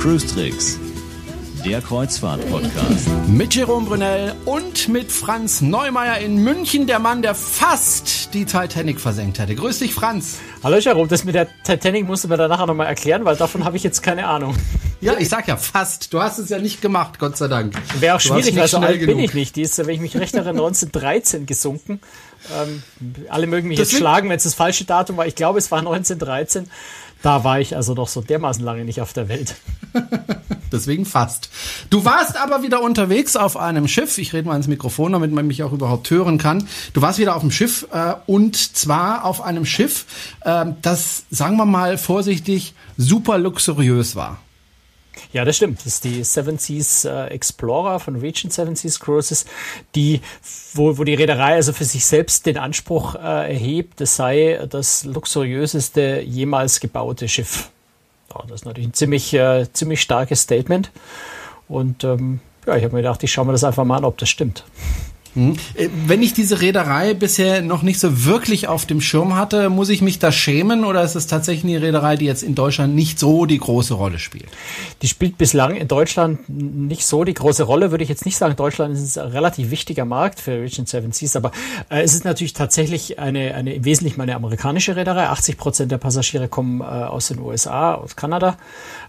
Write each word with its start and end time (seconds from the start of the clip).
Cruise 0.00 0.26
Tricks, 0.26 0.80
der 1.64 1.80
Kreuzfahrt-Podcast. 1.80 3.08
Mit 3.28 3.54
Jerome 3.54 3.86
Brunel 3.86 4.34
und 4.44 4.88
mit 4.88 5.12
Franz 5.12 5.60
Neumeier 5.60 6.18
in 6.18 6.38
München, 6.38 6.88
der 6.88 6.98
Mann, 6.98 7.22
der 7.22 7.36
fast 7.36 8.34
die 8.34 8.44
Titanic 8.44 8.98
versenkt 8.98 9.38
hätte. 9.38 9.54
Grüß 9.54 9.78
dich, 9.78 9.94
Franz. 9.94 10.40
Hallo 10.64 10.78
Jerome, 10.78 11.06
das 11.06 11.22
mit 11.22 11.36
der 11.36 11.46
Titanic 11.62 12.08
musst 12.08 12.24
du 12.24 12.28
mir 12.28 12.38
dann 12.38 12.50
nachher 12.50 12.66
nochmal 12.66 12.88
erklären, 12.88 13.24
weil 13.24 13.36
davon 13.36 13.64
habe 13.64 13.76
ich 13.76 13.84
jetzt 13.84 14.02
keine 14.02 14.26
Ahnung. 14.26 14.56
Ja, 15.02 15.18
ich 15.18 15.28
sag 15.28 15.48
ja 15.48 15.56
fast. 15.56 16.12
Du 16.14 16.22
hast 16.22 16.38
es 16.38 16.48
ja 16.48 16.58
nicht 16.58 16.80
gemacht, 16.80 17.18
Gott 17.18 17.36
sei 17.36 17.48
Dank. 17.48 17.74
Wäre 17.98 18.16
auch 18.16 18.20
schwierig, 18.20 18.56
weil 18.56 18.68
so 18.68 18.78
alt 18.78 19.00
genug. 19.00 19.16
bin 19.16 19.24
ich 19.24 19.34
nicht. 19.34 19.56
Die 19.56 19.62
ist, 19.62 19.76
wenn 19.76 19.88
ich 19.88 20.00
mich 20.00 20.16
recht 20.16 20.34
erinnere, 20.34 20.50
1913 20.64 21.44
gesunken. 21.44 22.00
Ähm, 22.56 22.82
alle 23.28 23.48
mögen 23.48 23.66
mich 23.68 23.78
Deswegen, 23.78 23.96
jetzt 23.96 23.98
schlagen, 23.98 24.28
wenn 24.28 24.36
es 24.36 24.44
das 24.44 24.54
falsche 24.54 24.84
Datum 24.84 25.16
war. 25.16 25.26
Ich 25.26 25.34
glaube, 25.34 25.58
es 25.58 25.72
war 25.72 25.80
1913. 25.80 26.70
Da 27.20 27.42
war 27.42 27.60
ich 27.60 27.74
also 27.74 27.94
noch 27.94 28.08
so 28.08 28.20
dermaßen 28.20 28.64
lange 28.64 28.84
nicht 28.84 29.00
auf 29.00 29.12
der 29.12 29.28
Welt. 29.28 29.56
Deswegen 30.72 31.04
fast. 31.04 31.50
Du 31.90 32.04
warst 32.04 32.36
aber 32.36 32.62
wieder 32.62 32.80
unterwegs 32.80 33.36
auf 33.36 33.56
einem 33.56 33.88
Schiff. 33.88 34.18
Ich 34.18 34.32
rede 34.32 34.48
mal 34.48 34.56
ins 34.56 34.68
Mikrofon, 34.68 35.12
damit 35.12 35.32
man 35.32 35.46
mich 35.46 35.62
auch 35.64 35.72
überhaupt 35.72 36.10
hören 36.10 36.38
kann. 36.38 36.68
Du 36.94 37.02
warst 37.02 37.18
wieder 37.18 37.34
auf 37.34 37.42
dem 37.42 37.50
Schiff 37.50 37.86
äh, 37.92 38.14
und 38.26 38.56
zwar 38.76 39.24
auf 39.24 39.40
einem 39.40 39.66
Schiff, 39.66 40.06
äh, 40.42 40.66
das, 40.80 41.24
sagen 41.30 41.56
wir 41.56 41.66
mal 41.66 41.98
vorsichtig, 41.98 42.74
super 42.96 43.38
luxuriös 43.38 44.16
war. 44.16 44.38
Ja, 45.32 45.44
das 45.44 45.56
stimmt. 45.56 45.78
Das 45.80 45.86
ist 45.86 46.04
die 46.04 46.24
Seven 46.24 46.58
Seas 46.58 47.04
äh, 47.04 47.26
Explorer 47.26 48.00
von 48.00 48.16
Regent 48.16 48.52
Seven 48.52 48.76
Seas 48.76 49.00
Cruises, 49.00 49.44
die, 49.94 50.20
wo, 50.74 50.96
wo 50.98 51.04
die 51.04 51.14
Reederei 51.14 51.54
also 51.54 51.72
für 51.72 51.84
sich 51.84 52.04
selbst 52.04 52.46
den 52.46 52.58
Anspruch 52.58 53.14
äh, 53.14 53.52
erhebt, 53.52 54.00
es 54.00 54.16
sei 54.16 54.66
das 54.68 55.04
luxuriöseste 55.04 56.20
jemals 56.20 56.80
gebaute 56.80 57.28
Schiff. 57.28 57.70
Ja, 58.30 58.42
das 58.42 58.60
ist 58.60 58.64
natürlich 58.64 58.88
ein 58.88 58.94
ziemlich, 58.94 59.34
äh, 59.34 59.66
ziemlich 59.72 60.00
starkes 60.00 60.42
Statement. 60.42 60.90
Und 61.68 62.04
ähm, 62.04 62.40
ja, 62.66 62.76
ich 62.76 62.84
habe 62.84 62.94
mir 62.94 63.02
gedacht, 63.02 63.22
ich 63.22 63.32
schaue 63.32 63.46
mir 63.46 63.52
das 63.52 63.64
einfach 63.64 63.84
mal 63.84 63.98
an, 63.98 64.04
ob 64.04 64.18
das 64.18 64.28
stimmt. 64.28 64.64
Hm. 65.34 65.56
Äh, 65.74 65.88
wenn 66.06 66.22
ich 66.22 66.34
diese 66.34 66.60
Reederei 66.60 67.14
bisher 67.14 67.62
noch 67.62 67.82
nicht 67.82 67.98
so 67.98 68.26
wirklich 68.26 68.68
auf 68.68 68.84
dem 68.84 69.00
Schirm 69.00 69.34
hatte, 69.34 69.70
muss 69.70 69.88
ich 69.88 70.02
mich 70.02 70.18
da 70.18 70.30
schämen 70.30 70.84
oder 70.84 71.02
ist 71.02 71.14
es 71.14 71.26
tatsächlich 71.26 71.72
eine 71.72 71.82
Reederei, 71.82 72.16
die 72.16 72.26
jetzt 72.26 72.42
in 72.42 72.54
Deutschland 72.54 72.94
nicht 72.94 73.18
so 73.18 73.46
die 73.46 73.58
große 73.58 73.94
Rolle 73.94 74.18
spielt? 74.18 74.48
Die 75.00 75.08
spielt 75.08 75.38
bislang 75.38 75.76
in 75.76 75.88
Deutschland 75.88 76.40
nicht 76.48 77.06
so 77.06 77.24
die 77.24 77.32
große 77.32 77.62
Rolle, 77.62 77.90
würde 77.90 78.04
ich 78.04 78.10
jetzt 78.10 78.26
nicht 78.26 78.36
sagen. 78.36 78.56
Deutschland 78.56 78.94
ist 78.94 79.16
ein 79.16 79.28
relativ 79.28 79.70
wichtiger 79.70 80.04
Markt 80.04 80.38
für 80.38 80.60
Region 80.60 80.84
Seven 80.84 81.12
Seas, 81.12 81.34
aber 81.34 81.50
äh, 81.88 82.02
es 82.02 82.12
ist 82.14 82.24
natürlich 82.24 82.52
tatsächlich 82.52 83.18
eine, 83.18 83.54
eine 83.54 83.84
wesentlich 83.84 84.18
mal 84.18 84.24
eine 84.24 84.36
amerikanische 84.36 84.96
Reederei. 84.96 85.28
80 85.28 85.56
Prozent 85.56 85.92
der 85.92 85.98
Passagiere 85.98 86.48
kommen 86.48 86.82
äh, 86.82 86.84
aus 86.84 87.28
den 87.28 87.38
USA, 87.38 87.94
aus 87.94 88.16
Kanada. 88.16 88.58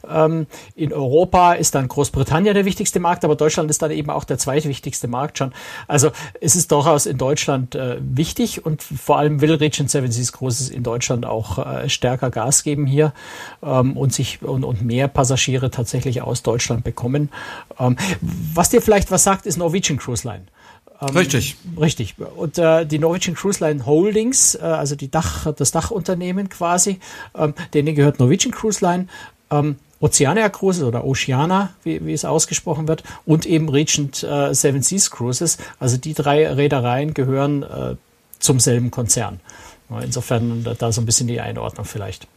Ähm, 0.10 0.48
in 0.76 0.94
Europa 0.94 1.54
ist 1.54 1.76
dann 1.76 1.90
Großbritannien 1.90 2.54
der 2.54 2.64
wichtigste 2.64 3.02
Markt, 3.02 3.26
aber 3.26 3.36
Deutschland 3.36 3.70
ist 3.70 3.82
dann 3.82 3.92
eben 3.92 4.10
auch 4.10 4.24
der 4.24 4.38
zweitwichtigste 4.38 5.10
Markt 5.10 5.38
schon. 5.38 5.54
Also 5.88 6.13
es 6.42 6.56
ist 6.56 6.72
durchaus 6.72 7.06
in 7.06 7.18
Deutschland 7.18 7.76
äh, 7.76 7.98
wichtig 8.02 8.66
und 8.66 8.82
vor 8.84 9.18
allem 9.18 9.42
will 9.42 9.54
Region 9.54 9.88
Seven 9.88 10.12
Seas 10.12 10.32
Großes 10.32 10.70
in 10.70 10.84
Deutschland 10.84 11.26
auch 11.26 11.60
äh, 11.60 11.90
stärker 11.90 12.30
Gas 12.30 12.64
geben 12.64 12.86
hier 12.86 13.14
ähm, 13.62 13.98
und 13.98 14.14
sich 14.14 14.42
und, 14.42 14.64
und 14.64 14.82
mehr 14.82 15.08
Passagiere 15.08 15.72
tatsächlich 15.72 16.22
aus 16.22 16.44
Deutschland 16.44 16.84
bekommen. 16.84 17.30
Ähm, 17.80 17.98
was 18.22 18.70
dir 18.70 18.82
vielleicht 18.82 19.12
was 19.12 19.24
sagt, 19.24 19.46
ist 19.46 19.58
Norwegian 19.58 19.98
Cruise 19.98 20.28
Line. 20.28 20.46
Ähm, 21.02 21.18
richtig. 21.18 21.58
Richtig. 21.80 22.16
Und 22.36 22.58
äh, 22.58 22.86
die 22.86 23.00
Norwegian 23.00 23.36
Cruise 23.36 23.64
Line 23.64 23.86
Holdings, 23.86 24.56
äh, 24.56 24.62
also 24.62 24.96
die 24.96 25.10
Dach, 25.10 25.52
das 25.54 25.72
Dachunternehmen 25.72 26.50
quasi, 26.50 27.00
ähm, 27.36 27.54
denen 27.74 27.96
gehört 27.96 28.20
Norwegian 28.20 28.54
Cruise 28.54 28.84
Line. 28.84 29.08
Ähm, 29.52 29.78
Oceania 30.04 30.50
Cruises 30.50 30.84
oder 30.84 31.06
Oceana, 31.06 31.74
wie, 31.84 32.06
wie 32.06 32.12
es 32.12 32.26
ausgesprochen 32.26 32.90
wird, 32.90 33.04
und 33.26 33.46
eben 33.46 33.70
Regent 33.70 34.22
äh, 34.22 34.54
Seven 34.54 34.82
Seas 34.82 35.10
Cruises. 35.10 35.58
Also 35.80 35.96
die 35.96 36.14
drei 36.14 36.46
Reedereien 36.52 37.14
gehören 37.14 37.64
äh, 37.64 37.96
zum 38.38 38.60
selben 38.60 38.92
Konzern. 38.92 39.40
Insofern 40.02 40.66
da 40.78 40.92
so 40.92 41.02
ein 41.02 41.06
bisschen 41.06 41.28
die 41.28 41.40
Einordnung 41.40 41.86
vielleicht. 41.86 42.28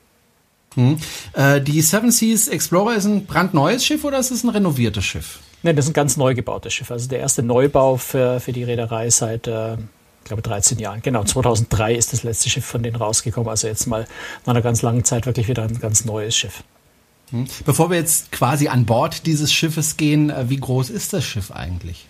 Hm. 0.74 0.98
Äh, 1.32 1.60
die 1.60 1.80
Seven 1.82 2.12
Seas 2.12 2.46
Explorer 2.46 2.94
ist 2.94 3.06
ein 3.06 3.26
brandneues 3.26 3.84
Schiff 3.84 4.04
oder 4.04 4.18
ist 4.18 4.30
es 4.30 4.44
ein 4.44 4.50
renoviertes 4.50 5.04
Schiff? 5.04 5.40
Nein, 5.62 5.74
das 5.74 5.86
ist 5.86 5.90
ein 5.90 5.94
ganz 5.94 6.16
neu 6.16 6.34
gebautes 6.34 6.72
Schiff. 6.72 6.92
Also 6.92 7.08
der 7.08 7.18
erste 7.18 7.42
Neubau 7.42 7.96
für, 7.96 8.38
für 8.38 8.52
die 8.52 8.62
Reederei 8.62 9.10
seit, 9.10 9.48
äh, 9.48 9.74
ich 9.74 10.24
glaube, 10.24 10.42
13 10.42 10.78
Jahren. 10.78 11.02
Genau, 11.02 11.24
2003 11.24 11.94
ist 11.94 12.12
das 12.12 12.22
letzte 12.22 12.48
Schiff 12.48 12.64
von 12.64 12.84
denen 12.84 12.96
rausgekommen. 12.96 13.48
Also 13.48 13.66
jetzt 13.66 13.86
mal 13.86 14.06
nach 14.44 14.52
einer 14.52 14.62
ganz 14.62 14.82
langen 14.82 15.02
Zeit 15.02 15.26
wirklich 15.26 15.48
wieder 15.48 15.64
ein 15.64 15.80
ganz 15.80 16.04
neues 16.04 16.36
Schiff. 16.36 16.62
Hm. 17.30 17.46
Bevor 17.64 17.90
wir 17.90 17.96
jetzt 17.96 18.30
quasi 18.32 18.68
an 18.68 18.86
Bord 18.86 19.26
dieses 19.26 19.52
Schiffes 19.52 19.96
gehen, 19.96 20.30
äh, 20.30 20.48
wie 20.48 20.58
groß 20.58 20.90
ist 20.90 21.12
das 21.12 21.24
Schiff 21.24 21.50
eigentlich? 21.50 22.06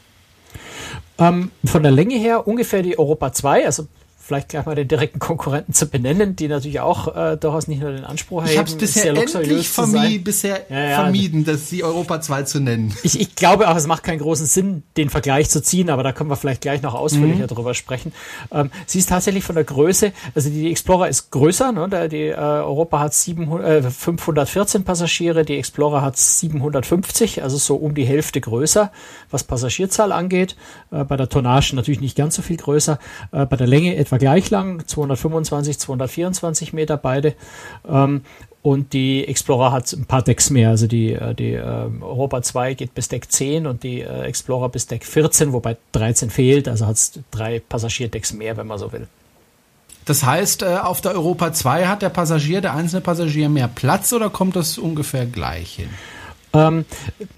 Ähm, 1.19 1.51
von 1.65 1.83
der 1.83 1.93
Länge 1.93 2.17
her 2.17 2.47
ungefähr 2.47 2.83
die 2.83 2.99
Europa 2.99 3.33
2, 3.33 3.65
also 3.65 3.87
vielleicht 4.27 4.49
gleich 4.49 4.67
mal 4.67 4.75
den 4.75 4.89
direkten 4.89 5.21
Konkurrenten 5.21 5.73
zu 5.73 5.87
benennen, 5.87 6.35
die 6.35 6.49
natürlich 6.49 6.81
auch 6.81 7.15
äh, 7.15 7.37
durchaus 7.37 7.69
nicht 7.69 7.81
nur 7.81 7.93
den 7.93 8.05
Anspruch 8.05 8.43
haben. 8.43 8.51
Ich 8.51 8.59
habe 8.59 8.69
es 8.69 8.77
bisher 8.77 9.15
endlich 9.15 9.69
vermi 9.69 10.19
bisher 10.19 10.67
ja, 10.69 10.81
ja, 10.81 10.95
vermieden, 11.03 11.45
das 11.45 11.69
die 11.69 11.85
Europa 11.85 12.21
2 12.21 12.43
zu 12.43 12.61
nennen. 12.61 12.93
Ich, 13.05 13.21
ich 13.21 13.37
glaube 13.37 13.69
auch, 13.69 13.77
es 13.77 13.87
macht 13.87 14.03
keinen 14.03 14.19
großen 14.19 14.47
Sinn, 14.47 14.83
den 14.97 15.11
Vergleich 15.11 15.49
zu 15.49 15.63
ziehen, 15.63 15.91
aber 15.91 16.03
da 16.03 16.11
können 16.11 16.29
wir 16.29 16.37
vielleicht 16.37 16.61
gleich 16.61 16.83
noch 16.83 16.95
ausführlicher 16.95 17.45
mhm. 17.45 17.47
drüber 17.47 17.75
sprechen. 17.75 18.13
Ähm, 18.51 18.71
sie 18.87 18.99
ist 18.99 19.11
tatsächlich 19.11 19.45
von 19.45 19.55
der 19.55 19.65
Größe, 19.65 20.13
also 20.35 20.51
die 20.51 20.73
Explorer 20.73 21.09
ist 21.09 21.31
größer, 21.31 21.71
ne? 21.71 22.09
die 22.09 22.27
äh, 22.27 22.35
Europa 22.35 22.99
hat 22.99 23.15
700, 23.15 23.85
äh, 23.85 23.91
514 23.91 24.83
Passagiere, 24.83 25.45
die 25.45 25.57
Explorer 25.57 26.03
hat 26.03 26.17
750, 26.17 27.45
also 27.45 27.59
so 27.59 27.77
um 27.77 27.95
die 27.95 28.05
Hälfte 28.05 28.41
größer, 28.41 28.91
was 29.31 29.45
Passagierzahl 29.45 30.11
angeht. 30.11 30.57
Äh, 30.91 31.05
bei 31.05 31.17
der 31.17 31.29
Tonnage 31.29 31.77
natürlich 31.77 32.01
nicht 32.01 32.17
ganz 32.17 32.35
so 32.35 32.43
viel 32.43 32.57
größer, 32.57 32.99
äh, 33.31 33.47
bei 33.47 33.57
der 33.57 33.69
Länge 33.69 33.95
etwa 33.95 34.16
etwa 34.17 34.19
gleich 34.19 34.51
lang, 34.51 34.87
225, 34.87 35.79
224 35.79 36.73
Meter 36.73 36.97
beide. 36.97 37.35
Ähm, 37.89 38.23
und 38.63 38.93
die 38.95 39.27
Explorer 39.29 39.71
hat 39.71 39.93
ein 39.93 40.07
paar 40.07 40.23
Decks 40.23 40.51
mehr. 40.51 40.71
Also 40.71 40.89
die, 40.89 41.13
äh, 41.13 41.35
die 41.35 41.53
äh, 41.53 41.89
Europa 42.01 42.43
2 42.43 42.75
geht 42.75 42.95
bis 42.95 43.09
Deck 43.09 43.31
10 43.31 43.67
und 43.67 43.85
die 43.85 44.01
äh, 44.01 44.23
Explorer 44.23 44.69
bis 44.69 44.89
Deck 44.89 45.05
14, 45.05 45.53
wobei 45.53 45.77
13 45.93 46.31
fehlt. 46.31 46.67
Also 46.67 46.87
hat 46.87 46.97
es 46.97 47.13
drei 47.31 47.61
Passagierdecks 47.61 48.33
mehr, 48.33 48.57
wenn 48.57 48.67
man 48.67 48.79
so 48.79 48.93
will. 48.93 49.07
Das 50.05 50.25
heißt, 50.25 50.63
äh, 50.63 50.79
auf 50.83 51.01
der 51.01 51.13
Europa 51.13 51.53
2 51.53 51.87
hat 51.87 52.03
der 52.03 52.09
Passagier, 52.09 52.61
der 52.61 52.75
einzelne 52.75 53.03
Passagier 53.03 53.49
mehr 53.49 53.69
Platz 53.69 54.13
oder 54.13 54.31
kommt 54.31 54.57
das 54.57 54.79
ungefähr 54.79 55.27
gleich 55.27 55.75
hin? 55.75 55.91
Ähm, 56.57 56.85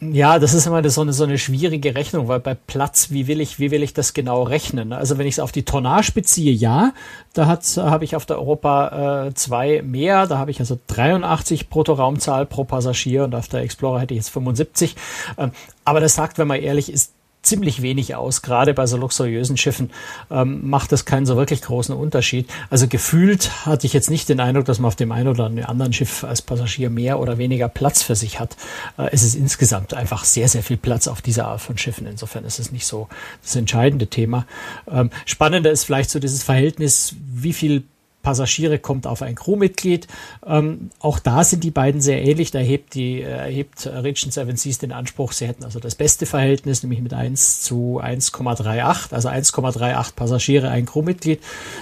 ja, 0.00 0.38
das 0.38 0.54
ist 0.54 0.66
immer 0.66 0.88
so 0.88 1.00
eine, 1.00 1.12
so 1.12 1.24
eine 1.24 1.38
schwierige 1.38 1.94
Rechnung, 1.94 2.28
weil 2.28 2.40
bei 2.40 2.54
Platz, 2.54 3.10
wie 3.10 3.26
will 3.26 3.40
ich, 3.40 3.58
wie 3.58 3.70
will 3.70 3.82
ich 3.82 3.94
das 3.94 4.14
genau 4.14 4.42
rechnen? 4.42 4.92
Also 4.92 5.18
wenn 5.18 5.26
ich 5.26 5.34
es 5.34 5.40
auf 5.40 5.52
die 5.52 5.64
Tonnage 5.64 6.12
beziehe, 6.12 6.52
ja, 6.52 6.92
da 7.34 7.46
habe 7.46 8.04
ich 8.04 8.16
auf 8.16 8.26
der 8.26 8.38
Europa 8.38 9.30
2 9.34 9.68
äh, 9.68 9.82
mehr, 9.82 10.26
da 10.26 10.38
habe 10.38 10.50
ich 10.50 10.60
also 10.60 10.78
83 10.88 11.68
Bruttoraumzahl 11.68 12.46
pro 12.46 12.64
Passagier 12.64 13.24
und 13.24 13.34
auf 13.34 13.48
der 13.48 13.60
Explorer 13.60 14.00
hätte 14.00 14.14
ich 14.14 14.18
jetzt 14.18 14.30
75. 14.30 14.94
Ähm, 15.36 15.52
aber 15.84 16.00
das 16.00 16.14
sagt, 16.14 16.38
wenn 16.38 16.48
man 16.48 16.60
ehrlich 16.60 16.92
ist, 16.92 17.12
ziemlich 17.48 17.82
wenig 17.82 18.14
aus. 18.14 18.42
Gerade 18.42 18.74
bei 18.74 18.86
so 18.86 18.96
luxuriösen 18.96 19.56
Schiffen 19.56 19.90
ähm, 20.30 20.68
macht 20.68 20.92
das 20.92 21.04
keinen 21.04 21.26
so 21.26 21.36
wirklich 21.36 21.62
großen 21.62 21.94
Unterschied. 21.94 22.48
Also 22.70 22.88
gefühlt 22.88 23.66
hatte 23.66 23.86
ich 23.86 23.92
jetzt 23.92 24.10
nicht 24.10 24.28
den 24.28 24.40
Eindruck, 24.40 24.66
dass 24.66 24.78
man 24.78 24.88
auf 24.88 24.96
dem 24.96 25.12
einen 25.12 25.28
oder 25.28 25.44
anderen 25.44 25.92
Schiff 25.92 26.24
als 26.24 26.42
Passagier 26.42 26.90
mehr 26.90 27.18
oder 27.18 27.38
weniger 27.38 27.68
Platz 27.68 28.02
für 28.02 28.14
sich 28.14 28.40
hat. 28.40 28.56
Äh, 28.96 29.08
es 29.12 29.22
ist 29.22 29.34
insgesamt 29.34 29.94
einfach 29.94 30.24
sehr, 30.24 30.48
sehr 30.48 30.62
viel 30.62 30.76
Platz 30.76 31.08
auf 31.08 31.22
dieser 31.22 31.48
Art 31.48 31.60
von 31.60 31.78
Schiffen. 31.78 32.06
Insofern 32.06 32.44
ist 32.44 32.58
es 32.58 32.72
nicht 32.72 32.86
so 32.86 33.08
das 33.42 33.56
entscheidende 33.56 34.06
Thema. 34.06 34.46
Ähm, 34.90 35.10
spannender 35.24 35.70
ist 35.70 35.84
vielleicht 35.84 36.10
so 36.10 36.18
dieses 36.18 36.42
Verhältnis, 36.42 37.16
wie 37.32 37.52
viel 37.52 37.84
Passagiere 38.28 38.78
kommt 38.78 39.06
auf 39.06 39.22
ein 39.22 39.36
Crewmitglied. 39.36 40.06
Ähm, 40.46 40.90
auch 41.00 41.18
da 41.18 41.44
sind 41.44 41.64
die 41.64 41.70
beiden 41.70 42.02
sehr 42.02 42.22
ähnlich. 42.22 42.50
Da 42.50 42.58
erhebt, 42.58 42.92
die, 42.92 43.22
äh, 43.22 43.24
erhebt 43.24 43.86
Region 43.86 44.30
Seven 44.30 44.54
Seas 44.58 44.76
den 44.76 44.92
Anspruch, 44.92 45.32
sie 45.32 45.46
hätten 45.46 45.64
also 45.64 45.80
das 45.80 45.94
beste 45.94 46.26
Verhältnis, 46.26 46.82
nämlich 46.82 47.00
mit 47.00 47.14
1 47.14 47.62
zu 47.62 48.02
1,38, 48.02 49.14
also 49.14 49.30
1,38 49.30 50.14
Passagiere, 50.14 50.68
ein 50.68 50.84
Crewmitglied. 50.84 51.40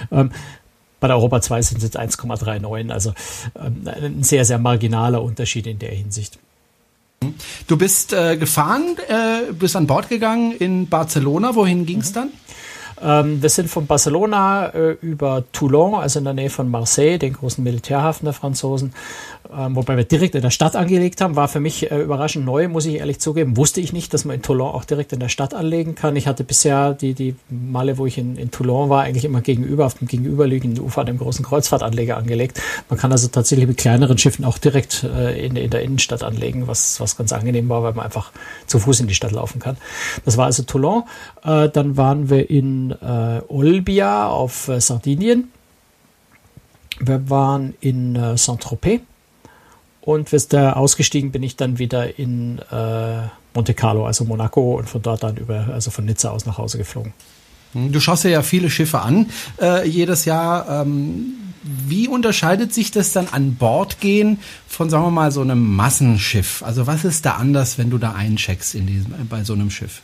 Ähm, 0.09 0.31
bei 1.01 1.07
der 1.07 1.17
Europa 1.17 1.41
2 1.41 1.61
sind 1.63 1.77
es 1.79 1.83
jetzt 1.83 1.99
1,39, 1.99 2.91
also 2.91 3.13
ähm, 3.61 3.81
ein 3.85 4.23
sehr, 4.23 4.45
sehr 4.45 4.57
marginaler 4.57 5.21
Unterschied 5.21 5.67
in 5.67 5.79
der 5.79 5.91
Hinsicht. 5.91 6.39
Du 7.67 7.77
bist 7.77 8.13
äh, 8.13 8.37
gefahren, 8.37 8.95
äh, 9.09 9.51
bist 9.51 9.75
an 9.75 9.85
Bord 9.85 10.07
gegangen 10.07 10.53
in 10.53 10.87
Barcelona. 10.87 11.55
Wohin 11.55 11.85
ging 11.85 11.99
es 11.99 12.11
mhm. 12.11 12.13
dann? 12.13 12.29
Ähm, 13.01 13.41
wir 13.41 13.49
sind 13.49 13.69
von 13.69 13.85
Barcelona 13.85 14.67
äh, 14.69 14.97
über 15.01 15.43
Toulon, 15.51 15.95
also 15.95 16.19
in 16.19 16.25
der 16.25 16.33
Nähe 16.33 16.49
von 16.49 16.69
Marseille, 16.69 17.17
den 17.17 17.33
großen 17.33 17.63
Militärhafen 17.63 18.25
der 18.25 18.33
Franzosen, 18.33 18.93
ähm, 19.55 19.75
wobei 19.75 19.95
wir 19.95 20.03
direkt 20.03 20.35
in 20.35 20.41
der 20.41 20.49
Stadt 20.49 20.75
angelegt 20.75 21.21
haben, 21.21 21.35
war 21.35 21.47
für 21.47 21.59
mich 21.59 21.91
äh, 21.91 22.01
überraschend 22.01 22.45
neu, 22.45 22.67
muss 22.67 22.85
ich 22.85 22.95
ehrlich 22.95 23.19
zugeben. 23.19 23.55
Wusste 23.55 23.81
ich 23.81 23.93
nicht, 23.93 24.13
dass 24.13 24.25
man 24.25 24.37
in 24.37 24.41
Toulon 24.41 24.73
auch 24.73 24.83
direkt 24.83 25.13
in 25.13 25.19
der 25.19 25.29
Stadt 25.29 25.53
anlegen 25.53 25.95
kann. 25.95 26.15
Ich 26.15 26.27
hatte 26.27 26.43
bisher 26.43 26.93
die, 26.93 27.13
die 27.13 27.35
Male, 27.49 27.97
wo 27.97 28.05
ich 28.05 28.17
in, 28.17 28.35
in 28.35 28.51
Toulon 28.51 28.89
war, 28.89 29.03
eigentlich 29.03 29.25
immer 29.25 29.41
gegenüber, 29.41 29.85
auf 29.85 29.95
dem 29.95 30.07
gegenüberliegenden 30.07 30.83
Ufer 30.83 31.01
an 31.01 31.07
dem 31.07 31.17
großen 31.17 31.45
Kreuzfahrtanleger 31.45 32.17
angelegt. 32.17 32.61
Man 32.89 32.99
kann 32.99 33.11
also 33.11 33.27
tatsächlich 33.27 33.67
mit 33.67 33.77
kleineren 33.77 34.17
Schiffen 34.17 34.43
auch 34.43 34.57
direkt 34.57 35.03
äh, 35.03 35.45
in, 35.45 35.55
in 35.55 35.69
der 35.69 35.81
Innenstadt 35.81 36.23
anlegen, 36.23 36.67
was, 36.67 36.99
was 36.99 37.15
ganz 37.15 37.31
angenehm 37.31 37.69
war, 37.69 37.83
weil 37.83 37.93
man 37.93 38.05
einfach 38.05 38.31
zu 38.65 38.79
Fuß 38.79 38.99
in 39.01 39.07
die 39.07 39.15
Stadt 39.15 39.31
laufen 39.31 39.59
kann. 39.59 39.77
Das 40.25 40.37
war 40.37 40.45
also 40.45 40.63
Toulon. 40.63 41.03
Äh, 41.43 41.69
dann 41.69 41.95
waren 41.95 42.29
wir 42.29 42.49
in 42.49 42.86
äh, 42.91 43.41
Olbia 43.47 44.27
auf 44.27 44.67
äh, 44.67 44.79
Sardinien. 44.79 45.51
Wir 46.99 47.29
waren 47.29 47.75
in 47.79 48.15
äh, 48.15 48.37
Saint-Tropez 48.37 49.01
und 50.01 50.29
da 50.53 50.73
ausgestiegen 50.73 51.31
bin 51.31 51.43
ich 51.43 51.55
dann 51.57 51.79
wieder 51.79 52.17
in 52.17 52.59
äh, 52.71 53.27
Monte 53.53 53.73
Carlo, 53.73 54.05
also 54.05 54.23
Monaco, 54.23 54.77
und 54.77 54.87
von 54.87 55.01
dort 55.01 55.23
dann 55.23 55.35
über, 55.37 55.67
also 55.73 55.91
von 55.91 56.05
Nizza 56.05 56.29
aus 56.29 56.45
nach 56.45 56.57
Hause 56.57 56.77
geflogen. 56.77 57.13
Hm, 57.73 57.91
du 57.91 57.99
schaust 57.99 58.23
ja 58.23 58.41
viele 58.41 58.69
Schiffe 58.69 59.01
an 59.01 59.29
äh, 59.59 59.87
jedes 59.87 60.25
Jahr. 60.25 60.81
Ähm, 60.81 61.33
wie 61.63 62.07
unterscheidet 62.07 62.73
sich 62.73 62.91
das 62.91 63.11
dann 63.11 63.27
an 63.27 63.55
Bord 63.55 63.99
gehen 63.99 64.39
von, 64.67 64.89
sagen 64.89 65.03
wir 65.03 65.11
mal, 65.11 65.31
so 65.31 65.41
einem 65.41 65.75
Massenschiff? 65.75 66.63
Also 66.63 66.87
was 66.87 67.03
ist 67.03 67.25
da 67.25 67.31
anders, 67.31 67.77
wenn 67.77 67.89
du 67.89 67.97
da 67.97 68.13
eincheckst 68.13 68.75
in 68.75 68.87
diesem, 68.87 69.27
bei 69.27 69.43
so 69.43 69.53
einem 69.53 69.69
Schiff? 69.69 70.01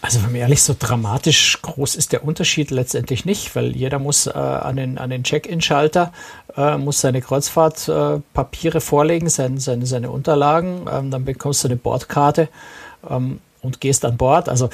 Also 0.00 0.22
wenn 0.22 0.32
man 0.32 0.40
ehrlich, 0.40 0.62
so 0.62 0.76
dramatisch 0.78 1.60
groß 1.60 1.96
ist 1.96 2.12
der 2.12 2.24
Unterschied 2.24 2.70
letztendlich 2.70 3.24
nicht, 3.24 3.54
weil 3.56 3.76
jeder 3.76 3.98
muss 3.98 4.26
äh, 4.26 4.30
an 4.30 4.76
den, 4.76 4.96
an 4.96 5.10
den 5.10 5.24
Check-in-Schalter, 5.24 6.12
äh, 6.56 6.78
muss 6.78 7.00
seine 7.00 7.20
Kreuzfahrtpapiere 7.20 8.78
äh, 8.78 8.80
vorlegen, 8.80 9.28
sein, 9.28 9.58
seine, 9.58 9.86
seine 9.86 10.10
Unterlagen, 10.10 10.86
ähm, 10.90 11.10
dann 11.10 11.24
bekommst 11.24 11.64
du 11.64 11.68
eine 11.68 11.76
Bordkarte 11.76 12.48
ähm, 13.10 13.40
und 13.60 13.80
gehst 13.80 14.04
an 14.04 14.16
Bord. 14.16 14.48
Also 14.48 14.70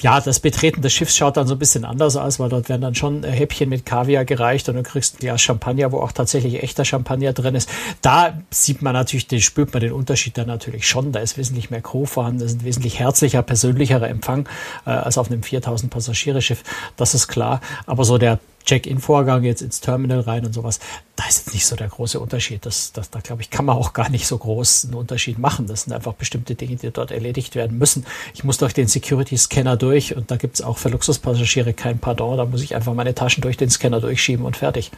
ja, 0.00 0.20
das 0.20 0.40
Betreten 0.40 0.80
des 0.80 0.92
Schiffs 0.92 1.16
schaut 1.16 1.36
dann 1.36 1.46
so 1.46 1.54
ein 1.54 1.58
bisschen 1.58 1.84
anders 1.84 2.16
aus, 2.16 2.40
weil 2.40 2.48
dort 2.48 2.68
werden 2.68 2.80
dann 2.80 2.94
schon 2.94 3.24
Häppchen 3.24 3.68
mit 3.68 3.84
Kaviar 3.84 4.24
gereicht 4.24 4.68
und 4.68 4.76
du 4.76 4.82
kriegst 4.82 5.16
ein 5.16 5.18
Glas 5.18 5.42
Champagner, 5.42 5.92
wo 5.92 5.98
auch 5.98 6.12
tatsächlich 6.12 6.62
echter 6.62 6.84
Champagner 6.84 7.32
drin 7.32 7.54
ist. 7.54 7.68
Da 8.00 8.38
sieht 8.50 8.80
man 8.80 8.94
natürlich, 8.94 9.26
den, 9.26 9.40
spürt 9.40 9.72
man 9.72 9.80
den 9.80 9.92
Unterschied 9.92 10.38
dann 10.38 10.46
natürlich 10.46 10.88
schon. 10.88 11.12
Da 11.12 11.20
ist 11.20 11.36
wesentlich 11.36 11.70
mehr 11.70 11.82
Crew 11.82 12.06
vorhanden, 12.06 12.40
das 12.40 12.52
ist 12.52 12.62
ein 12.62 12.64
wesentlich 12.64 12.98
herzlicher, 12.98 13.42
persönlicherer 13.42 14.08
Empfang 14.08 14.48
äh, 14.86 14.90
als 14.90 15.18
auf 15.18 15.30
einem 15.30 15.42
4000 15.42 15.92
Passagiereschiff. 15.92 16.62
Das 16.96 17.14
ist 17.14 17.28
klar. 17.28 17.60
Aber 17.86 18.04
so 18.04 18.18
der 18.18 18.38
Check-in-Vorgang 18.64 19.44
jetzt 19.44 19.62
ins 19.62 19.80
Terminal 19.80 20.20
rein 20.20 20.46
und 20.46 20.52
sowas, 20.52 20.80
da 21.16 21.24
ist 21.28 21.46
jetzt 21.46 21.54
nicht 21.54 21.66
so 21.66 21.76
der 21.76 21.88
große 21.88 22.18
Unterschied. 22.18 22.64
Das, 22.64 22.92
das, 22.92 23.10
da 23.10 23.20
glaube 23.20 23.42
ich, 23.42 23.50
kann 23.50 23.64
man 23.64 23.76
auch 23.76 23.92
gar 23.92 24.08
nicht 24.08 24.26
so 24.26 24.38
groß 24.38 24.86
einen 24.86 24.94
Unterschied 24.94 25.38
machen. 25.38 25.66
Das 25.66 25.82
sind 25.82 25.92
einfach 25.92 26.14
bestimmte 26.14 26.54
Dinge, 26.54 26.76
die 26.76 26.90
dort 26.90 27.10
erledigt 27.10 27.54
werden 27.54 27.78
müssen. 27.78 28.06
Ich 28.34 28.44
muss 28.44 28.58
durch 28.58 28.74
den 28.74 28.88
Security-Scanner 28.88 29.76
durch 29.76 30.16
und 30.16 30.30
da 30.30 30.36
gibt 30.36 30.54
es 30.54 30.62
auch 30.62 30.78
für 30.78 30.88
Luxuspassagiere 30.88 31.72
kein 31.74 31.98
Pardon. 31.98 32.36
Da 32.36 32.44
muss 32.44 32.62
ich 32.62 32.74
einfach 32.74 32.94
meine 32.94 33.14
Taschen 33.14 33.42
durch 33.42 33.56
den 33.56 33.70
Scanner 33.70 34.00
durchschieben 34.00 34.44
und 34.44 34.56
fertig. 34.56 34.90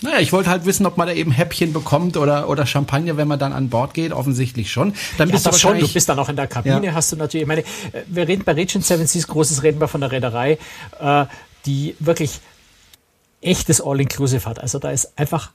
Naja, 0.00 0.20
ich 0.20 0.32
wollte 0.32 0.48
halt 0.48 0.64
wissen, 0.64 0.86
ob 0.86 0.96
man 0.96 1.08
da 1.08 1.14
eben 1.14 1.32
Häppchen 1.32 1.72
bekommt 1.72 2.16
oder, 2.16 2.48
oder 2.48 2.66
Champagner, 2.66 3.16
wenn 3.16 3.26
man 3.26 3.38
dann 3.38 3.52
an 3.52 3.68
Bord 3.68 3.94
geht. 3.94 4.12
Offensichtlich 4.12 4.70
schon. 4.70 4.94
Dann 5.16 5.28
ja, 5.28 5.32
bist 5.32 5.46
du 5.46 5.52
schon. 5.52 5.78
Du 5.78 5.88
bist 5.88 6.08
dann 6.08 6.18
auch 6.18 6.28
in 6.28 6.36
der 6.36 6.46
Kabine, 6.46 6.86
ja. 6.86 6.94
hast 6.94 7.10
du 7.10 7.16
natürlich. 7.16 7.42
Ich 7.42 7.48
meine, 7.48 7.62
äh, 7.62 8.04
wir 8.06 8.28
reden 8.28 8.44
bei 8.44 8.52
Regent 8.52 8.84
Seven 8.84 9.06
Seas, 9.06 9.26
großes 9.26 9.64
reden 9.64 9.80
wir 9.80 9.88
von 9.88 10.00
der 10.00 10.12
Reederei, 10.12 10.58
äh, 11.00 11.24
die 11.66 11.96
wirklich 11.98 12.40
echtes 13.40 13.80
All-Inclusive 13.80 14.46
hat. 14.46 14.60
Also 14.60 14.78
da 14.78 14.90
ist 14.90 15.18
einfach, 15.18 15.52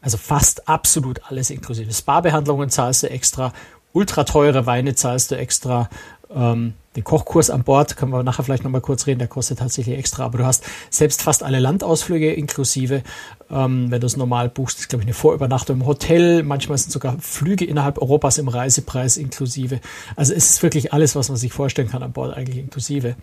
also 0.00 0.16
fast 0.16 0.68
absolut 0.68 1.20
alles 1.30 1.50
inklusive. 1.50 1.92
Spa-Behandlungen 1.92 2.70
zahlst 2.70 3.02
du 3.02 3.10
extra, 3.10 3.52
ultra 3.92 4.24
teure 4.24 4.66
Weine 4.66 4.94
zahlst 4.94 5.30
du 5.30 5.36
extra, 5.36 5.88
ähm, 6.34 6.74
den 6.96 7.04
Kochkurs 7.04 7.50
an 7.50 7.64
Bord, 7.64 7.96
können 7.96 8.12
wir 8.12 8.22
nachher 8.22 8.44
vielleicht 8.44 8.62
nochmal 8.62 8.80
kurz 8.80 9.06
reden, 9.06 9.18
der 9.18 9.28
kostet 9.28 9.58
tatsächlich 9.58 9.98
extra, 9.98 10.24
aber 10.24 10.38
du 10.38 10.46
hast 10.46 10.64
selbst 10.90 11.22
fast 11.22 11.42
alle 11.42 11.58
Landausflüge 11.58 12.32
inklusive. 12.32 13.02
Ähm, 13.50 13.90
wenn 13.90 14.00
du 14.00 14.06
es 14.06 14.16
normal 14.16 14.48
buchst, 14.48 14.78
ist 14.78 14.88
glaube 14.88 15.02
ich 15.02 15.06
eine 15.06 15.14
Vorübernachtung 15.14 15.80
im 15.80 15.86
Hotel, 15.86 16.42
manchmal 16.44 16.78
sind 16.78 16.92
sogar 16.92 17.16
Flüge 17.20 17.64
innerhalb 17.64 18.00
Europas 18.00 18.38
im 18.38 18.48
Reisepreis 18.48 19.16
inklusive. 19.16 19.80
Also 20.14 20.34
es 20.34 20.50
ist 20.50 20.62
wirklich 20.62 20.92
alles, 20.92 21.16
was 21.16 21.28
man 21.28 21.36
sich 21.36 21.52
vorstellen 21.52 21.88
kann 21.88 22.02
an 22.02 22.12
Bord 22.12 22.36
eigentlich 22.36 22.58
inklusive. 22.58 23.16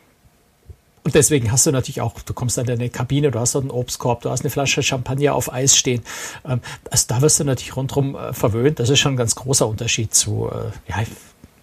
Und 1.04 1.16
deswegen 1.16 1.52
hast 1.52 1.66
du 1.66 1.72
natürlich 1.72 2.02
auch, 2.02 2.22
du 2.22 2.34
kommst 2.34 2.58
in 2.58 2.66
deine 2.66 2.90
Kabine, 2.90 3.32
du 3.32 3.40
hast 3.40 3.56
dort 3.56 3.64
einen 3.64 3.72
Obstkorb, 3.72 4.22
du 4.22 4.30
hast 4.30 4.42
eine 4.42 4.52
Flasche 4.52 4.84
Champagner 4.84 5.34
auf 5.34 5.52
Eis 5.52 5.76
stehen. 5.76 6.04
Ähm, 6.46 6.62
also 6.90 7.06
da 7.08 7.22
wirst 7.22 7.40
du 7.40 7.44
natürlich 7.44 7.76
rundherum 7.76 8.16
äh, 8.16 8.34
verwöhnt. 8.34 8.80
Das 8.80 8.90
ist 8.90 9.00
schon 9.00 9.14
ein 9.14 9.18
ganz 9.18 9.36
großer 9.36 9.68
Unterschied 9.68 10.14
zu 10.14 10.50
äh, 10.52 10.90
ja, 10.90 11.04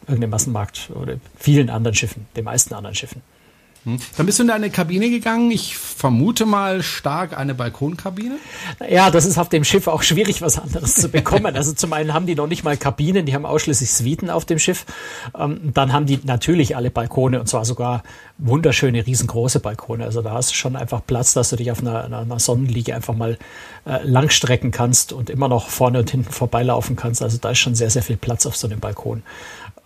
irgendeinem 0.07 0.31
Massenmarkt 0.31 0.91
oder 0.95 1.17
vielen 1.37 1.71
anderen 1.71 1.95
Schiffen, 1.95 2.27
den 2.35 2.45
meisten 2.45 2.75
anderen 2.75 2.97
Schiffen. 2.97 3.23
Hm. 3.89 3.99
Dann 4.17 4.27
bist 4.27 4.39
du 4.39 4.43
in 4.43 4.49
deine 4.49 4.69
Kabine 4.69 5.09
gegangen. 5.09 5.51
Ich 5.51 5.79
vermute 5.79 6.45
mal 6.45 6.83
stark 6.83 7.37
eine 7.37 7.55
Balkonkabine. 7.55 8.37
Ja, 8.89 9.11
das 9.11 9.25
ist 9.25 9.39
auf 9.39 9.49
dem 9.49 9.65
Schiff 9.65 9.87
auch 9.87 10.03
schwierig, 10.03 10.43
was 10.43 10.59
anderes 10.59 10.95
zu 10.95 11.09
bekommen. 11.09 11.57
Also 11.57 11.73
zum 11.73 11.95
einen 11.95 12.13
haben 12.13 12.27
die 12.27 12.35
noch 12.35 12.47
nicht 12.47 12.65
mal 12.65 12.77
Kabinen, 12.77 13.25
die 13.25 13.35
haben 13.35 13.47
ausschließlich 13.47 13.91
Suiten 13.91 14.29
auf 14.29 14.45
dem 14.45 14.59
Schiff. 14.59 14.85
Ähm, 15.39 15.73
dann 15.73 15.93
haben 15.93 16.05
die 16.05 16.21
natürlich 16.23 16.77
alle 16.77 16.91
Balkone 16.91 17.41
und 17.41 17.49
zwar 17.49 17.65
sogar 17.65 18.03
wunderschöne, 18.37 19.07
riesengroße 19.07 19.61
Balkone. 19.61 20.05
Also 20.05 20.21
da 20.21 20.33
hast 20.33 20.51
du 20.51 20.55
schon 20.55 20.77
einfach 20.77 21.01
Platz, 21.07 21.33
dass 21.33 21.49
du 21.51 21.57
dich 21.57 21.71
auf 21.71 21.81
einer, 21.81 22.05
einer 22.05 22.39
Sonnenliege 22.39 22.95
einfach 22.95 23.15
mal 23.15 23.39
äh, 23.89 24.01
langstrecken 24.05 24.71
kannst 24.71 25.13
und 25.13 25.31
immer 25.31 25.49
noch 25.49 25.69
vorne 25.69 26.01
und 26.01 26.11
hinten 26.11 26.31
vorbeilaufen 26.31 26.95
kannst. 26.95 27.23
Also 27.23 27.39
da 27.39 27.51
ist 27.51 27.59
schon 27.59 27.75
sehr, 27.75 27.91
sehr 27.91 28.03
viel 28.03 28.17
Platz 28.17 28.47
auf 28.47 28.57
so 28.57 28.67
einem 28.67 28.81
Balkon. 28.81 29.23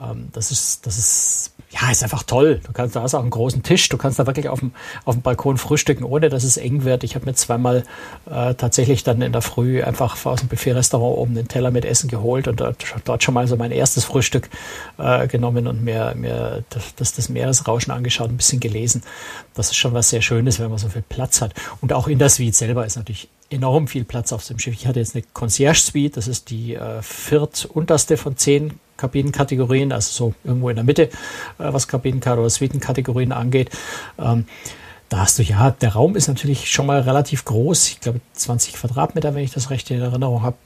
Ähm, 0.00 0.28
das 0.32 0.50
ist, 0.50 0.86
das 0.86 0.98
ist 0.98 1.52
ja, 1.72 1.90
ist 1.90 2.02
einfach 2.02 2.22
toll. 2.22 2.60
Du 2.66 2.72
kannst, 2.72 2.96
da 2.96 3.02
hast 3.02 3.14
auch 3.14 3.20
einen 3.20 3.30
großen 3.30 3.62
Tisch. 3.62 3.88
Du 3.88 3.96
kannst 3.96 4.18
da 4.18 4.26
wirklich 4.26 4.48
auf 4.48 4.60
dem, 4.60 4.72
auf 5.06 5.14
dem 5.14 5.22
Balkon 5.22 5.56
frühstücken, 5.56 6.04
ohne 6.04 6.28
dass 6.28 6.44
es 6.44 6.58
eng 6.58 6.84
wird. 6.84 7.02
Ich 7.02 7.14
habe 7.14 7.24
mir 7.24 7.34
zweimal 7.34 7.84
äh, 8.30 8.54
tatsächlich 8.54 9.04
dann 9.04 9.22
in 9.22 9.32
der 9.32 9.40
Früh 9.40 9.82
einfach 9.82 10.24
aus 10.26 10.40
dem 10.40 10.48
Buffet-Restaurant 10.48 11.16
oben 11.16 11.34
den 11.34 11.48
Teller 11.48 11.70
mit 11.70 11.86
Essen 11.86 12.10
geholt 12.10 12.46
und 12.46 12.60
dort, 12.60 12.84
dort 13.04 13.22
schon 13.22 13.32
mal 13.32 13.46
so 13.46 13.56
mein 13.56 13.70
erstes 13.70 14.04
Frühstück 14.04 14.50
äh, 14.98 15.26
genommen 15.28 15.66
und 15.66 15.82
mir, 15.82 16.14
mir 16.14 16.62
das, 16.96 17.14
das 17.14 17.28
Meeresrauschen 17.30 17.90
angeschaut, 17.90 18.28
ein 18.28 18.36
bisschen 18.36 18.60
gelesen. 18.60 19.02
Das 19.54 19.70
ist 19.70 19.76
schon 19.76 19.94
was 19.94 20.10
sehr 20.10 20.20
Schönes, 20.20 20.60
wenn 20.60 20.68
man 20.68 20.78
so 20.78 20.90
viel 20.90 21.04
Platz 21.08 21.40
hat. 21.40 21.54
Und 21.80 21.94
auch 21.94 22.06
in 22.06 22.18
der 22.18 22.28
Suite 22.28 22.54
selber 22.54 22.84
ist 22.84 22.96
natürlich 22.96 23.28
enorm 23.52 23.88
viel 23.88 24.04
Platz 24.04 24.32
auf 24.32 24.46
dem 24.46 24.58
Schiff. 24.58 24.74
Ich 24.74 24.86
hatte 24.86 25.00
jetzt 25.00 25.14
eine 25.14 25.24
Concierge 25.32 25.78
Suite, 25.78 26.16
das 26.16 26.28
ist 26.28 26.50
die 26.50 26.74
äh, 26.74 27.02
viertunterste 27.02 28.16
von 28.16 28.36
zehn 28.36 28.78
Kabinenkategorien, 28.96 29.92
also 29.92 30.12
so 30.12 30.34
irgendwo 30.44 30.70
in 30.70 30.76
der 30.76 30.84
Mitte, 30.84 31.04
äh, 31.04 31.10
was 31.58 31.88
Kabinenkarte 31.88 32.40
oder 32.40 32.50
Suitenkategorien 32.50 33.32
angeht. 33.32 33.70
Ähm, 34.18 34.46
da 35.08 35.18
hast 35.18 35.38
du 35.38 35.42
ja, 35.42 35.70
der 35.70 35.92
Raum 35.92 36.16
ist 36.16 36.28
natürlich 36.28 36.70
schon 36.70 36.86
mal 36.86 37.00
relativ 37.00 37.44
groß. 37.44 37.88
Ich 37.88 38.00
glaube 38.00 38.20
20 38.32 38.74
Quadratmeter, 38.74 39.34
wenn 39.34 39.44
ich 39.44 39.52
das 39.52 39.70
recht 39.70 39.90
in 39.90 40.00
Erinnerung 40.00 40.42
habe. 40.42 40.56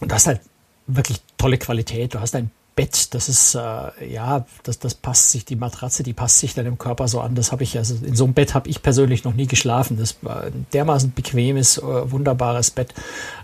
Und 0.00 0.10
du 0.10 0.14
hast 0.14 0.26
halt 0.26 0.40
wirklich 0.86 1.20
tolle 1.36 1.58
Qualität. 1.58 2.14
Du 2.14 2.20
hast 2.20 2.36
ein 2.36 2.50
Bett, 2.76 3.14
das 3.14 3.28
ist, 3.28 3.54
äh, 3.54 4.12
ja, 4.12 4.44
das, 4.64 4.80
das 4.80 4.94
passt 4.94 5.30
sich, 5.30 5.44
die 5.44 5.54
Matratze, 5.54 6.02
die 6.02 6.12
passt 6.12 6.40
sich 6.40 6.54
deinem 6.54 6.76
Körper 6.76 7.06
so 7.06 7.20
an. 7.20 7.36
Das 7.36 7.52
habe 7.52 7.62
ich, 7.62 7.78
also 7.78 7.94
in 8.04 8.16
so 8.16 8.24
einem 8.24 8.34
Bett 8.34 8.54
habe 8.54 8.68
ich 8.68 8.82
persönlich 8.82 9.22
noch 9.22 9.34
nie 9.34 9.46
geschlafen. 9.46 9.96
Das 9.96 10.16
war 10.22 10.42
ein 10.42 10.66
dermaßen 10.72 11.12
bequemes, 11.12 11.78
äh, 11.78 12.10
wunderbares 12.10 12.72
Bett. 12.72 12.92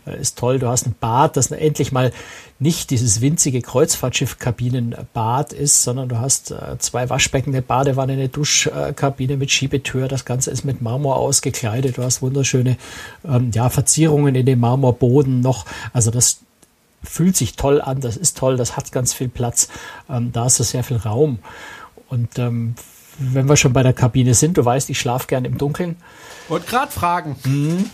Äh, 0.06 0.20
ist 0.20 0.36
toll. 0.36 0.58
Du 0.58 0.66
hast 0.66 0.86
ein 0.86 0.96
Bad, 0.98 1.36
das 1.36 1.50
endlich 1.50 1.92
mal 1.92 2.12
nicht 2.58 2.90
dieses 2.90 3.20
winzige 3.20 3.62
Kreuzfahrtschiff-Kabinenbad 3.62 5.52
ist, 5.52 5.84
sondern 5.84 6.08
du 6.08 6.18
hast 6.18 6.50
äh, 6.50 6.78
zwei 6.78 7.08
Waschbecken, 7.08 7.54
eine 7.54 7.62
Badewanne, 7.62 8.14
eine 8.14 8.28
Duschkabine 8.28 9.36
mit 9.36 9.52
Schiebetür. 9.52 10.08
Das 10.08 10.24
Ganze 10.24 10.50
ist 10.50 10.64
mit 10.64 10.82
Marmor 10.82 11.16
ausgekleidet. 11.16 11.98
Du 11.98 12.02
hast 12.02 12.20
wunderschöne, 12.20 12.76
ähm, 13.24 13.52
ja, 13.54 13.70
Verzierungen 13.70 14.34
in 14.34 14.46
dem 14.46 14.58
Marmorboden 14.58 15.40
noch. 15.40 15.66
Also 15.92 16.10
das 16.10 16.40
fühlt 17.02 17.36
sich 17.36 17.56
toll 17.56 17.80
an, 17.80 18.00
das 18.00 18.16
ist 18.16 18.36
toll, 18.36 18.56
das 18.56 18.76
hat 18.76 18.92
ganz 18.92 19.12
viel 19.12 19.28
Platz, 19.28 19.68
ähm, 20.08 20.32
da 20.32 20.46
ist 20.46 20.56
so 20.56 20.64
sehr 20.64 20.84
viel 20.84 20.98
Raum. 20.98 21.38
Und 22.08 22.38
ähm, 22.38 22.74
wenn 23.18 23.48
wir 23.48 23.56
schon 23.56 23.72
bei 23.72 23.82
der 23.82 23.92
Kabine 23.92 24.34
sind, 24.34 24.56
du 24.56 24.64
weißt, 24.64 24.90
ich 24.90 24.98
schlafe 24.98 25.26
gern 25.26 25.44
im 25.44 25.58
Dunkeln. 25.58 25.96
Und 26.48 26.66
gerade 26.66 26.90
fragen. 26.90 27.36
Mhm. 27.44 27.90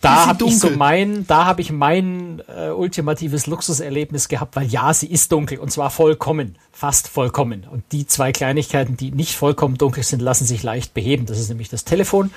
da 0.00 0.26
habe 0.26 0.44
ich 0.44 0.58
so 0.58 0.70
mein, 0.70 1.26
da 1.26 1.46
habe 1.46 1.60
ich 1.60 1.72
mein 1.72 2.42
äh, 2.54 2.68
ultimatives 2.68 3.46
Luxuserlebnis 3.46 4.28
gehabt, 4.28 4.54
weil 4.56 4.66
ja, 4.66 4.92
sie 4.92 5.10
ist 5.10 5.32
dunkel 5.32 5.58
und 5.58 5.72
zwar 5.72 5.90
vollkommen 5.90 6.56
fast 6.74 7.06
vollkommen. 7.08 7.66
Und 7.70 7.84
die 7.92 8.06
zwei 8.06 8.32
Kleinigkeiten, 8.32 8.96
die 8.96 9.12
nicht 9.12 9.36
vollkommen 9.36 9.78
dunkel 9.78 10.02
sind, 10.02 10.20
lassen 10.20 10.44
sich 10.44 10.62
leicht 10.62 10.92
beheben. 10.92 11.24
Das 11.24 11.38
ist 11.38 11.48
nämlich 11.48 11.68
das 11.68 11.84
Telefon. 11.84 12.30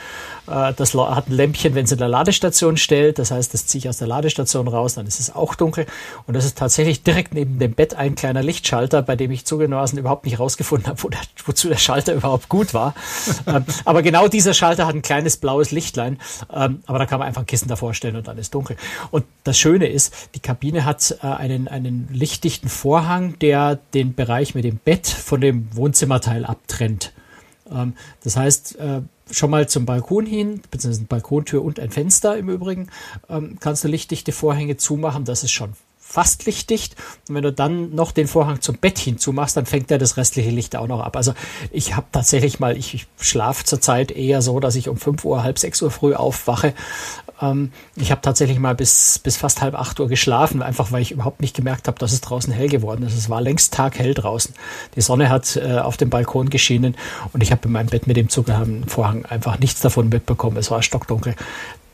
Äh, 0.48 0.74
das 0.74 0.94
hat 0.94 1.28
ein 1.28 1.34
Lämpchen, 1.34 1.76
wenn 1.76 1.86
es 1.86 1.92
in 1.92 1.98
der 1.98 2.08
Ladestation 2.08 2.78
stellt. 2.78 3.20
Das 3.20 3.32
heißt, 3.32 3.54
das 3.54 3.66
ziehe 3.66 3.80
ich 3.80 3.90
aus 3.90 3.98
der 3.98 4.08
Ladestation 4.08 4.68
raus, 4.68 4.96
dann 4.96 5.08
ist 5.08 5.20
es 5.20 5.36
auch 5.36 5.56
dunkel. 5.56 5.86
Und 6.26 6.36
das 6.36 6.46
ist 6.46 6.58
tatsächlich 6.58 7.04
direkt 7.04 7.34
neben 7.34 7.60
dem 7.60 7.74
Bett 7.74 7.96
ein 7.96 8.16
kleiner 8.16 8.44
Lichtschalter, 8.44 9.02
bei 9.02 9.16
dem 9.16 9.32
ich 9.32 9.46
zugegebenermaßen 9.46 9.98
überhaupt 9.98 10.26
nicht 10.26 10.40
rausgefunden 10.40 10.88
habe, 10.88 11.04
wo 11.04 11.10
der, 11.10 11.20
wozu 11.46 11.68
der 11.68 11.78
Schalter 11.78 12.14
überhaupt 12.14 12.50
gut 12.50 12.74
war. 12.74 12.94
Ähm, 13.46 13.64
aber 13.86 14.02
genau 14.02 14.28
dieser 14.28 14.54
Schalter 14.54 14.88
hat 14.88 14.96
ein 14.96 15.02
kleines 15.02 15.38
blaues 15.38 15.72
Lichtlein. 15.72 16.18
Ähm, 16.54 16.82
aber 16.86 17.00
da 17.00 17.06
kann 17.06 17.20
man 17.20 17.28
einfach 17.28 17.44
ein 17.44 17.46
Kissen 17.46 17.68
davor 17.68 17.94
stellen 17.94 18.16
und 18.16 18.28
dann 18.28 18.38
ist 18.38 18.54
dunkel. 18.54 18.76
Und 19.12 19.26
das 19.44 19.58
Schöne 19.58 19.88
ist, 19.88 20.14
die 20.36 20.40
Kabine 20.40 20.84
hat 20.84 21.18
äh, 21.22 21.28
einen, 21.28 21.68
einen 21.68 22.10
lichtdichten 22.12 22.68
Vorhang, 22.68 23.38
der 23.40 23.80
den 23.94 24.16
Bereich 24.16 24.28
Bereich 24.28 24.56
mit 24.56 24.66
dem 24.66 24.78
Bett 24.78 25.08
von 25.08 25.42
dem 25.42 25.68
Wohnzimmerteil 25.76 26.46
abtrennt. 26.46 27.14
Ähm, 27.72 27.94
das 28.24 28.36
heißt, 28.36 28.78
äh, 28.78 29.02
schon 29.32 29.50
mal 29.50 29.68
zum 29.68 29.86
Balkon 29.86 30.26
hin, 30.26 30.62
beziehungsweise 30.72 31.06
Balkontür 31.06 31.64
und 31.64 31.80
ein 31.80 31.92
Fenster 31.92 32.38
im 32.38 32.50
Übrigen, 32.50 32.88
ähm, 33.30 33.58
kannst 33.60 33.84
du 33.84 33.88
lichtdichte 33.88 34.32
Vorhänge 34.32 34.78
zumachen. 34.78 35.26
Das 35.26 35.44
ist 35.44 35.52
schon 35.52 35.74
fast 36.08 36.46
lichtdicht. 36.46 36.96
Und 37.28 37.36
wenn 37.36 37.44
du 37.44 37.52
dann 37.52 37.94
noch 37.94 38.12
den 38.12 38.28
Vorhang 38.28 38.62
zum 38.62 38.78
Bett 38.78 38.98
hinzumachst, 38.98 39.58
dann 39.58 39.66
fängt 39.66 39.92
er 39.92 39.98
das 39.98 40.16
restliche 40.16 40.52
Licht 40.52 40.76
auch 40.76 40.88
noch 40.88 41.02
ab. 41.02 41.18
Also 41.18 41.34
ich 41.72 41.96
habe 41.96 42.08
tatsächlich 42.12 42.60
mal, 42.60 42.78
ich, 42.78 42.94
ich 42.94 43.08
schlafe 43.20 43.66
zurzeit 43.66 44.12
eher 44.12 44.42
so, 44.42 44.60
dass 44.62 44.76
ich 44.76 44.88
um 44.88 44.98
5 44.98 45.26
Uhr, 45.26 45.44
halb 45.44 45.60
6 45.60 45.82
Uhr 45.82 45.92
früh 45.92 46.16
aufwache. 46.16 46.74
Ähm, 47.42 47.72
ich 47.96 48.12
habe 48.12 48.22
tatsächlich 48.22 48.60
mal 48.60 48.76
bis, 48.76 49.20
bis 49.20 49.38
fast 49.38 49.62
halb 49.62 49.76
8 49.76 50.00
Uhr 50.00 50.08
geschlafen, 50.08 50.62
einfach 50.62 50.92
weil 50.92 51.02
ich 51.02 51.12
überhaupt 51.12 51.42
nicht 51.42 51.56
gemerkt 51.56 51.88
habe, 51.88 52.00
dass 52.00 52.14
es 52.14 52.22
draußen 52.22 52.52
hell 52.54 52.70
geworden 52.70 53.04
ist. 53.04 53.18
Es 53.18 53.30
war 53.30 53.42
längst 53.42 53.74
taghell 53.74 54.14
draußen. 54.14 54.54
Die 54.96 55.02
Sonne 55.02 55.30
hat 55.30 55.56
äh, 55.56 55.80
auf 55.80 55.98
dem 55.98 56.10
Balkon 56.10 56.50
geschienen 56.50 56.96
und 57.34 57.42
ich 57.42 57.52
habe 57.52 57.62
in 57.66 57.72
meinem 57.72 57.88
Bett 57.88 58.08
mit 58.08 58.18
dem 58.18 58.30
zugehörigen 58.30 58.88
Vorhang 58.88 59.26
einfach 59.26 59.60
nichts 59.60 59.82
davon 59.82 60.10
mitbekommen. 60.10 60.58
Es 60.58 60.72
war 60.72 60.82
stockdunkel 60.84 61.36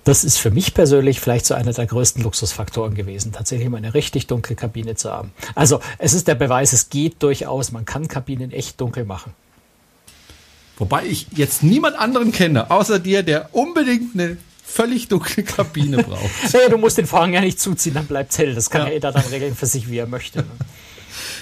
das 0.03 0.23
ist 0.23 0.37
für 0.37 0.51
mich 0.51 0.73
persönlich 0.73 1.19
vielleicht 1.19 1.45
so 1.45 1.53
einer 1.53 1.71
der 1.71 1.85
größten 1.85 2.23
Luxusfaktoren 2.23 2.93
gewesen, 2.93 3.31
tatsächlich 3.31 3.69
mal 3.69 3.77
eine 3.77 3.93
richtig 3.93 4.27
dunkle 4.27 4.55
Kabine 4.55 4.95
zu 4.95 5.11
haben. 5.11 5.31
Also 5.55 5.79
es 5.97 6.13
ist 6.13 6.27
der 6.27 6.35
Beweis, 6.35 6.73
es 6.73 6.89
geht 6.89 7.23
durchaus, 7.23 7.71
man 7.71 7.85
kann 7.85 8.07
Kabinen 8.07 8.51
echt 8.51 8.81
dunkel 8.81 9.05
machen. 9.05 9.33
Wobei 10.77 11.05
ich 11.05 11.27
jetzt 11.35 11.63
niemand 11.63 11.97
anderen 11.97 12.31
kenne, 12.31 12.69
außer 12.71 12.99
dir, 12.99 13.23
der 13.23 13.53
unbedingt 13.53 14.15
eine 14.15 14.37
völlig 14.73 15.07
dunkle 15.07 15.43
Kabine 15.43 16.03
braucht. 16.03 16.53
ja, 16.53 16.69
du 16.69 16.77
musst 16.77 16.97
den 16.97 17.05
Vorhang 17.05 17.33
ja 17.33 17.41
nicht 17.41 17.59
zuziehen, 17.59 17.93
dann 17.93 18.05
bleibt 18.05 18.37
hell. 18.37 18.55
Das 18.55 18.69
kann 18.69 18.87
ja. 18.87 18.93
jeder 18.93 19.11
dann 19.11 19.23
regeln 19.25 19.55
für 19.55 19.65
sich, 19.65 19.89
wie 19.89 19.97
er 19.97 20.07
möchte. 20.07 20.39
Ne? 20.39 20.45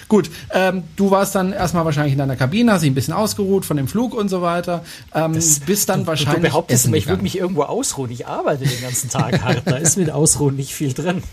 Gut, 0.10 0.30
ähm, 0.52 0.84
du 0.98 1.10
warst 1.10 1.36
dann 1.36 1.54
erstmal 1.54 1.86
wahrscheinlich 1.86 2.12
in 2.12 2.20
deiner 2.20 2.36
Kabine, 2.36 2.74
hast 2.74 2.82
dich 2.82 2.92
ein 2.92 2.96
bisschen 2.96 3.14
ausgeruht 3.14 3.64
von 3.64 3.78
dem 3.78 3.88
Flug 3.88 4.14
und 4.14 4.28
so 4.28 4.42
weiter. 4.42 4.84
Ähm, 5.16 5.34
das, 5.34 5.62
bist 5.62 5.88
dann 5.88 6.02
du, 6.02 6.08
wahrscheinlich. 6.08 6.44
Du 6.44 6.50
behauptest 6.50 6.88
immer, 6.88 6.98
ich 6.98 7.08
würde 7.08 7.24
mich 7.24 7.38
irgendwo 7.38 7.64
ausruhen. 7.64 8.12
Ich 8.12 8.28
arbeite 8.28 8.66
den 8.66 8.82
ganzen 8.82 9.10
Tag 9.10 9.42
hart. 9.42 9.62
Da 9.66 9.78
ist 9.78 9.98
mit 9.98 10.12
Ausruhen 10.12 10.58
nicht 10.58 10.74
viel 10.74 10.94
drin. 10.94 11.24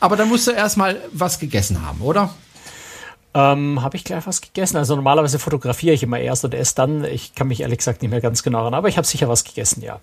Aber 0.00 0.16
dann 0.16 0.28
musst 0.28 0.46
du 0.46 0.52
erstmal 0.52 0.96
was 1.12 1.38
gegessen 1.38 1.86
haben, 1.86 2.00
oder? 2.00 2.34
Ähm, 3.34 3.82
habe 3.82 3.96
ich 3.96 4.04
gleich 4.04 4.26
was 4.26 4.40
gegessen. 4.40 4.78
Also 4.78 4.96
normalerweise 4.96 5.38
fotografiere 5.38 5.94
ich 5.94 6.02
immer 6.02 6.18
erst 6.18 6.44
und 6.46 6.54
esse 6.54 6.74
dann. 6.74 7.04
Ich 7.04 7.34
kann 7.34 7.48
mich 7.48 7.60
ehrlich 7.60 7.78
gesagt 7.78 8.00
nicht 8.00 8.10
mehr 8.10 8.22
ganz 8.22 8.42
genau 8.42 8.60
erinnern, 8.60 8.78
aber 8.78 8.88
ich 8.88 8.96
habe 8.96 9.06
sicher 9.06 9.28
was 9.28 9.44
gegessen, 9.44 9.82
ja. 9.82 10.00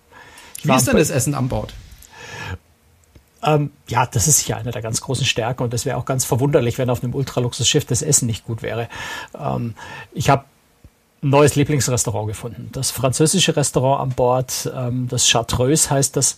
Wie 0.63 0.75
ist 0.75 0.87
denn 0.87 0.97
das 0.97 1.09
Essen 1.09 1.35
an 1.35 1.49
Bord? 1.49 1.73
Ähm, 3.41 3.71
ja, 3.87 4.05
das 4.05 4.27
ist 4.27 4.47
ja 4.47 4.57
eine 4.57 4.71
der 4.71 4.81
ganz 4.81 5.01
großen 5.01 5.25
Stärken 5.25 5.63
und 5.63 5.73
das 5.73 5.85
wäre 5.85 5.97
auch 5.97 6.05
ganz 6.05 6.25
verwunderlich, 6.25 6.77
wenn 6.77 6.89
auf 6.89 7.03
einem 7.03 7.15
Ultraluxusschiff 7.15 7.85
das 7.85 8.01
Essen 8.01 8.25
nicht 8.25 8.45
gut 8.45 8.61
wäre. 8.61 8.89
Ähm, 9.37 9.75
ich 10.13 10.29
habe 10.29 10.43
ein 11.23 11.29
neues 11.29 11.55
Lieblingsrestaurant 11.55 12.27
gefunden. 12.27 12.69
Das 12.73 12.91
französische 12.91 13.55
Restaurant 13.55 14.01
an 14.01 14.09
Bord, 14.09 14.71
ähm, 14.75 15.07
das 15.07 15.29
Chartreuse 15.29 15.89
heißt 15.89 16.15
das, 16.15 16.35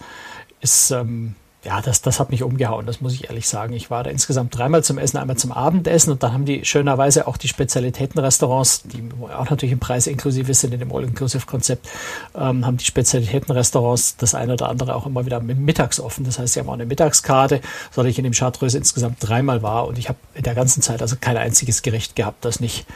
ist 0.59 0.91
ähm, 0.91 1.35
ja, 1.63 1.80
das, 1.80 2.01
das 2.01 2.20
hat 2.20 2.32
mich 2.32 2.41
umgehauen, 2.41 2.88
das 2.88 3.01
muss 3.01 3.13
ich 3.13 3.25
ehrlich 3.25 3.48
sagen. 3.48 3.74
Ich 3.74 3.91
war 3.91 4.03
da 4.03 4.10
insgesamt 4.10 4.58
dreimal 4.58 4.84
zum 4.84 4.98
Essen, 4.98 5.18
einmal 5.18 5.38
zum 5.38 5.51
Abendessen 5.51 6.12
und 6.12 6.24
dann 6.24 6.34
haben 6.34 6.46
die 6.46 6.65
schönerweise 6.65 7.27
auch 7.27 7.38
die 7.38 7.48
Spezialitätenrestaurants, 7.48 8.82
die 8.84 9.03
auch 9.32 9.48
natürlich 9.48 9.74
im 9.74 9.80
Preis 9.80 10.08
inklusive 10.08 10.56
sind 10.56 10.74
in 10.74 10.80
dem 10.80 10.91
All-Inclusive-Konzept, 10.91 11.88
ähm, 12.36 12.65
haben 12.65 12.77
die 12.77 12.86
Spezialitätenrestaurants 12.86 14.18
das 14.18 14.34
eine 14.34 14.53
oder 14.53 14.70
andere 14.70 14.96
auch 14.96 15.06
immer 15.06 15.27
wieder 15.27 15.39
mittags 15.39 16.00
offen. 16.00 16.25
Das 16.25 16.39
heißt, 16.39 16.53
sie 16.53 16.60
haben 16.60 16.70
auch 16.70 16.74
eine 16.74 16.88
Mittagskarte, 16.88 17.62
so 17.91 18.01
dass 18.01 18.10
ich 18.10 18.18
in 18.18 18.24
dem 18.24 18.34
Chartreuse 18.34 18.80
insgesamt 18.80 19.18
dreimal 19.20 19.62
war 19.62 19.86
und 19.88 20.00
ich 20.00 20.10
habe 20.10 20.18
in 20.34 20.44
der 20.44 20.56
ganzen 20.56 20.82
Zeit 20.82 21.03
also 21.03 21.15
kein 21.22 21.38
einziges 21.38 21.84
Gericht 21.84 22.15
gehabt, 22.15 22.44
das 22.44 22.60
nicht 22.60 22.88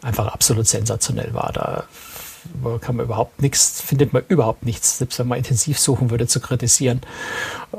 einfach 0.00 0.28
absolut 0.28 0.68
sensationell 0.68 1.34
war. 1.34 1.50
Da 1.52 1.84
kann 2.80 2.96
man 2.96 3.06
überhaupt 3.06 3.42
nichts, 3.42 3.80
findet 3.80 4.12
man 4.12 4.22
überhaupt 4.28 4.64
nichts, 4.64 4.98
selbst 4.98 5.18
wenn 5.18 5.28
man 5.28 5.38
intensiv 5.38 5.78
suchen 5.78 6.10
würde, 6.10 6.26
zu 6.26 6.40
kritisieren. 6.40 7.00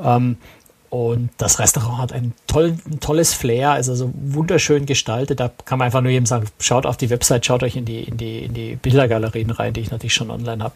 Ähm, 0.01 0.37
und 0.93 1.31
das 1.39 1.57
Restaurant 1.57 1.97
hat 1.97 2.13
ein, 2.13 2.33
toll, 2.45 2.77
ein 2.85 2.99
tolles 2.99 3.33
Flair, 3.33 3.71
also 3.71 3.95
so 3.95 4.13
wunderschön 4.13 4.85
gestaltet. 4.85 5.39
Da 5.39 5.49
kann 5.65 5.79
man 5.79 5.87
einfach 5.87 6.01
nur 6.01 6.11
jedem 6.11 6.27
sagen, 6.27 6.45
schaut 6.59 6.85
auf 6.85 6.97
die 6.97 7.09
Website, 7.09 7.47
schaut 7.47 7.63
euch 7.63 7.75
in 7.75 7.83
die, 7.83 8.03
in 8.03 8.15
die, 8.15 8.43
in 8.43 8.53
die 8.53 8.75
Bildergalerien 8.75 9.49
rein, 9.49 9.73
die 9.73 9.79
ich 9.81 9.89
natürlich 9.89 10.13
schon 10.13 10.29
online 10.29 10.63
habe. 10.63 10.75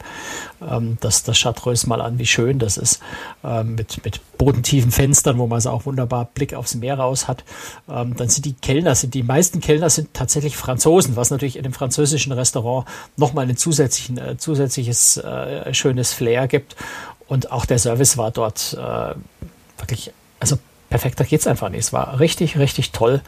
Ähm, 0.68 0.98
das, 1.02 1.22
das 1.22 1.40
Chartreuse 1.40 1.88
mal 1.88 2.02
an, 2.02 2.18
wie 2.18 2.26
schön 2.26 2.58
das 2.58 2.78
ist. 2.78 3.00
Ähm, 3.44 3.76
mit, 3.76 4.04
mit 4.04 4.20
bodentiefen 4.40 4.90
Fenstern, 4.90 5.38
wo 5.38 5.46
man 5.46 5.62
so 5.62 5.70
auch 5.70 5.86
wunderbar 5.86 6.26
Blick 6.34 6.56
aufs 6.56 6.74
Meer 6.74 6.98
raus 6.98 7.28
hat. 7.28 7.44
Ähm, 7.88 8.16
dann 8.16 8.28
sind 8.28 8.46
die 8.46 8.54
Kellner, 8.54 8.96
sind 8.96 9.14
die 9.14 9.22
meisten 9.22 9.60
Kellner 9.62 9.92
sind 9.92 10.16
tatsächlich 10.16 10.58
Franzosen, 10.58 11.16
was 11.16 11.30
natürlich 11.30 11.58
in 11.58 11.64
dem 11.64 11.74
französischen 11.74 12.32
Restaurant 12.32 12.88
nochmal 13.18 13.46
ein 13.46 13.52
äh, 13.52 14.38
zusätzliches 14.38 15.18
äh, 15.18 15.72
schönes 15.76 16.12
Flair 16.12 16.48
gibt. 16.48 16.76
Und 17.28 17.52
auch 17.52 17.68
der 17.68 17.78
Service 17.78 18.18
war 18.18 18.32
dort 18.32 18.76
äh, 18.82 19.14
wirklich, 19.78 20.12
also 20.40 20.58
perfekter 20.90 21.24
geht's 21.26 21.48
einfach 21.48 21.70
nicht. 21.70 21.82
Es 21.82 21.94
war 21.94 22.20
richtig, 22.20 22.58
richtig 22.58 22.92
toll. 22.92 23.22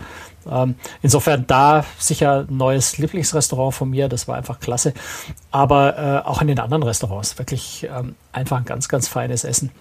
Ähm, 0.49 0.75
insofern 1.01 1.45
da 1.47 1.85
sicher 1.97 2.45
neues 2.49 2.97
Lieblingsrestaurant 2.97 3.73
von 3.73 3.89
mir. 3.89 4.07
Das 4.07 4.27
war 4.27 4.37
einfach 4.37 4.59
klasse. 4.59 4.93
Aber 5.51 5.97
äh, 5.97 6.27
auch 6.27 6.41
in 6.41 6.47
den 6.47 6.59
anderen 6.59 6.83
Restaurants 6.83 7.37
wirklich 7.37 7.87
ähm, 7.93 8.15
einfach 8.31 8.57
ein 8.57 8.65
ganz, 8.65 8.87
ganz 8.87 9.07
feines 9.07 9.43
Essen. 9.43 9.71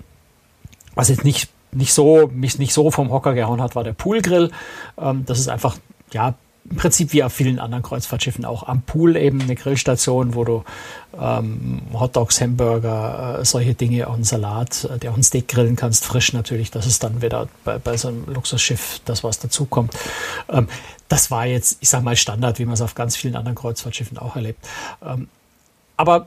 Was 0.95 1.09
jetzt 1.09 1.25
nicht 1.25 1.51
nicht 1.71 1.93
so 1.93 2.29
mich 2.33 2.59
nicht 2.59 2.73
so 2.73 2.91
vom 2.91 3.11
Hocker 3.11 3.35
gehauen 3.35 3.61
hat, 3.61 3.77
war 3.77 3.85
der 3.85 3.93
Poolgrill. 3.93 4.51
Ähm, 4.99 5.25
das 5.27 5.39
ist 5.39 5.49
einfach 5.49 5.77
ja 6.13 6.35
im 6.71 6.77
Prinzip 6.77 7.13
wie 7.13 7.23
auf 7.23 7.33
vielen 7.33 7.59
anderen 7.59 7.83
Kreuzfahrtschiffen 7.83 8.45
auch 8.45 8.63
am 8.65 8.83
Pool 8.83 9.17
eben 9.17 9.41
eine 9.41 9.55
Grillstation, 9.55 10.35
wo 10.35 10.45
du 10.45 10.65
ähm, 11.19 11.83
Hotdogs, 11.93 12.41
Hamburger, 12.41 13.39
äh, 13.41 13.45
solche 13.45 13.75
Dinge, 13.75 14.07
auch 14.07 14.15
einen 14.15 14.25
Salat, 14.25 14.85
äh, 14.85 14.99
der 14.99 15.13
auch 15.13 15.17
ein 15.17 15.23
Steak 15.23 15.49
grillen 15.49 15.77
kannst, 15.77 16.05
frisch 16.05 16.33
natürlich. 16.33 16.71
Das 16.71 16.87
ist 16.87 17.03
dann 17.03 17.23
wieder 17.23 17.49
bei, 17.65 17.79
bei 17.79 17.97
so 17.97 18.09
einem 18.09 18.27
Luxusschiff 18.27 19.01
das, 19.05 19.25
was 19.25 19.39
dazukommt. 19.39 19.95
Ähm, 20.49 20.69
das 21.09 21.31
war 21.31 21.47
jetzt, 21.47 21.79
ich 21.81 21.89
sag 21.89 22.03
mal, 22.03 22.17
Standard, 22.17 22.59
wie 22.59 22.67
man 22.67 22.75
es 22.75 22.83
auf 22.83 22.95
ganz 22.95 23.17
vielen 23.17 23.37
anderen 23.37 23.57
Kreuzfahrtschiffen 23.57 24.19
auch 24.19 24.37
erlebt. 24.37 24.67
Ähm, 25.03 25.29
aber 25.97 26.27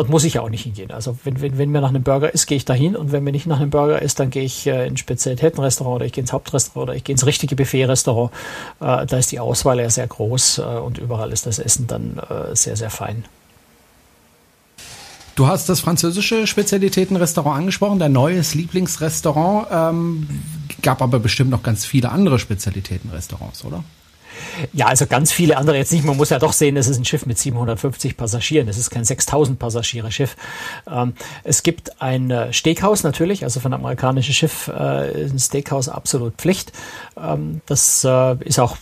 dort 0.00 0.08
muss 0.08 0.24
ich 0.24 0.34
ja 0.34 0.40
auch 0.40 0.48
nicht 0.48 0.62
hingehen. 0.62 0.92
Also 0.92 1.18
wenn, 1.24 1.42
wenn, 1.42 1.58
wenn 1.58 1.70
mir 1.70 1.82
nach 1.82 1.90
einem 1.90 2.02
Burger 2.02 2.32
ist, 2.32 2.46
gehe 2.46 2.56
ich 2.56 2.64
dahin 2.64 2.96
und 2.96 3.12
wenn 3.12 3.22
mir 3.22 3.32
nicht 3.32 3.46
nach 3.46 3.60
einem 3.60 3.68
Burger 3.68 4.00
ist, 4.00 4.18
dann 4.18 4.30
gehe 4.30 4.44
ich 4.44 4.66
äh, 4.66 4.86
in 4.86 4.94
ein 4.94 4.96
Spezialitätenrestaurant 4.96 5.96
oder 5.96 6.06
ich 6.06 6.12
gehe 6.12 6.22
ins 6.22 6.32
Hauptrestaurant 6.32 6.88
oder 6.88 6.96
ich 6.96 7.04
gehe 7.04 7.12
ins 7.12 7.26
richtige 7.26 7.54
Buffet-Restaurant. 7.54 8.32
Äh, 8.80 9.04
da 9.04 9.18
ist 9.18 9.30
die 9.30 9.38
Auswahl 9.40 9.78
ja 9.78 9.90
sehr 9.90 10.06
groß 10.06 10.58
äh, 10.58 10.62
und 10.62 10.96
überall 10.96 11.32
ist 11.32 11.44
das 11.44 11.58
Essen 11.58 11.86
dann 11.86 12.16
äh, 12.16 12.56
sehr, 12.56 12.76
sehr 12.76 12.88
fein. 12.88 13.26
Du 15.34 15.48
hast 15.48 15.68
das 15.68 15.80
französische 15.80 16.46
Spezialitätenrestaurant 16.46 17.58
angesprochen, 17.58 17.98
dein 17.98 18.12
neues 18.12 18.54
Lieblingsrestaurant. 18.54 19.66
Ähm, 19.70 20.28
gab 20.80 21.02
aber 21.02 21.18
bestimmt 21.18 21.50
noch 21.50 21.62
ganz 21.62 21.84
viele 21.84 22.10
andere 22.10 22.38
Spezialitätenrestaurants, 22.38 23.66
oder? 23.66 23.84
Ja, 24.72 24.86
also 24.86 25.06
ganz 25.06 25.32
viele 25.32 25.56
andere 25.56 25.76
jetzt 25.76 25.92
nicht. 25.92 26.04
Man 26.04 26.16
muss 26.16 26.30
ja 26.30 26.38
doch 26.38 26.52
sehen, 26.52 26.76
es 26.76 26.88
ist 26.88 26.98
ein 26.98 27.04
Schiff 27.04 27.26
mit 27.26 27.38
750 27.38 28.16
Passagieren. 28.16 28.68
Es 28.68 28.78
ist 28.78 28.90
kein 28.90 29.04
6000 29.04 29.58
Passagiere 29.58 30.10
Schiff. 30.12 30.36
Ähm, 30.90 31.14
es 31.44 31.62
gibt 31.62 32.00
ein 32.00 32.30
äh, 32.30 32.52
Steakhouse 32.52 33.02
natürlich, 33.02 33.44
also 33.44 33.60
von 33.60 33.72
einem 33.72 33.84
amerikanischen 33.84 34.34
Schiff 34.34 34.68
äh, 34.68 35.24
ist 35.24 35.32
ein 35.32 35.38
Steakhouse 35.38 35.88
absolut 35.88 36.34
Pflicht. 36.34 36.72
Ähm, 37.16 37.60
das 37.66 38.04
äh, 38.04 38.36
ist 38.44 38.58
auch 38.58 38.76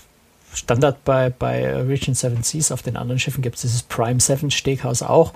Standard 0.54 1.04
bei, 1.04 1.30
bei 1.30 1.74
Region 1.82 2.14
Seven 2.14 2.42
Seas. 2.42 2.72
Auf 2.72 2.82
den 2.82 2.96
anderen 2.96 3.18
Schiffen 3.18 3.42
gibt 3.42 3.56
es 3.56 3.62
dieses 3.62 3.82
Prime 3.82 4.20
Seven 4.20 4.50
Steakhouse 4.50 5.02
auch 5.02 5.32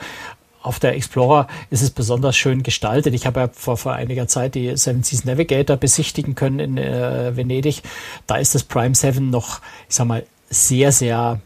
auf 0.62 0.78
der 0.78 0.95
Explorer 0.95 1.49
ist 1.71 1.83
es 1.83 1.90
besonders 1.90 2.37
schön 2.37 2.62
gestaltet. 2.62 3.14
Ich 3.14 3.26
habe 3.26 3.40
ja 3.40 3.49
vor, 3.52 3.76
vor 3.76 3.92
einiger 3.92 4.28
Zeit 4.28 4.54
die 4.54 4.76
Seven 4.76 5.02
Seas 5.02 5.25
Navigator 5.25 5.76
besichtigen 5.76 6.35
können 6.35 6.59
in 6.61 6.78
äh, 6.78 7.37
Venedig. 7.37 7.83
Da 8.26 8.37
ist 8.37 8.54
das 8.54 8.62
Prime 8.62 8.95
7 8.95 9.28
noch, 9.28 9.61
ich 9.88 9.97
sag 9.97 10.07
mal, 10.07 10.25
sehr, 10.49 10.92
sehr 10.92 11.40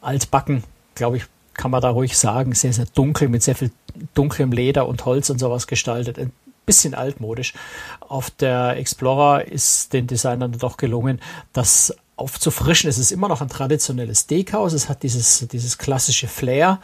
altbacken, 0.00 0.64
glaube 0.94 1.18
ich, 1.18 1.24
kann 1.54 1.70
man 1.70 1.82
da 1.82 1.90
ruhig 1.90 2.16
sagen. 2.16 2.54
Sehr, 2.54 2.72
sehr 2.72 2.86
dunkel, 2.94 3.28
mit 3.28 3.42
sehr 3.42 3.54
viel 3.54 3.70
dunklem 4.14 4.52
Leder 4.52 4.88
und 4.88 5.04
Holz 5.04 5.28
und 5.28 5.38
sowas 5.38 5.66
gestaltet. 5.66 6.18
Ein 6.18 6.32
bisschen 6.64 6.94
altmodisch. 6.94 7.52
Auf 8.00 8.30
der 8.30 8.76
Explorer 8.76 9.44
ist 9.46 9.92
den 9.92 10.06
Designern 10.06 10.52
doch 10.58 10.76
gelungen, 10.76 11.20
das 11.52 11.94
aufzufrischen. 12.22 12.88
Es 12.88 12.98
ist 12.98 13.12
immer 13.12 13.28
noch 13.28 13.42
ein 13.42 13.48
traditionelles 13.48 14.20
Steakhouse. 14.20 14.72
Es 14.72 14.88
hat 14.88 15.02
dieses, 15.02 15.46
dieses 15.48 15.76
klassische 15.76 16.28
Flair, 16.28 16.80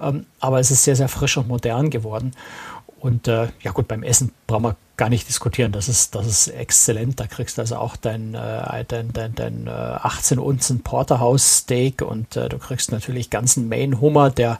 ähm, 0.00 0.26
aber 0.40 0.58
es 0.58 0.70
ist 0.70 0.84
sehr, 0.84 0.96
sehr 0.96 1.08
frisch 1.08 1.36
und 1.36 1.46
modern 1.46 1.90
geworden. 1.90 2.32
Und 3.00 3.28
äh, 3.28 3.48
ja 3.60 3.70
gut, 3.70 3.86
beim 3.86 4.02
Essen 4.02 4.32
brauchen 4.46 4.64
wir 4.64 4.76
gar 4.96 5.08
nicht 5.08 5.28
diskutieren. 5.28 5.70
Das 5.70 5.88
ist, 5.88 6.14
das 6.14 6.26
ist 6.26 6.48
exzellent. 6.48 7.20
Da 7.20 7.26
kriegst 7.26 7.56
du 7.56 7.62
also 7.62 7.76
auch 7.76 7.96
dein, 7.96 8.34
äh, 8.34 8.84
dein, 8.86 9.12
dein, 9.12 9.34
dein 9.34 9.66
äh, 9.68 9.70
18 9.70 10.38
Unzen 10.38 10.80
Porterhouse 10.82 11.58
Steak 11.58 12.02
und 12.02 12.36
äh, 12.36 12.48
du 12.48 12.58
kriegst 12.58 12.90
natürlich 12.90 13.30
ganzen 13.30 13.68
Main 13.68 14.00
Hummer, 14.00 14.30
der 14.30 14.58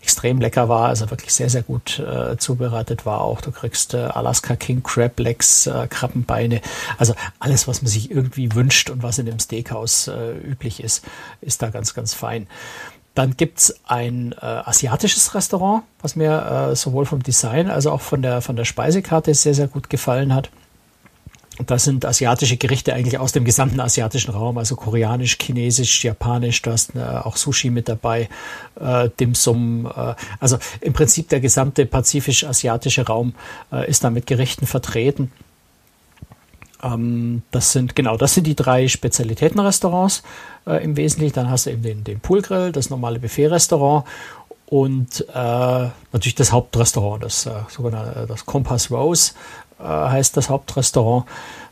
extrem 0.00 0.40
lecker 0.40 0.68
war, 0.68 0.88
also 0.88 1.10
wirklich 1.10 1.32
sehr, 1.32 1.50
sehr 1.50 1.62
gut 1.62 1.98
äh, 1.98 2.36
zubereitet 2.36 3.04
war 3.04 3.20
auch. 3.20 3.40
Du 3.40 3.50
kriegst 3.50 3.94
äh, 3.94 3.98
Alaska 3.98 4.56
King 4.56 4.82
Crab 4.82 5.18
Legs, 5.18 5.66
äh, 5.66 5.86
Krabbenbeine, 5.88 6.60
also 6.98 7.14
alles, 7.40 7.66
was 7.68 7.82
man 7.82 7.90
sich 7.90 8.10
irgendwie 8.10 8.54
wünscht 8.54 8.90
und 8.90 9.02
was 9.02 9.18
in 9.18 9.26
dem 9.26 9.38
Steakhouse 9.38 10.08
äh, 10.08 10.32
üblich 10.38 10.82
ist, 10.82 11.04
ist 11.40 11.62
da 11.62 11.70
ganz, 11.70 11.94
ganz 11.94 12.14
fein. 12.14 12.46
Dann 13.14 13.36
gibt's 13.36 13.74
ein 13.84 14.32
äh, 14.40 14.44
asiatisches 14.44 15.34
Restaurant, 15.34 15.82
was 16.00 16.14
mir 16.14 16.70
äh, 16.70 16.76
sowohl 16.76 17.04
vom 17.04 17.22
Design 17.22 17.68
als 17.68 17.86
auch 17.86 18.00
von 18.00 18.22
der, 18.22 18.40
von 18.40 18.54
der 18.54 18.64
Speisekarte 18.64 19.34
sehr, 19.34 19.54
sehr 19.54 19.66
gut 19.66 19.90
gefallen 19.90 20.32
hat. 20.34 20.50
Das 21.66 21.84
sind 21.84 22.04
asiatische 22.04 22.56
Gerichte 22.56 22.94
eigentlich 22.94 23.18
aus 23.18 23.32
dem 23.32 23.44
gesamten 23.44 23.80
asiatischen 23.80 24.30
Raum, 24.30 24.58
also 24.58 24.76
koreanisch, 24.76 25.36
chinesisch, 25.40 26.04
japanisch, 26.04 26.62
du 26.62 26.70
hast 26.70 26.94
äh, 26.94 27.00
auch 27.00 27.36
Sushi 27.36 27.70
mit 27.70 27.88
dabei, 27.88 28.28
äh, 28.80 29.10
Dim 29.18 29.34
Sum, 29.34 29.86
äh, 29.86 30.14
also 30.38 30.58
im 30.80 30.92
Prinzip 30.92 31.28
der 31.28 31.40
gesamte 31.40 31.84
pazifisch-asiatische 31.86 33.06
Raum 33.06 33.34
äh, 33.72 33.88
ist 33.90 34.04
da 34.04 34.10
mit 34.10 34.26
Gerichten 34.26 34.66
vertreten. 34.66 35.32
Ähm, 36.82 37.42
das 37.50 37.72
sind, 37.72 37.96
genau, 37.96 38.16
das 38.16 38.34
sind 38.34 38.46
die 38.46 38.54
drei 38.54 38.86
Spezialitätenrestaurants 38.86 40.22
äh, 40.66 40.82
im 40.84 40.96
Wesentlichen. 40.96 41.34
Dann 41.34 41.50
hast 41.50 41.66
du 41.66 41.70
eben 41.70 41.82
den, 41.82 42.04
den 42.04 42.20
Poolgrill, 42.20 42.70
das 42.70 42.88
normale 42.88 43.18
Buffet-Restaurant 43.18 44.04
und 44.66 45.24
äh, 45.34 45.88
natürlich 46.12 46.34
das 46.34 46.52
Hauptrestaurant, 46.52 47.24
das 47.24 47.46
äh, 47.46 47.52
sogenannte 47.68 48.26
das 48.28 48.46
Compass 48.46 48.90
Rose 48.90 49.32
äh, 49.78 49.84
heißt 49.84 50.36
das 50.36 50.48
Hauptrestaurant. 50.48 51.26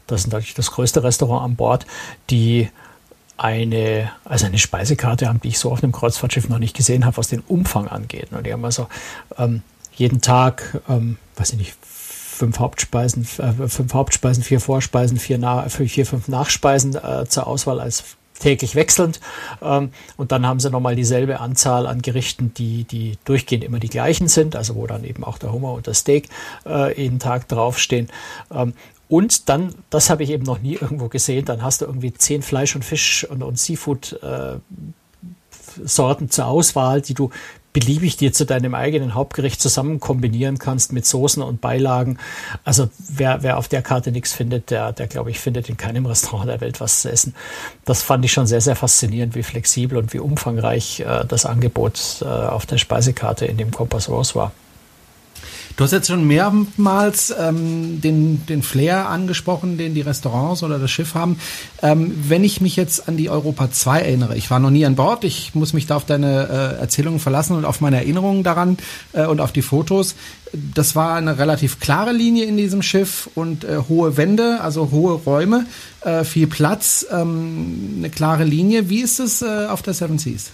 Das 0.07 0.23
ist 0.23 0.27
natürlich 0.29 0.55
das 0.55 0.71
größte 0.71 1.03
Restaurant 1.03 1.45
an 1.45 1.57
Bord, 1.57 1.87
die 2.31 2.69
eine, 3.37 4.11
also 4.25 4.47
eine 4.47 4.59
Speisekarte 4.59 5.29
haben, 5.29 5.41
die 5.41 5.49
ich 5.49 5.59
so 5.59 5.71
auf 5.71 5.83
einem 5.83 5.93
Kreuzfahrtschiff 5.93 6.49
noch 6.49 6.59
nicht 6.59 6.77
gesehen 6.77 7.05
habe, 7.05 7.17
was 7.17 7.29
den 7.29 7.41
Umfang 7.41 7.89
angeht. 7.89 8.29
Und 8.33 8.47
die 8.47 8.53
haben 8.53 8.65
also 8.65 8.89
ähm, 9.37 9.63
jeden 9.95 10.21
Tag, 10.21 10.81
ähm, 10.89 11.19
weiß 11.37 11.53
ich 11.53 11.59
nicht, 11.59 11.77
fünf 11.83 12.59
Hauptspeisen, 12.59 13.27
äh, 13.39 13.69
fünf 13.69 13.95
Hauptspeisen, 13.95 14.43
vier 14.43 14.61
Vorspeisen, 14.61 15.19
vier, 15.19 15.39
Na 15.39 15.69
vier 15.69 16.07
fünf 16.07 16.29
Nachspeisen 16.29 16.95
äh, 16.95 17.27
zur 17.27 17.47
Auswahl 17.47 17.81
als 17.81 18.05
täglich 18.39 18.75
wechselnd. 18.75 19.21
Ähm, 19.63 19.91
und 20.17 20.33
dann 20.33 20.47
haben 20.47 20.61
sie 20.61 20.71
nochmal 20.71 20.97
dieselbe 20.97 21.41
Anzahl 21.41 21.87
an 21.87 22.03
Gerichten, 22.03 22.53
die, 22.55 22.85
die 22.85 23.19
durchgehend 23.25 23.65
immer 23.65 23.79
die 23.79 23.89
gleichen 23.89 24.29
sind, 24.29 24.57
also 24.57 24.75
wo 24.75 24.87
dann 24.87 25.05
eben 25.05 25.25
auch 25.25 25.39
der 25.39 25.53
Hummer 25.53 25.73
und 25.73 25.87
das 25.87 25.99
Steak 25.99 26.29
äh, 26.67 27.01
jeden 27.01 27.19
Tag 27.19 27.49
draufstehen. 27.49 28.09
Ähm, 28.51 28.75
und 29.09 29.49
dann, 29.49 29.75
das 29.91 30.11
habe 30.11 30.25
ich 30.25 30.31
eben 30.31 30.43
noch 30.43 30.61
nie 30.61 30.75
irgendwo 30.75 31.09
gesehen, 31.09 31.45
dann 31.45 31.63
hast 31.63 31.81
du 31.81 31.85
irgendwie 31.85 32.13
zehn 32.13 32.43
Fleisch 32.43 32.75
und 32.75 32.85
Fisch 32.85 33.25
und, 33.25 33.43
und 33.43 33.59
Seafood 33.59 34.21
äh, 34.23 34.57
Sorten 35.85 36.31
zur 36.31 36.47
Auswahl, 36.47 37.03
die 37.03 37.15
du 37.15 37.31
beliebig 37.77 38.17
dir 38.17 38.33
zu 38.33 38.47
deinem 38.47 38.75
eigenen 38.75 39.13
Hauptgericht 39.13 39.61
zusammen 39.61 40.01
kombinieren 40.01 40.59
kannst 40.59 40.95
mit 40.95 41.05
Soßen 41.05 41.43
und 41.43 41.61
Beilagen. 41.61 42.17
Also 42.65 42.89
wer, 43.07 43.43
wer 43.43 43.59
auf 43.59 43.69
der 43.69 43.83
Karte 43.83 44.13
nichts 44.13 44.33
findet, 44.33 44.71
der, 44.71 44.95
der 44.95 45.07
glaube 45.09 45.31
ich, 45.31 45.39
findet 45.39 45.69
in 45.69 45.77
keinem 45.77 46.07
Restaurant 46.07 46.49
der 46.49 46.63
Welt 46.63 46.81
was 46.81 47.03
zu 47.03 47.13
essen. 47.13 47.35
Das 47.85 48.01
fand 48.01 48.25
ich 48.25 48.33
schon 48.33 48.47
sehr, 48.47 48.63
sehr 48.63 48.77
faszinierend, 48.77 49.35
wie 49.35 49.43
flexibel 49.43 49.99
und 49.99 50.15
wie 50.15 50.21
umfangreich 50.21 51.01
äh, 51.01 51.27
das 51.29 51.45
Angebot 51.45 52.23
äh, 52.23 52.25
auf 52.25 52.65
der 52.65 52.79
Speisekarte 52.79 53.45
in 53.45 53.59
dem 53.59 53.71
Kompass 53.73 54.09
Rose 54.09 54.35
war. 54.37 54.53
Du 55.77 55.85
hast 55.85 55.93
jetzt 55.93 56.07
schon 56.09 56.27
mehrmals 56.27 57.35
ähm, 57.39 58.01
den, 58.01 58.47
den 58.47 58.63
Flair 58.63 59.11
angesprochen, 59.11 59.77
den 59.77 59.93
die 59.93 60.01
Restaurants 60.01 60.63
oder 60.63 60.79
das 60.79 60.91
Schiff 60.91 61.15
haben. 61.15 61.39
Ähm, 61.83 62.15
wenn 62.29 62.45
ich 62.45 62.63
mich 62.63 62.77
jetzt 62.77 63.09
an 63.09 63.19
die 63.19 63.29
Europa 63.29 63.71
2 63.71 64.01
erinnere, 64.01 64.39
ich 64.39 64.51
war 64.51 64.59
noch 64.59 64.71
nie 64.71 64.87
an 64.87 64.97
Bord, 64.97 65.25
ich 65.25 65.55
muss 65.55 65.75
mich 65.75 65.87
da 65.87 65.97
auf 65.97 66.07
deine 66.07 66.49
äh, 66.49 66.81
Erzählungen 66.81 67.21
verlassen 67.21 67.57
und 67.57 67.67
auf 67.67 67.83
meine 67.83 67.99
Erinnerungen 67.99 68.43
daran 68.43 68.79
äh, 69.13 69.27
und 69.27 69.43
auf 69.43 69.53
die 69.53 69.61
Fotos. 69.61 70.15
Das 70.53 70.97
war 70.97 71.15
eine 71.15 71.39
relativ 71.39 71.79
klare 71.79 72.13
Linie 72.13 72.47
in 72.47 72.57
diesem 72.57 72.81
Schiff 72.81 73.29
und 73.35 73.65
äh, 73.65 73.83
hohe 73.87 74.17
Wände, 74.17 74.63
also 74.63 74.91
hohe 74.91 75.13
Räume, 75.13 75.67
äh, 76.01 76.25
viel 76.25 76.47
Platz, 76.47 77.05
ähm, 77.13 77.97
eine 77.99 78.09
klare 78.09 78.45
Linie. 78.45 78.89
Wie 78.89 79.03
ist 79.03 79.21
es 79.21 79.43
äh, 79.43 79.67
auf 79.69 79.83
der 79.83 79.93
Seven 79.93 80.19
Seas? 80.19 80.53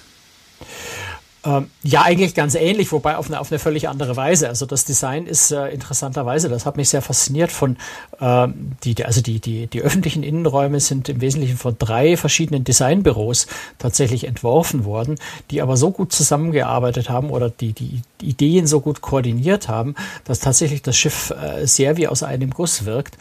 Ähm, 1.44 1.70
ja, 1.83 2.02
eigentlich 2.02 2.37
ganz 2.37 2.55
ähnlich, 2.55 2.92
wobei 2.92 3.16
auf 3.16 3.26
eine, 3.26 3.40
auf 3.40 3.50
eine 3.50 3.59
völlig 3.59 3.88
andere 3.88 4.16
Weise. 4.16 4.48
Also 4.48 4.64
das 4.64 4.85
Design 4.85 5.26
ist 5.26 5.50
äh, 5.50 5.68
interessanterweise, 5.70 6.48
das 6.48 6.66
hat 6.66 6.76
mich 6.76 6.88
sehr 6.88 7.02
fasziniert 7.02 7.50
von 7.50 7.76
ähm, 8.20 8.72
die, 8.85 9.05
also 9.05 9.22
die, 9.22 9.40
die, 9.40 9.66
die 9.66 9.83
öffentlichen 9.83 10.22
Innenräume 10.22 10.78
sind 10.78 11.09
im 11.09 11.20
Wesentlichen 11.20 11.57
von 11.57 11.74
drei 11.76 12.16
verschiedenen 12.16 12.62
Designbüros 12.62 13.48
tatsächlich 13.78 14.24
entworfen 14.24 14.85
worden, 14.85 15.16
die 15.50 15.62
aber 15.62 15.76
so 15.76 15.90
gut 15.90 16.12
zusammengearbeitet 16.12 17.11
haben 17.11 17.31
oder 17.31 17.50
die, 17.50 17.72
die 17.72 18.02
Ideen 18.20 18.68
so 18.68 18.81
gut 18.81 19.00
koordiniert 19.00 19.66
haben, 19.68 19.96
dass 20.24 20.38
tatsächlich 20.38 20.83
das 20.83 20.96
Schiff 20.96 21.31
äh, 21.31 21.66
sehr 21.66 21.96
wie 21.96 22.07
aus 22.07 22.22
einem 22.22 22.50
Guss 22.50 22.85
wirkt. 22.85 23.18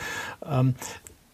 Ähm, 0.48 0.76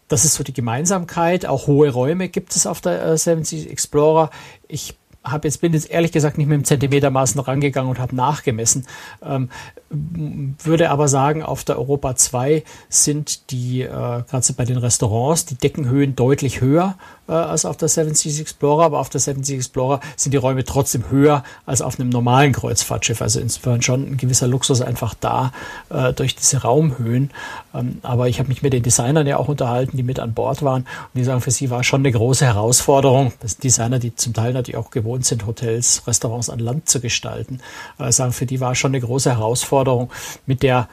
das 0.08 0.24
ist 0.24 0.36
so 0.36 0.44
die 0.46 0.54
Gemeinsamkeit. 0.54 1.46
Auch 1.46 1.68
hohe 1.68 1.90
Räume 1.90 2.30
gibt 2.30 2.56
es 2.56 2.66
auf 2.66 2.80
der 2.80 3.04
äh, 3.04 3.18
Seven 3.18 3.44
Seas 3.44 3.66
Explorer. 3.66 4.30
Ich 4.70 4.96
habe 5.32 5.48
jetzt 5.48 5.62
bin 5.62 5.74
jetzt 5.74 5.90
ehrlich 5.90 6.12
gesagt 6.12 6.38
nicht 6.38 6.48
mit 6.48 6.56
dem 6.56 6.64
Zentimetermaßen 6.64 7.40
rangegangen 7.40 7.90
und 7.90 8.00
habe 8.00 8.16
nachgemessen. 8.16 8.88
Ähm, 9.24 9.50
würde 9.90 10.90
aber 10.90 11.08
sagen, 11.08 11.44
auf 11.44 11.64
der 11.64 11.78
Europa 11.78 12.16
2 12.16 12.64
sind 12.90 13.52
die, 13.52 13.82
äh, 13.82 13.88
gerade 13.88 14.54
bei 14.56 14.66
den 14.66 14.78
Restaurants, 14.78 15.46
die 15.46 15.56
Deckenhöhen 15.56 16.16
deutlich 16.16 16.62
höher 16.62 16.96
äh, 17.28 17.32
als 17.32 17.66
auf 17.66 17.78
der 17.78 17.88
Seven 17.88 18.14
Seas 18.14 18.40
Explorer, 18.40 18.86
aber 18.86 19.00
auf 19.00 19.10
der 19.10 19.20
Seven 19.20 19.44
Seas 19.44 19.58
Explorer 19.58 20.00
sind 20.16 20.34
die 20.34 20.38
Räume 20.38 20.64
trotzdem 20.64 21.10
höher 21.10 21.44
als 21.66 21.82
auf 21.82 22.00
einem 22.00 22.10
normalen 22.10 22.54
Kreuzfahrtschiff. 22.54 23.22
Also 23.22 23.40
insofern 23.40 23.82
schon 23.82 24.12
ein 24.12 24.18
gewisser 24.18 24.48
Luxus 24.48 24.82
einfach 24.82 25.14
da 25.14 25.52
äh, 25.90 26.14
durch 26.14 26.36
diese 26.36 26.62
Raumhöhen. 26.62 27.32
Ähm, 27.74 28.00
aber 28.04 28.28
ich 28.28 28.40
habe 28.40 28.50
mich 28.50 28.62
mit 28.62 28.74
den 28.74 28.84
Designern 28.84 29.28
ja 29.28 29.38
auch 29.38 29.48
unterhalten, 29.48 29.98
die 29.98 30.04
mit 30.04 30.20
an 30.20 30.34
Bord 30.34 30.64
waren 30.64 30.84
und 30.84 31.16
die 31.16 31.24
sagen, 31.24 31.42
für 31.42 31.52
sie 31.52 31.70
war 31.70 31.84
schon 31.84 32.02
eine 32.02 32.12
große 32.12 32.46
Herausforderung. 32.46 33.34
Das 33.42 33.52
sind 33.52 33.64
Designer, 33.64 34.00
die 34.00 34.16
zum 34.16 34.34
Teil 34.34 34.54
natürlich 34.54 34.78
auch 34.78 34.92
gewohnt 34.92 35.26
sind, 35.26 35.46
Hotels, 35.46 36.04
Restaurants 36.08 36.50
an 36.50 36.60
Land 36.60 36.90
zu 36.90 37.00
gestalten, 37.00 37.60
äh, 38.00 38.12
sagen, 38.12 38.34
für 38.34 38.46
die 38.46 38.60
war 38.60 38.76
schon 38.76 38.92
eine 38.92 39.02
große 39.02 39.32
Herausforderung, 39.32 40.12
mit 40.46 40.64
der 40.64 40.88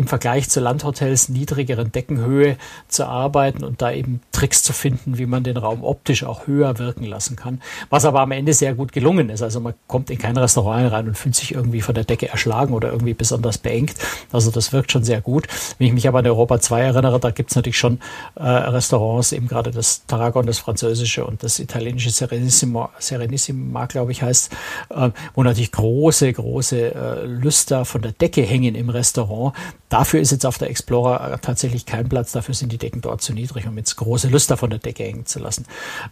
im 0.00 0.06
Vergleich 0.06 0.48
zu 0.48 0.60
Landhotels 0.60 1.28
niedrigeren 1.28 1.92
Deckenhöhe 1.92 2.56
zu 2.88 3.04
arbeiten 3.04 3.62
und 3.62 3.82
da 3.82 3.92
eben 3.92 4.22
Tricks 4.32 4.62
zu 4.62 4.72
finden, 4.72 5.18
wie 5.18 5.26
man 5.26 5.44
den 5.44 5.58
Raum 5.58 5.84
optisch 5.84 6.24
auch 6.24 6.46
höher 6.46 6.78
wirken 6.78 7.04
lassen 7.04 7.36
kann. 7.36 7.60
Was 7.90 8.06
aber 8.06 8.20
am 8.20 8.32
Ende 8.32 8.54
sehr 8.54 8.72
gut 8.72 8.92
gelungen 8.92 9.28
ist. 9.28 9.42
Also 9.42 9.60
man 9.60 9.74
kommt 9.88 10.08
in 10.08 10.16
kein 10.16 10.38
Restaurant 10.38 10.90
rein 10.90 11.06
und 11.06 11.18
fühlt 11.18 11.34
sich 11.34 11.52
irgendwie 11.54 11.82
von 11.82 11.94
der 11.94 12.04
Decke 12.04 12.30
erschlagen 12.30 12.72
oder 12.72 12.90
irgendwie 12.90 13.12
besonders 13.12 13.58
beengt. 13.58 13.94
Also 14.32 14.50
das 14.50 14.72
wirkt 14.72 14.90
schon 14.90 15.04
sehr 15.04 15.20
gut. 15.20 15.46
Wenn 15.76 15.88
ich 15.88 15.92
mich 15.92 16.08
aber 16.08 16.20
an 16.20 16.26
Europa 16.26 16.58
2 16.58 16.80
erinnere, 16.80 17.20
da 17.20 17.30
gibt 17.30 17.50
es 17.50 17.56
natürlich 17.56 17.78
schon 17.78 18.00
äh, 18.36 18.42
Restaurants, 18.42 19.32
eben 19.32 19.48
gerade 19.48 19.70
das 19.70 20.06
Tarragon, 20.06 20.46
das 20.46 20.60
französische 20.60 21.26
und 21.26 21.42
das 21.42 21.58
italienische 21.58 22.08
Serenissimo, 22.08 22.88
Serenissima, 22.98 23.84
glaube 23.84 24.12
ich, 24.12 24.22
heißt, 24.22 24.50
äh, 24.88 25.10
wo 25.34 25.42
natürlich 25.42 25.72
große, 25.72 26.32
große 26.32 26.94
äh, 26.94 27.26
Lüster 27.26 27.84
von 27.84 28.00
der 28.00 28.12
Decke 28.12 28.40
hängen 28.40 28.74
im 28.74 28.88
Restaurant 28.88 29.54
Dafür 29.90 30.20
ist 30.20 30.30
jetzt 30.30 30.46
auf 30.46 30.56
der 30.56 30.70
Explorer 30.70 31.38
tatsächlich 31.42 31.84
kein 31.84 32.08
Platz, 32.08 32.32
dafür 32.32 32.54
sind 32.54 32.72
die 32.72 32.78
Decken 32.78 33.02
dort 33.02 33.20
zu 33.20 33.34
niedrig, 33.34 33.66
um 33.66 33.76
jetzt 33.76 33.96
große 33.96 34.28
Lüster 34.28 34.56
von 34.56 34.70
der 34.70 34.78
Decke 34.78 35.04
hängen 35.04 35.26
zu 35.26 35.38
lassen. 35.40 35.66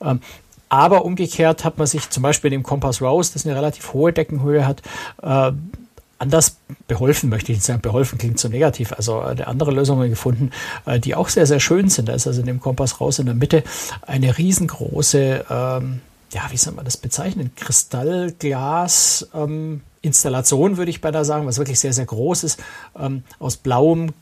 Ähm, 0.05 0.21
aber 0.69 1.05
umgekehrt 1.05 1.65
hat 1.65 1.79
man 1.79 1.87
sich 1.87 2.11
zum 2.11 2.23
Beispiel 2.23 2.53
in 2.53 2.61
dem 2.61 2.63
Compass 2.63 3.01
Rose, 3.01 3.33
das 3.33 3.47
eine 3.47 3.57
relativ 3.57 3.95
hohe 3.95 4.13
Deckenhöhe 4.13 4.67
hat, 4.67 4.83
äh, 5.23 5.53
anders 6.19 6.57
beholfen, 6.89 7.31
möchte 7.31 7.53
ich 7.53 7.59
nicht 7.59 7.65
sagen, 7.65 7.81
beholfen 7.81 8.19
klingt 8.19 8.39
so 8.39 8.49
negativ, 8.49 8.93
also 8.93 9.21
eine 9.21 9.47
andere 9.47 9.71
Lösungen 9.71 10.11
gefunden, 10.11 10.51
äh, 10.85 10.99
die 10.99 11.15
auch 11.15 11.29
sehr, 11.29 11.47
sehr 11.47 11.61
schön 11.61 11.89
sind. 11.89 12.09
Da 12.09 12.15
ist 12.15 12.27
also 12.27 12.41
in 12.41 12.47
dem 12.47 12.61
Kompass 12.61 13.01
raus 13.01 13.19
in 13.19 13.27
der 13.27 13.35
Mitte 13.35 13.63
eine 14.03 14.37
riesengroße, 14.37 15.47
ähm, 15.49 16.01
ja, 16.33 16.43
wie 16.51 16.57
soll 16.57 16.75
man 16.75 16.85
das 16.85 16.97
bezeichnen, 16.97 17.53
Kristallglas, 17.57 19.29
ähm, 19.33 19.83
Installation, 20.03 20.77
würde 20.77 20.91
ich 20.91 21.01
beinahe 21.01 21.25
sagen, 21.25 21.47
was 21.47 21.59
wirklich 21.59 21.81
sehr, 21.81 21.93
sehr 21.93 22.07
groß 22.07 22.45
ist, 22.45 22.61
ähm, 22.99 23.23
aus 23.39 23.57
blauem 23.57 24.13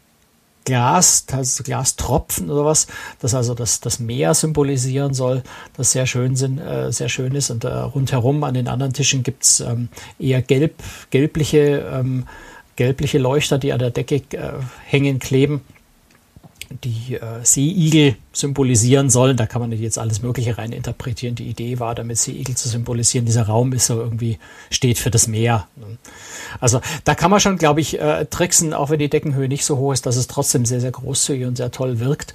Glas, 0.64 1.26
also 1.30 1.62
Glastropfen 1.62 2.50
oder 2.50 2.64
was, 2.64 2.88
das 3.20 3.34
also 3.34 3.54
das, 3.54 3.80
das 3.80 4.00
Meer 4.00 4.34
symbolisieren 4.34 5.14
soll, 5.14 5.44
das 5.76 5.92
sehr 5.92 6.06
schön, 6.06 6.34
sind, 6.34 6.58
äh, 6.58 6.90
sehr 6.90 7.08
schön 7.08 7.36
ist. 7.36 7.50
Und 7.50 7.62
äh, 7.62 7.68
rundherum 7.68 8.42
an 8.42 8.54
den 8.54 8.66
anderen 8.66 8.92
Tischen 8.92 9.22
gibt's 9.22 9.60
ähm, 9.60 9.88
eher 10.18 10.42
gelb, 10.42 10.74
gelbliche 11.10 11.88
ähm, 11.92 12.26
gelbliche 12.76 13.18
Leuchter, 13.18 13.58
die 13.58 13.72
an 13.72 13.78
der 13.78 13.90
Decke 13.90 14.16
äh, 14.36 14.52
hängen, 14.84 15.18
kleben 15.18 15.62
die 16.84 17.14
äh, 17.14 17.44
Seeigel 17.44 18.16
symbolisieren 18.32 19.10
sollen. 19.10 19.36
Da 19.36 19.46
kann 19.46 19.60
man 19.60 19.72
jetzt 19.72 19.98
alles 19.98 20.22
Mögliche 20.22 20.58
rein 20.58 20.72
interpretieren. 20.72 21.34
Die 21.34 21.48
Idee 21.48 21.78
war, 21.78 21.94
damit 21.94 22.18
Seeigel 22.18 22.56
zu 22.56 22.68
symbolisieren, 22.68 23.26
dieser 23.26 23.44
Raum 23.44 23.72
ist 23.72 23.86
so 23.86 24.00
irgendwie, 24.00 24.38
steht 24.70 24.98
für 24.98 25.10
das 25.10 25.28
Meer. 25.28 25.68
Also 26.60 26.80
da 27.04 27.14
kann 27.14 27.30
man 27.30 27.40
schon, 27.40 27.58
glaube 27.58 27.80
ich, 27.80 28.00
äh, 28.00 28.26
tricksen, 28.26 28.74
auch 28.74 28.90
wenn 28.90 28.98
die 28.98 29.10
Deckenhöhe 29.10 29.48
nicht 29.48 29.64
so 29.64 29.76
hoch 29.78 29.92
ist, 29.92 30.06
dass 30.06 30.16
es 30.16 30.26
trotzdem 30.26 30.64
sehr, 30.64 30.80
sehr 30.80 30.92
großzügig 30.92 31.46
und 31.46 31.56
sehr 31.56 31.70
toll 31.70 32.00
wirkt. 32.00 32.34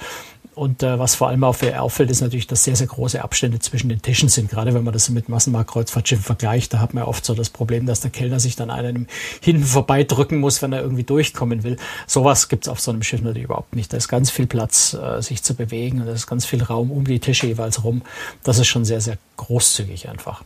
Und 0.54 0.84
äh, 0.84 1.00
was 1.00 1.16
vor 1.16 1.30
allem 1.30 1.46
auf, 1.46 1.64
auffällt, 1.64 2.12
ist 2.12 2.20
natürlich, 2.20 2.46
dass 2.46 2.66
sehr, 2.66 2.76
sehr 2.76 2.88
große 2.88 3.24
Abstände 3.24 3.60
zwischen 3.60 3.88
den 3.88 4.02
Tischen 4.02 4.28
sind. 4.28 4.50
Gerade 4.50 4.74
wenn 4.74 4.84
man 4.84 4.92
das 4.92 5.10
mit 5.10 5.30
Massenmarktkreuzfahrtschiffen 5.30 6.26
vergleicht, 6.26 6.74
da 6.74 6.80
hat 6.80 6.94
man 6.94 7.04
ja 7.04 7.08
oft 7.08 7.24
so 7.24 7.34
das 7.34 7.50
Problem, 7.50 7.86
dass 7.86 8.02
der 8.02 8.12
Kellner 8.12 8.40
sich 8.40 8.58
dann 8.58 8.70
einem 8.70 9.08
hinten 9.40 9.64
vorbeidrücken 9.64 10.40
muss, 10.40 10.62
wenn 10.62 10.74
er 10.74 10.82
irgendwie 10.82 11.04
durchkommen 11.04 11.64
will. 11.64 11.78
Sowas 12.06 12.50
gibt's 12.50 12.68
auf 12.68 12.82
so 12.82 12.92
einem 12.92 13.02
Schiff 13.02 13.22
natürlich 13.22 13.46
überhaupt 13.46 13.78
nicht. 13.78 13.94
Da 13.94 13.98
ist 13.98 14.10
ganz 14.10 14.30
viel 14.30 14.46
Platz, 14.46 14.94
äh, 14.94 15.22
sich 15.22 15.42
zu 15.42 15.54
bewegen 15.54 16.02
und 16.02 16.08
da 16.08 16.14
ist 16.14 16.28
ganz 16.28 16.46
viel 16.46 16.62
Raum 16.62 16.92
um 16.92 17.06
die 17.06 17.20
Tische 17.20 17.48
jeweils 17.48 17.86
rum. 17.86 18.02
Das 18.44 18.60
ist 18.60 18.68
schon 18.68 18.84
sehr, 18.84 19.00
sehr 19.00 19.18
großzügig 19.38 20.10
einfach. 20.10 20.44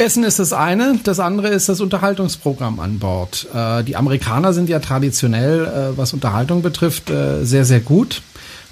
Essen 0.00 0.24
ist 0.24 0.38
das 0.38 0.54
eine, 0.54 0.98
das 1.04 1.20
andere 1.20 1.48
ist 1.48 1.68
das 1.68 1.82
Unterhaltungsprogramm 1.82 2.80
an 2.80 2.98
Bord. 2.98 3.46
Äh, 3.54 3.84
die 3.84 3.96
Amerikaner 3.96 4.54
sind 4.54 4.70
ja 4.70 4.78
traditionell, 4.78 5.66
äh, 5.66 5.98
was 5.98 6.14
Unterhaltung 6.14 6.62
betrifft, 6.62 7.10
äh, 7.10 7.44
sehr, 7.44 7.66
sehr 7.66 7.80
gut. 7.80 8.22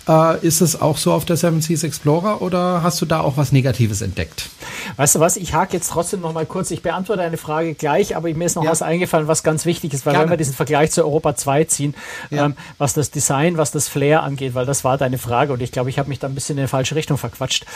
Äh, 0.09 0.47
ist 0.47 0.61
es 0.63 0.81
auch 0.81 0.97
so 0.97 1.13
auf 1.13 1.25
der 1.25 1.37
Seven 1.37 1.61
Seas 1.61 1.83
Explorer 1.83 2.41
oder 2.41 2.83
hast 2.83 3.01
du 3.01 3.07
da 3.07 3.21
auch 3.21 3.37
was 3.37 3.53
Negatives 3.53 4.01
entdeckt? 4.01 4.49
Weißt 4.97 5.17
du 5.17 5.21
was, 5.21 5.37
ich 5.37 5.53
hake 5.53 5.75
jetzt 5.75 5.91
trotzdem 5.91 6.21
noch 6.21 6.33
mal 6.33 6.47
kurz, 6.47 6.71
ich 6.71 6.83
beantworte 6.83 7.23
eine 7.23 7.37
Frage 7.37 7.75
gleich, 7.75 8.17
aber 8.17 8.33
mir 8.33 8.47
ist 8.47 8.57
noch 8.57 8.65
ja. 8.65 8.71
was 8.71 8.81
eingefallen, 8.81 9.29
was 9.29 9.43
ganz 9.43 9.67
wichtig 9.67 9.93
ist, 9.93 10.07
weil 10.07 10.15
Gerne. 10.15 10.25
wenn 10.25 10.31
wir 10.31 10.37
diesen 10.39 10.55
Vergleich 10.55 10.91
zu 10.91 11.05
Europa 11.05 11.37
2 11.37 11.65
ziehen, 11.65 11.95
ja. 12.31 12.47
ähm, 12.47 12.57
was 12.79 12.95
das 12.95 13.11
Design, 13.11 13.59
was 13.59 13.71
das 13.71 13.89
Flair 13.89 14.23
angeht, 14.23 14.55
weil 14.55 14.65
das 14.65 14.83
war 14.83 14.97
deine 14.97 15.19
Frage 15.19 15.53
und 15.53 15.61
ich 15.61 15.73
glaube, 15.73 15.91
ich 15.91 15.99
habe 15.99 16.09
mich 16.09 16.19
da 16.19 16.27
ein 16.27 16.35
bisschen 16.35 16.57
in 16.57 16.65
die 16.65 16.69
falsche 16.69 16.95
Richtung 16.95 17.19
verquatscht. 17.19 17.67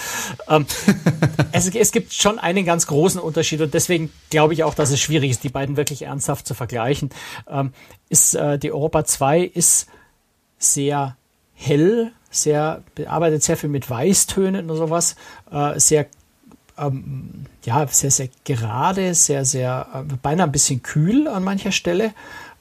Ähm, 0.48 0.66
es, 1.52 1.68
es 1.68 1.92
gibt 1.92 2.14
schon 2.14 2.38
einen 2.38 2.64
ganz 2.64 2.86
großen 2.86 3.20
Unterschied 3.20 3.60
und 3.60 3.74
deswegen 3.74 4.10
glaube 4.30 4.54
ich 4.54 4.64
auch, 4.64 4.74
dass 4.74 4.90
es 4.90 5.00
schwierig 5.00 5.30
ist, 5.30 5.44
die 5.44 5.50
beiden 5.50 5.76
wirklich 5.76 6.02
ernsthaft 6.02 6.46
zu 6.46 6.54
vergleichen. 6.54 7.10
Ähm, 7.48 7.72
ist 8.08 8.34
äh, 8.34 8.58
die 8.58 8.72
Europa 8.72 9.04
2 9.04 9.42
ist 9.42 9.86
sehr 10.58 11.16
hell, 11.54 12.12
sehr, 12.32 12.82
arbeitet 13.06 13.44
sehr 13.44 13.56
viel 13.56 13.70
mit 13.70 13.88
Weißtönen 13.88 14.68
und 14.68 14.76
sowas, 14.76 15.14
äh, 15.52 15.78
sehr 15.78 16.06
ähm, 16.78 17.46
ja, 17.64 17.86
sehr, 17.86 18.10
sehr 18.10 18.28
gerade, 18.44 19.14
sehr, 19.14 19.44
sehr, 19.44 19.86
äh, 19.94 20.14
beinahe 20.22 20.46
ein 20.46 20.52
bisschen 20.52 20.82
kühl 20.82 21.28
an 21.28 21.44
mancher 21.44 21.72
Stelle. 21.72 22.12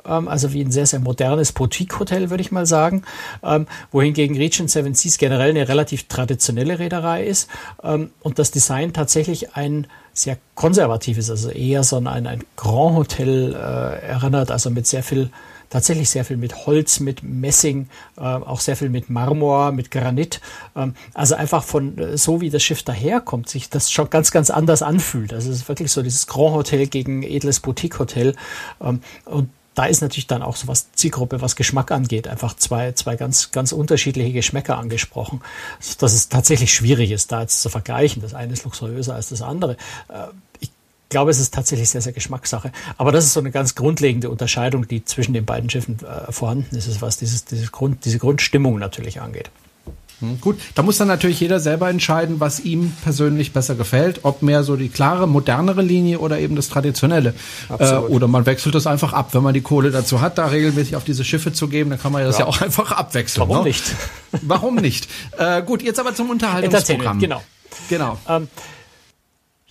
Ähm, 0.05 0.27
also 0.27 0.53
wie 0.53 0.61
ein 0.63 0.71
sehr, 0.71 0.85
sehr 0.85 0.99
modernes 0.99 1.51
Boutique-Hotel, 1.51 2.29
würde 2.29 2.41
ich 2.41 2.51
mal 2.51 2.65
sagen. 2.65 3.03
Ähm, 3.43 3.67
wohingegen 3.91 4.35
Regent 4.35 4.69
Seven 4.69 4.93
Seas 4.93 5.17
generell 5.17 5.51
eine 5.51 5.67
relativ 5.67 6.07
traditionelle 6.07 6.79
Reederei 6.79 7.25
ist 7.25 7.49
ähm, 7.83 8.11
und 8.21 8.39
das 8.39 8.51
Design 8.51 8.93
tatsächlich 8.93 9.55
ein 9.55 9.87
sehr 10.13 10.37
konservatives, 10.55 11.29
also 11.29 11.49
eher 11.49 11.83
so 11.83 11.97
ein, 11.97 12.07
ein 12.07 12.43
Grand 12.57 12.97
Hotel 12.97 13.53
äh, 13.53 14.07
erinnert, 14.07 14.51
also 14.51 14.69
mit 14.69 14.87
sehr 14.87 15.03
viel 15.03 15.29
tatsächlich 15.71 16.09
sehr 16.11 16.23
viel 16.23 16.37
mit 16.37 16.67
Holz, 16.67 16.99
mit 16.99 17.23
Messing, 17.23 17.89
äh, 18.17 18.21
auch 18.21 18.59
sehr 18.59 18.75
viel 18.75 18.89
mit 18.89 19.09
Marmor, 19.09 19.71
mit 19.71 19.89
Granit. 19.89 20.39
Ähm, 20.75 20.93
also 21.15 21.33
einfach 21.33 21.63
von 21.63 21.97
äh, 21.97 22.17
so 22.17 22.41
wie 22.41 22.51
das 22.51 22.61
Schiff 22.61 22.83
daherkommt, 22.83 23.49
sich 23.49 23.69
das 23.69 23.91
schon 23.91 24.11
ganz, 24.11 24.29
ganz 24.29 24.51
anders 24.51 24.83
anfühlt. 24.83 25.33
Also 25.33 25.49
es 25.49 25.57
ist 25.57 25.67
wirklich 25.67 25.91
so 25.91 26.03
dieses 26.03 26.27
Grand 26.27 26.53
Hotel 26.53 26.85
gegen 26.85 27.23
edles 27.23 27.59
Boutique 27.59 27.97
Hotel. 27.97 28.35
Ähm, 28.79 29.01
und 29.25 29.49
da 29.73 29.85
ist 29.85 30.01
natürlich 30.01 30.27
dann 30.27 30.43
auch 30.43 30.57
so 30.57 30.67
was 30.67 30.91
Zielgruppe, 30.91 31.41
was 31.41 31.55
Geschmack 31.55 31.91
angeht, 31.91 32.27
einfach 32.27 32.55
zwei, 32.57 32.91
zwei 32.91 33.15
ganz, 33.15 33.51
ganz 33.51 33.71
unterschiedliche 33.71 34.33
Geschmäcker 34.33 34.77
angesprochen, 34.77 35.41
dass 35.99 36.13
es 36.13 36.27
tatsächlich 36.27 36.73
schwierig 36.73 37.11
ist, 37.11 37.31
da 37.31 37.41
jetzt 37.41 37.61
zu 37.61 37.69
vergleichen. 37.69 38.21
Das 38.21 38.33
eine 38.33 38.51
ist 38.51 38.65
luxuriöser 38.65 39.15
als 39.15 39.29
das 39.29 39.41
andere. 39.41 39.77
Äh, 40.09 40.27
ich 40.59 40.71
glaube, 41.11 41.29
es 41.29 41.39
ist 41.39 41.53
tatsächlich 41.53 41.89
sehr, 41.89 42.01
sehr 42.01 42.13
Geschmackssache. 42.13 42.71
Aber 42.97 43.11
das 43.11 43.25
ist 43.25 43.33
so 43.33 43.39
eine 43.39 43.51
ganz 43.51 43.75
grundlegende 43.75 44.31
Unterscheidung, 44.31 44.87
die 44.87 45.05
zwischen 45.05 45.33
den 45.33 45.45
beiden 45.45 45.69
Schiffen 45.69 45.99
äh, 45.99 46.31
vorhanden 46.31 46.75
ist, 46.75 47.01
was 47.01 47.17
dieses, 47.17 47.45
dieses 47.45 47.71
Grund, 47.71 48.03
diese 48.05 48.17
Grundstimmung 48.17 48.79
natürlich 48.79 49.21
angeht. 49.21 49.51
Hm, 50.21 50.39
gut, 50.39 50.59
da 50.75 50.83
muss 50.83 50.97
dann 50.97 51.07
natürlich 51.07 51.39
jeder 51.39 51.59
selber 51.59 51.89
entscheiden, 51.89 52.39
was 52.39 52.59
ihm 52.59 52.93
persönlich 53.03 53.53
besser 53.53 53.75
gefällt, 53.75 54.21
ob 54.23 54.41
mehr 54.41 54.63
so 54.63 54.75
die 54.75 54.89
klare, 54.89 55.27
modernere 55.27 55.81
Linie 55.81 56.19
oder 56.19 56.39
eben 56.39 56.55
das 56.55 56.69
traditionelle. 56.69 57.33
Äh, 57.77 57.95
oder 57.95 58.27
man 58.27 58.45
wechselt 58.45 58.75
das 58.75 58.87
einfach 58.87 59.13
ab, 59.13 59.33
wenn 59.33 59.43
man 59.43 59.53
die 59.53 59.61
Kohle 59.61 59.91
dazu 59.91 60.21
hat, 60.21 60.37
da 60.37 60.47
regelmäßig 60.47 60.95
auf 60.95 61.03
diese 61.03 61.23
Schiffe 61.23 61.53
zu 61.53 61.67
geben, 61.67 61.89
dann 61.89 61.99
kann 61.99 62.11
man 62.11 62.23
das 62.23 62.37
ja, 62.37 62.45
ja 62.45 62.47
auch 62.47 62.61
einfach 62.61 62.91
abwechseln. 62.91 63.47
Warum 63.47 63.63
ne? 63.63 63.69
nicht? 63.69 63.83
Warum 64.41 64.75
nicht? 64.75 65.07
Äh, 65.37 65.63
gut, 65.63 65.81
jetzt 65.81 65.99
aber 65.99 66.15
zum 66.15 66.29
Unterhaltungsprogramm. 66.29 67.19
Genau. 67.19 67.41
Genau. 67.89 68.17
Ähm, 68.27 68.47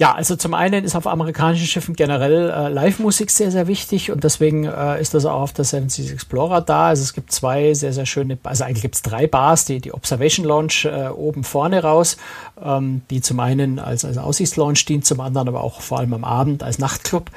ja, 0.00 0.14
also 0.14 0.34
zum 0.34 0.54
einen 0.54 0.82
ist 0.84 0.96
auf 0.96 1.06
amerikanischen 1.06 1.66
Schiffen 1.66 1.94
generell 1.94 2.48
äh, 2.48 2.68
Live-Musik 2.70 3.30
sehr, 3.30 3.50
sehr 3.50 3.66
wichtig 3.66 4.10
und 4.10 4.24
deswegen 4.24 4.64
äh, 4.64 4.98
ist 4.98 5.12
das 5.12 5.26
auch 5.26 5.42
auf 5.42 5.52
der 5.52 5.66
Seven 5.66 5.90
Seas 5.90 6.10
Explorer 6.10 6.62
da. 6.62 6.86
Also 6.86 7.02
es 7.02 7.12
gibt 7.12 7.30
zwei 7.30 7.74
sehr, 7.74 7.92
sehr 7.92 8.06
schöne, 8.06 8.38
also 8.44 8.64
eigentlich 8.64 8.80
gibt 8.80 8.94
es 8.94 9.02
drei 9.02 9.26
Bars, 9.26 9.66
die, 9.66 9.78
die 9.78 9.92
Observation 9.92 10.46
Lounge 10.46 10.84
äh, 10.86 11.08
oben 11.08 11.44
vorne 11.44 11.82
raus, 11.82 12.16
ähm, 12.64 13.02
die 13.10 13.20
zum 13.20 13.40
einen 13.40 13.78
als, 13.78 14.06
als 14.06 14.16
Aussichtslounge 14.16 14.72
dient, 14.88 15.04
zum 15.04 15.20
anderen 15.20 15.48
aber 15.48 15.62
auch 15.62 15.82
vor 15.82 15.98
allem 15.98 16.14
am 16.14 16.24
Abend 16.24 16.62
als 16.62 16.78
Nachtclub. 16.78 17.30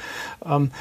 Ähm, 0.46 0.72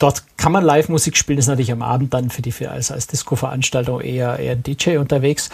Dort 0.00 0.24
kann 0.38 0.50
man 0.50 0.64
Live-Musik 0.64 1.14
spielen, 1.14 1.38
ist 1.38 1.46
natürlich 1.46 1.72
am 1.72 1.82
Abend 1.82 2.14
dann 2.14 2.30
für 2.30 2.40
die 2.40 2.52
für 2.52 2.70
als, 2.70 2.90
als 2.90 3.06
Disco-Veranstaltung 3.06 4.00
eher, 4.00 4.38
eher 4.38 4.52
ein 4.52 4.62
DJ 4.62 4.96
unterwegs. 4.96 5.50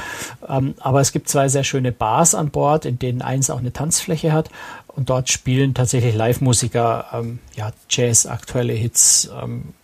Ähm, 0.49 0.77
aber 0.79 1.01
es 1.01 1.11
gibt 1.11 1.29
zwei 1.29 1.49
sehr 1.49 1.65
schöne 1.65 1.91
Bars 1.91 2.37
an 2.37 2.51
Bord, 2.51 2.85
in 2.85 2.97
denen 3.01 3.23
eins 3.23 3.51
auch 3.51 3.59
eine 3.59 3.73
Tanzfläche 3.73 4.33
hat. 4.33 4.49
Und 4.87 5.11
dort 5.11 5.31
spielen 5.31 5.75
tatsächlich 5.75 6.15
Live-Musiker 6.15 7.07
ähm, 7.13 7.41
ja, 7.57 7.73
Jazz, 7.91 8.25
aktuelle 8.27 8.73
Hits, 8.73 9.29
ähm, 9.43 9.75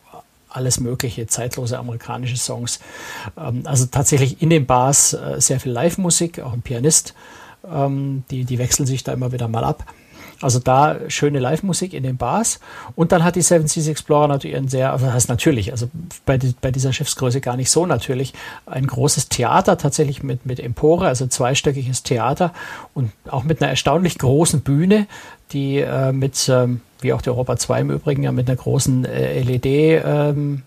alles 0.49 0.79
mögliche, 0.79 1.27
zeitlose 1.27 1.77
amerikanische 1.77 2.37
Songs. 2.37 2.79
Ähm, 3.37 3.63
also 3.65 3.87
tatsächlich 3.87 4.43
in 4.43 4.51
den 4.51 4.67
Bars 4.67 5.13
äh, 5.13 5.41
sehr 5.41 5.59
viel 5.59 5.73
Live-Musik, 5.73 6.39
auch 6.39 6.53
ein 6.53 6.63
Pianist. 6.63 7.15
Ähm, 7.69 8.23
die, 8.31 8.45
die 8.45 8.59
wechseln 8.59 8.87
sich 8.87 9.03
da 9.03 9.13
immer 9.13 9.33
wieder 9.33 9.49
mal 9.49 9.65
ab. 9.65 9.85
Also 10.43 10.59
da 10.59 10.99
schöne 11.09 11.39
Live-Musik 11.39 11.95
in 11.95 12.03
den 12.03 12.17
Bars. 12.17 12.61
Und 12.95 13.13
dann 13.13 13.25
hat 13.25 13.37
die 13.37 13.43
Seven 13.43 13.67
Seas 13.67 13.89
Explorer 13.89 14.29
natürlich 14.29 14.57
ein 14.57 14.69
sehr, 14.69 14.93
also 14.93 15.07
das 15.07 15.15
heißt 15.15 15.29
natürlich, 15.29 15.73
also 15.73 15.89
bei, 16.27 16.39
die, 16.39 16.55
bei 16.61 16.71
dieser 16.71 16.93
Schiffsgröße 16.93 17.41
gar 17.41 17.57
nicht 17.57 17.71
so 17.71 17.87
natürlich, 17.87 18.33
ein 18.67 18.87
großes 18.87 19.29
Theater 19.29 19.79
tatsächlich 19.79 20.23
mit, 20.23 20.47
mit 20.47 20.61
Empore, 20.61 21.07
also 21.07 21.27
zweistöckiges 21.27 22.03
Theater 22.03 22.53
und 22.95 23.13
auch 23.29 23.45
mit 23.45 23.63
einer 23.63 23.71
erstaunlich 23.71 24.19
großen 24.19 24.61
Bühne, 24.61 25.07
die 25.53 25.79
äh, 25.79 26.13
mit, 26.13 26.49
ähm, 26.49 26.81
wie 27.01 27.13
auch 27.13 27.23
die 27.23 27.31
Europa 27.31 27.57
2 27.57 27.81
im 27.81 27.91
Übrigen, 27.91 28.23
ja 28.23 28.33
mit 28.33 28.49
einer 28.49 28.57
großen 28.57 29.05
äh, 29.05 29.43
LED 29.43 29.67
ähm, 30.05 30.63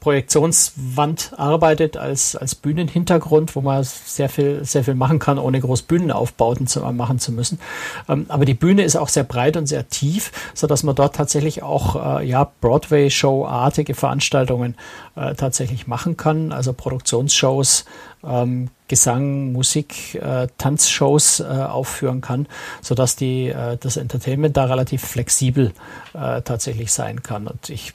Projektionswand 0.00 1.34
arbeitet 1.36 1.98
als, 1.98 2.34
als 2.34 2.54
Bühnenhintergrund, 2.54 3.54
wo 3.54 3.60
man 3.60 3.84
sehr 3.84 4.30
viel, 4.30 4.64
sehr 4.64 4.82
viel 4.82 4.94
machen 4.94 5.18
kann, 5.18 5.38
ohne 5.38 5.60
groß 5.60 5.82
Bühnenaufbauten 5.82 6.66
zu, 6.66 6.80
machen 6.80 7.18
zu 7.18 7.32
müssen. 7.32 7.60
Ähm, 8.08 8.24
aber 8.28 8.46
die 8.46 8.54
Bühne 8.54 8.82
ist 8.82 8.96
auch 8.96 9.08
sehr 9.08 9.24
breit 9.24 9.58
und 9.58 9.66
sehr 9.66 9.88
tief, 9.88 10.32
so 10.54 10.66
dass 10.66 10.82
man 10.82 10.94
dort 10.94 11.16
tatsächlich 11.16 11.62
auch, 11.62 12.20
äh, 12.20 12.26
ja, 12.26 12.50
Broadway-Show-artige 12.60 13.94
Veranstaltungen 13.94 14.74
äh, 15.16 15.34
tatsächlich 15.34 15.86
machen 15.86 16.16
kann, 16.16 16.52
also 16.52 16.72
Produktionsshows, 16.72 17.84
ähm, 18.24 18.70
Gesang, 18.88 19.52
Musik, 19.52 20.14
äh, 20.16 20.48
Tanzshows 20.58 21.40
äh, 21.40 21.44
aufführen 21.44 22.20
kann, 22.20 22.46
so 22.80 22.94
dass 22.94 23.16
die 23.16 23.48
äh, 23.48 23.76
das 23.78 23.96
Entertainment 23.96 24.56
da 24.56 24.64
relativ 24.64 25.02
flexibel 25.02 25.72
äh, 26.14 26.42
tatsächlich 26.42 26.90
sein 26.90 27.22
kann. 27.22 27.46
Und 27.46 27.70
ich 27.70 27.92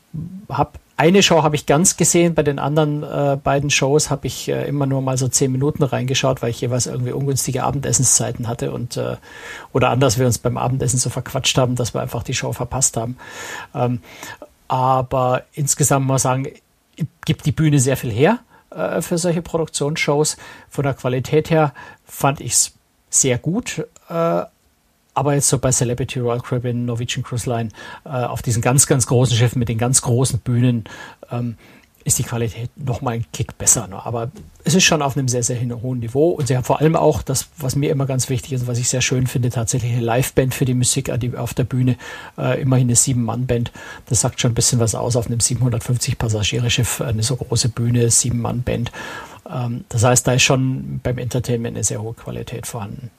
habe 0.49 0.71
eine 0.97 1.23
Show 1.23 1.43
habe 1.43 1.55
ich 1.55 1.65
ganz 1.65 1.97
gesehen, 1.97 2.35
bei 2.35 2.43
den 2.43 2.57
anderen 2.57 3.03
äh, 3.03 3.37
beiden 3.41 3.69
Shows 3.69 4.09
habe 4.09 4.27
ich 4.27 4.47
äh, 4.47 4.67
immer 4.67 4.85
nur 4.85 5.01
mal 5.01 5.17
so 5.17 5.27
zehn 5.27 5.51
Minuten 5.51 5.83
reingeschaut, 5.83 6.41
weil 6.41 6.51
ich 6.51 6.61
jeweils 6.61 6.87
irgendwie 6.87 7.11
ungünstige 7.11 7.63
Abendessenszeiten 7.63 8.47
hatte 8.47 8.71
und 8.71 8.95
äh, 8.95 9.17
oder 9.73 9.89
anders 9.89 10.17
wir 10.17 10.25
uns 10.25 10.37
beim 10.37 10.57
Abendessen 10.57 10.97
so 10.97 11.09
verquatscht 11.09 11.57
haben, 11.57 11.75
dass 11.75 11.93
wir 11.93 12.01
einfach 12.01 12.23
die 12.23 12.33
Show 12.33 12.53
verpasst 12.53 12.95
haben. 12.95 13.17
Ähm, 13.73 13.99
aber 14.67 15.43
insgesamt 15.53 16.05
muss 16.05 16.23
man 16.23 16.43
sagen, 16.43 16.47
gibt 17.25 17.45
die 17.45 17.51
Bühne 17.51 17.79
sehr 17.79 17.97
viel 17.97 18.11
her 18.11 18.39
äh, 18.69 19.01
für 19.01 19.17
solche 19.17 19.41
Produktionsshows. 19.41 20.37
Von 20.69 20.83
der 20.85 20.93
Qualität 20.93 21.49
her 21.49 21.73
fand 22.05 22.39
ich 22.39 22.53
es 22.53 22.73
sehr 23.09 23.37
gut. 23.37 23.85
Äh, 24.09 24.43
aber 25.15 25.33
jetzt 25.33 25.49
so 25.49 25.57
bei 25.57 25.71
Celebrity 25.71 26.19
Royal 26.19 26.41
Caribbean, 26.41 26.85
Norwegian 26.85 27.23
Cruise 27.23 27.49
Line, 27.49 27.69
äh, 28.05 28.09
auf 28.09 28.41
diesen 28.41 28.61
ganz, 28.61 28.85
ganz 28.85 29.07
großen 29.07 29.35
Schiffen 29.35 29.59
mit 29.59 29.69
den 29.69 29.77
ganz 29.77 30.01
großen 30.01 30.39
Bühnen, 30.39 30.83
ähm, 31.31 31.57
ist 32.03 32.19
die 32.19 32.23
Qualität 32.23 32.69
noch 32.75 33.01
mal 33.01 33.15
ein 33.15 33.25
Kick 33.33 33.57
besser. 33.57 33.87
Ne? 33.87 34.05
Aber 34.05 34.29
es 34.63 34.75
ist 34.75 34.83
schon 34.83 35.01
auf 35.01 35.17
einem 35.17 35.27
sehr, 35.27 35.41
sehr 35.41 35.59
hohen 35.81 35.99
Niveau. 35.99 36.29
Und 36.29 36.47
sie 36.47 36.55
haben 36.55 36.63
vor 36.63 36.79
allem 36.79 36.95
auch 36.95 37.23
das, 37.23 37.47
was 37.57 37.75
mir 37.75 37.89
immer 37.89 38.05
ganz 38.05 38.29
wichtig 38.29 38.53
ist, 38.53 38.67
was 38.67 38.77
ich 38.77 38.89
sehr 38.89 39.01
schön 39.01 39.25
finde, 39.25 39.49
tatsächlich 39.49 39.91
eine 39.91 40.01
Liveband 40.01 40.53
für 40.53 40.65
die 40.65 40.75
Musik 40.75 41.09
auf 41.35 41.55
der 41.55 41.63
Bühne. 41.63 41.97
Äh, 42.37 42.61
immerhin 42.61 42.87
eine 42.87 42.95
Sieben-Mann-Band. 42.95 43.71
Das 44.05 44.21
sagt 44.21 44.39
schon 44.39 44.51
ein 44.51 44.55
bisschen 44.55 44.79
was 44.79 44.93
aus 44.93 45.15
auf 45.15 45.25
einem 45.25 45.39
750 45.39 46.19
Passagierschiff, 46.19 47.01
eine 47.01 47.23
so 47.23 47.37
große 47.37 47.69
Bühne, 47.69 48.11
Sieben-Mann-Band. 48.11 48.91
Ähm, 49.51 49.85
das 49.89 50.03
heißt, 50.03 50.27
da 50.27 50.33
ist 50.33 50.43
schon 50.43 50.99
beim 51.01 51.17
Entertainment 51.17 51.75
eine 51.75 51.83
sehr 51.83 52.03
hohe 52.03 52.13
Qualität 52.13 52.67
vorhanden. 52.67 53.09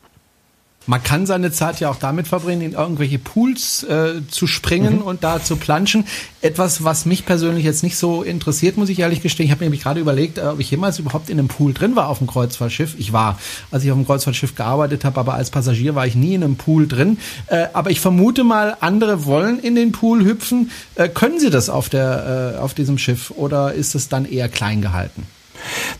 Man 0.87 1.03
kann 1.03 1.27
seine 1.27 1.51
Zeit 1.51 1.81
ja 1.81 1.91
auch 1.91 1.97
damit 1.97 2.29
verbringen, 2.29 2.63
in 2.63 2.73
irgendwelche 2.73 3.19
Pools 3.19 3.83
äh, 3.85 4.27
zu 4.29 4.47
springen 4.47 4.97
mhm. 4.97 5.03
und 5.03 5.25
da 5.25 5.43
zu 5.43 5.57
planschen. 5.57 6.07
Etwas, 6.41 6.85
was 6.85 7.07
mich 7.07 7.27
persönlich 7.27 7.65
jetzt 7.65 7.83
nicht 7.83 7.97
so 7.97 8.23
interessiert, 8.23 8.77
muss 8.77 8.89
ich 8.89 9.01
ehrlich 9.01 9.21
gestehen. 9.21 9.47
Ich 9.47 9.53
habe 9.53 9.65
nämlich 9.65 9.83
gerade 9.83 10.01
überlegt, 10.01 10.39
äh, 10.39 10.43
ob 10.43 10.61
ich 10.61 10.71
jemals 10.71 10.99
überhaupt 10.99 11.29
in 11.29 11.39
einem 11.39 11.49
Pool 11.49 11.75
drin 11.75 11.97
war 11.97 12.09
auf 12.09 12.19
dem 12.19 12.29
Kreuzfahrtschiff. 12.29 12.95
Ich 12.99 13.13
war, 13.13 13.39
als 13.71 13.85
ich 13.85 13.91
auf 13.91 13.97
dem 13.97 14.07
Kreuzfahrtschiff 14.07 14.55
gearbeitet 14.55 15.05
habe, 15.05 15.19
aber 15.19 15.35
als 15.35 15.51
Passagier 15.51 15.95
war 15.95 16.07
ich 16.07 16.15
nie 16.15 16.35
in 16.35 16.45
einem 16.45 16.57
Pool 16.57 16.87
drin. 16.87 17.19
Äh, 17.49 17.67
aber 17.73 17.91
ich 17.91 18.01
vermute 18.01 18.45
mal, 18.45 18.77
andere 18.81 19.25
wollen 19.25 19.59
in 19.59 19.75
den 19.75 19.93
Pool 19.93 20.25
hüpfen. 20.25 20.71
Äh, 20.95 21.09
können 21.09 21.41
sie 21.41 21.51
das 21.51 21.69
auf 21.69 21.89
der 21.89 22.55
äh, 22.57 22.59
auf 22.61 22.75
diesem 22.75 22.99
Schiff 22.99 23.33
oder 23.33 23.73
ist 23.73 23.95
es 23.95 24.09
dann 24.09 24.25
eher 24.25 24.49
klein 24.49 24.83
gehalten? 24.83 25.27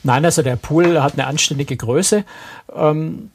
Nein, 0.03 0.25
also 0.25 0.43
der 0.43 0.57
Pool 0.57 1.03
hat 1.03 1.15
eine 1.15 1.27
anständige 1.27 1.77
Größe. 1.77 2.25
Ähm, 2.75 3.31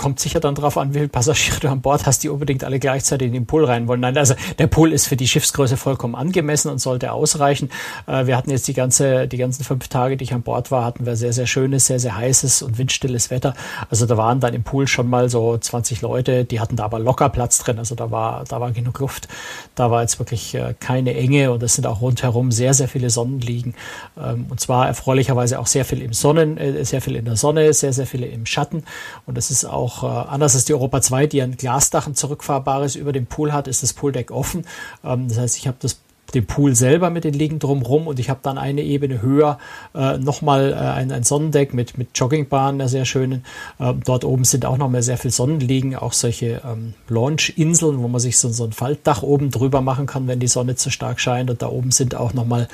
kommt 0.00 0.18
sicher 0.18 0.40
dann 0.40 0.54
darauf 0.54 0.78
an, 0.78 0.94
wie 0.94 1.00
viele 1.00 1.08
Passagiere 1.08 1.60
du 1.60 1.68
an 1.68 1.82
Bord 1.82 2.06
hast, 2.06 2.22
die 2.22 2.30
unbedingt 2.30 2.64
alle 2.64 2.78
gleichzeitig 2.78 3.26
in 3.26 3.34
den 3.34 3.44
Pool 3.44 3.66
rein 3.66 3.86
wollen. 3.86 4.00
Nein, 4.00 4.16
also 4.16 4.34
der 4.58 4.66
Pool 4.66 4.94
ist 4.94 5.06
für 5.06 5.16
die 5.16 5.28
Schiffsgröße 5.28 5.76
vollkommen 5.76 6.14
angemessen 6.14 6.70
und 6.70 6.78
sollte 6.78 7.12
ausreichen. 7.12 7.68
Äh, 8.06 8.24
wir 8.24 8.38
hatten 8.38 8.48
jetzt 8.48 8.66
die 8.66 8.72
ganze, 8.72 9.28
die 9.28 9.36
ganzen 9.36 9.62
fünf 9.62 9.88
Tage, 9.88 10.16
die 10.16 10.24
ich 10.24 10.32
an 10.32 10.40
Bord 10.40 10.70
war, 10.70 10.86
hatten 10.86 11.04
wir 11.04 11.16
sehr, 11.16 11.34
sehr 11.34 11.46
schönes, 11.46 11.86
sehr, 11.86 12.00
sehr 12.00 12.16
heißes 12.16 12.62
und 12.62 12.78
windstilles 12.78 13.30
Wetter. 13.30 13.52
Also 13.90 14.06
da 14.06 14.16
waren 14.16 14.40
dann 14.40 14.54
im 14.54 14.62
Pool 14.62 14.86
schon 14.86 15.06
mal 15.06 15.28
so 15.28 15.58
20 15.58 16.00
Leute, 16.00 16.46
die 16.46 16.60
hatten 16.60 16.76
da 16.76 16.84
aber 16.84 16.98
locker 16.98 17.28
Platz 17.28 17.58
drin. 17.58 17.78
Also 17.78 17.94
da 17.94 18.10
war, 18.10 18.44
da 18.48 18.58
war 18.58 18.70
genug 18.70 19.00
Luft. 19.00 19.28
Da 19.74 19.90
war 19.90 20.00
jetzt 20.00 20.18
wirklich 20.18 20.54
äh, 20.54 20.74
keine 20.80 21.14
Enge 21.14 21.52
und 21.52 21.62
es 21.62 21.74
sind 21.74 21.86
auch 21.86 22.00
rundherum 22.00 22.52
sehr, 22.52 22.72
sehr 22.72 22.88
viele 22.88 23.10
Sonnenliegen. 23.10 23.74
Ähm, 24.18 24.46
und 24.48 24.60
zwar 24.60 24.86
erfreulicherweise 24.86 25.58
auch 25.58 25.66
sehr 25.66 25.84
viel 25.84 26.00
im 26.00 26.14
Sonnen, 26.14 26.56
äh, 26.56 26.86
sehr 26.86 27.02
viel 27.02 27.16
in 27.16 27.26
der 27.26 27.36
Sonne, 27.36 27.74
sehr, 27.74 27.92
sehr 27.92 28.06
viele 28.06 28.26
im 28.28 28.46
Schatten. 28.46 28.84
Und 29.26 29.36
das 29.36 29.50
ist 29.50 29.66
auch 29.66 29.89
äh, 30.02 30.06
anders 30.06 30.54
als 30.54 30.64
die 30.64 30.74
Europa 30.74 31.00
2, 31.00 31.26
die 31.26 31.42
ein 31.42 31.56
Glasdach, 31.56 32.06
ein 32.06 32.14
zurückfahrbares 32.14 32.96
über 32.96 33.12
dem 33.12 33.26
Pool 33.26 33.52
hat, 33.52 33.68
ist 33.68 33.82
das 33.82 33.92
Pooldeck 33.92 34.30
offen. 34.30 34.64
Ähm, 35.04 35.28
das 35.28 35.38
heißt, 35.38 35.56
ich 35.56 35.66
habe 35.66 35.76
das 35.80 35.98
den 36.34 36.46
Pool 36.46 36.74
selber 36.74 37.10
mit 37.10 37.24
den 37.24 37.34
Liegen 37.34 37.58
drumherum 37.58 38.06
und 38.06 38.18
ich 38.18 38.30
habe 38.30 38.40
dann 38.42 38.58
eine 38.58 38.82
Ebene 38.82 39.22
höher 39.22 39.58
äh, 39.94 40.18
nochmal 40.18 40.72
äh, 40.72 40.76
ein, 40.76 41.12
ein 41.12 41.22
Sonnendeck 41.22 41.74
mit, 41.74 41.98
mit 41.98 42.10
Joggingbahn, 42.14 42.78
der 42.78 42.88
sehr 42.88 43.04
schönen. 43.04 43.44
Ähm, 43.78 44.00
dort 44.04 44.24
oben 44.24 44.44
sind 44.44 44.64
auch 44.64 44.78
noch 44.78 44.88
mal 44.88 45.02
sehr 45.02 45.18
viel 45.18 45.30
Sonnenliegen, 45.30 45.96
auch 45.96 46.12
solche 46.12 46.62
ähm, 46.64 46.94
Launch-Inseln, 47.08 48.00
wo 48.00 48.08
man 48.08 48.20
sich 48.20 48.38
so, 48.38 48.48
so 48.50 48.64
ein 48.64 48.72
Faltdach 48.72 49.22
oben 49.22 49.50
drüber 49.50 49.80
machen 49.80 50.06
kann, 50.06 50.28
wenn 50.28 50.40
die 50.40 50.48
Sonne 50.48 50.76
zu 50.76 50.90
stark 50.90 51.20
scheint. 51.20 51.50
Und 51.50 51.62
da 51.62 51.68
oben 51.68 51.90
sind 51.90 52.14
auch 52.14 52.32
nochmal 52.32 52.68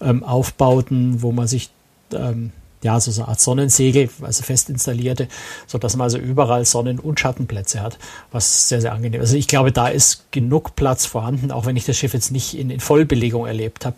ähm, 0.00 0.22
Aufbauten, 0.22 1.22
wo 1.22 1.32
man 1.32 1.46
sich 1.46 1.70
ähm, 2.14 2.52
ja, 2.82 2.98
so 2.98 3.20
eine 3.20 3.28
Art 3.28 3.40
Sonnensegel, 3.40 4.08
also 4.22 4.42
fest 4.42 4.70
installierte, 4.70 5.28
so 5.66 5.78
dass 5.78 5.96
man 5.96 6.04
also 6.04 6.18
überall 6.18 6.64
Sonnen- 6.64 6.98
und 6.98 7.20
Schattenplätze 7.20 7.80
hat, 7.82 7.98
was 8.32 8.68
sehr, 8.68 8.80
sehr 8.80 8.92
angenehm 8.92 9.20
ist. 9.20 9.28
Also 9.28 9.36
ich 9.36 9.48
glaube, 9.48 9.72
da 9.72 9.88
ist 9.88 10.30
genug 10.30 10.76
Platz 10.76 11.06
vorhanden, 11.06 11.50
auch 11.52 11.66
wenn 11.66 11.76
ich 11.76 11.84
das 11.84 11.96
Schiff 11.96 12.14
jetzt 12.14 12.30
nicht 12.30 12.56
in, 12.56 12.70
in 12.70 12.80
Vollbelegung 12.80 13.46
erlebt 13.46 13.84
habe. 13.84 13.96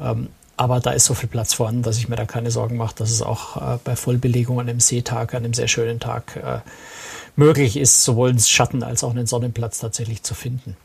Ähm, 0.00 0.28
aber 0.56 0.80
da 0.80 0.90
ist 0.90 1.04
so 1.04 1.14
viel 1.14 1.28
Platz 1.28 1.54
vorhanden, 1.54 1.82
dass 1.82 1.98
ich 1.98 2.08
mir 2.08 2.16
da 2.16 2.26
keine 2.26 2.50
Sorgen 2.50 2.76
mache, 2.76 2.94
dass 2.96 3.10
es 3.10 3.22
auch 3.22 3.56
äh, 3.56 3.78
bei 3.82 3.96
Vollbelegung 3.96 4.60
an 4.60 4.68
einem 4.68 4.80
Seetag, 4.80 5.34
an 5.34 5.44
einem 5.44 5.54
sehr 5.54 5.68
schönen 5.68 5.98
Tag 6.00 6.36
äh, 6.36 6.60
möglich 7.36 7.76
ist, 7.76 8.04
sowohl 8.04 8.30
einen 8.30 8.38
Schatten 8.38 8.82
als 8.82 9.02
auch 9.02 9.10
einen 9.10 9.26
Sonnenplatz 9.26 9.78
tatsächlich 9.78 10.22
zu 10.22 10.34
finden. 10.34 10.76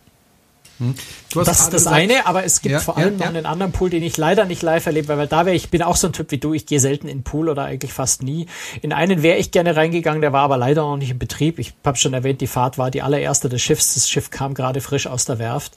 Das 1.34 1.60
ist 1.62 1.68
das 1.68 1.72
gesagt, 1.72 1.96
eine, 1.96 2.26
aber 2.26 2.46
es 2.46 2.62
gibt 2.62 2.74
ja, 2.74 2.80
vor 2.80 2.98
allem 2.98 3.20
ja, 3.20 3.26
noch 3.26 3.36
einen 3.36 3.46
anderen 3.46 3.72
Pool, 3.74 3.90
den 3.90 4.02
ich 4.02 4.16
leider 4.16 4.46
nicht 4.46 4.62
live 4.62 4.86
erlebe, 4.86 5.18
weil 5.18 5.28
da 5.28 5.46
wäre 5.46 5.56
ich, 5.56 5.70
bin 5.70 5.82
auch 5.84 5.98
so 5.98 6.08
ein 6.08 6.14
Typ 6.14 6.32
wie 6.32 6.38
du, 6.38 6.54
ich 6.54 6.66
gehe 6.66 6.80
selten 6.80 7.08
in 7.08 7.20
den 7.20 7.24
Pool 7.24 7.50
oder 7.50 7.66
eigentlich 7.66 7.92
fast 7.92 8.24
nie. 8.24 8.48
In 8.82 8.94
einen 8.94 9.22
wäre 9.22 9.38
ich 9.38 9.52
gerne 9.52 9.76
reingegangen, 9.76 10.22
der 10.22 10.32
war 10.32 10.42
aber 10.44 10.58
leider 10.58 10.84
noch 10.84 10.98
nicht 10.98 11.12
in 11.12 11.20
Betrieb. 11.20 11.60
Ich 11.60 11.74
habe 11.86 11.98
schon 11.98 12.14
erwähnt, 12.14 12.40
die 12.40 12.48
Fahrt 12.48 12.78
war 12.78 12.92
die 12.92 13.02
allererste 13.02 13.50
des 13.50 13.62
Schiffs. 13.62 13.94
Das 13.96 14.10
Schiff 14.10 14.30
kam 14.30 14.54
gerade 14.54 14.80
frisch 14.80 15.08
aus 15.08 15.26
der 15.26 15.38
Werft 15.38 15.74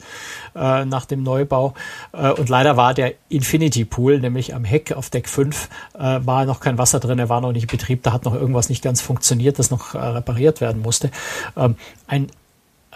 äh, 0.55 0.85
nach 0.85 1.05
dem 1.05 1.21
Neubau 1.21 1.73
äh, 2.13 2.31
und 2.31 2.47
leider 2.47 2.77
war 2.77 2.93
der 2.93 3.13
Infinity 3.29 3.83
Pool, 3.85 4.19
nämlich 4.19 4.55
am 4.55 4.63
Heck 4.63 4.93
auf 4.93 5.09
Deck 5.09 5.27
5, 5.27 5.69
äh, 5.95 5.99
war 5.99 6.45
noch 6.45 6.61
kein 6.61 6.77
Wasser 6.77 6.99
drin, 6.99 7.19
er 7.19 7.29
war 7.29 7.41
noch 7.41 7.51
nicht 7.51 7.63
in 7.63 7.69
Betrieb, 7.69 8.03
da 8.03 8.13
hat 8.13 8.23
noch 8.23 8.33
irgendwas 8.33 8.69
nicht 8.69 8.83
ganz 8.83 9.01
funktioniert, 9.01 9.59
das 9.59 9.69
noch 9.69 9.95
äh, 9.95 9.97
repariert 9.97 10.61
werden 10.61 10.81
musste. 10.81 11.11
Ähm, 11.57 11.75
ein 12.07 12.27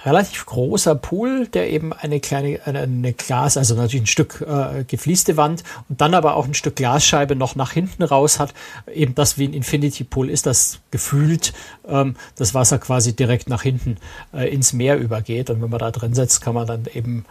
relativ 0.06 0.46
großer 0.46 0.96
Pool, 0.96 1.48
der 1.48 1.70
eben 1.70 1.94
eine 1.94 2.20
kleine, 2.20 2.60
eine, 2.66 2.80
eine 2.80 3.14
Glas, 3.14 3.58
also 3.58 3.76
natürlich 3.76 4.04
ein 4.04 4.08
Stück 4.08 4.42
äh, 4.48 4.84
gefließte 4.84 5.38
Wand 5.38 5.64
und 5.90 6.02
dann 6.02 6.14
aber 6.14 6.36
auch 6.36 6.46
ein 6.46 6.54
Stück 6.54 6.76
Glasscheibe 6.76 7.36
noch 7.36 7.56
nach 7.56 7.72
hinten 7.72 8.04
raus 8.04 8.40
hat. 8.40 8.54
Eben 8.94 9.16
das 9.16 9.38
wie 9.38 9.48
ein 9.48 9.54
Infinity 9.54 10.04
Pool 10.04 10.30
ist, 10.30 10.46
das 10.46 10.80
gefühlt 10.92 11.54
ähm, 11.88 12.16
das 12.36 12.54
Wasser 12.54 12.80
quasi 12.80 13.16
direkt 13.16 13.50
nach 13.50 13.64
hinten 13.64 13.98
äh, 14.34 14.48
ins 14.54 14.74
Meer 14.74 14.98
übergeht. 14.98 15.50
Und 15.50 15.62
wenn 15.62 15.70
man 15.70 15.80
da 15.80 15.92
drin 15.92 16.14
setzt, 16.14 16.42
kann 16.42 16.54
man 16.54 16.68
dann 16.68 16.86
eben 16.94 17.26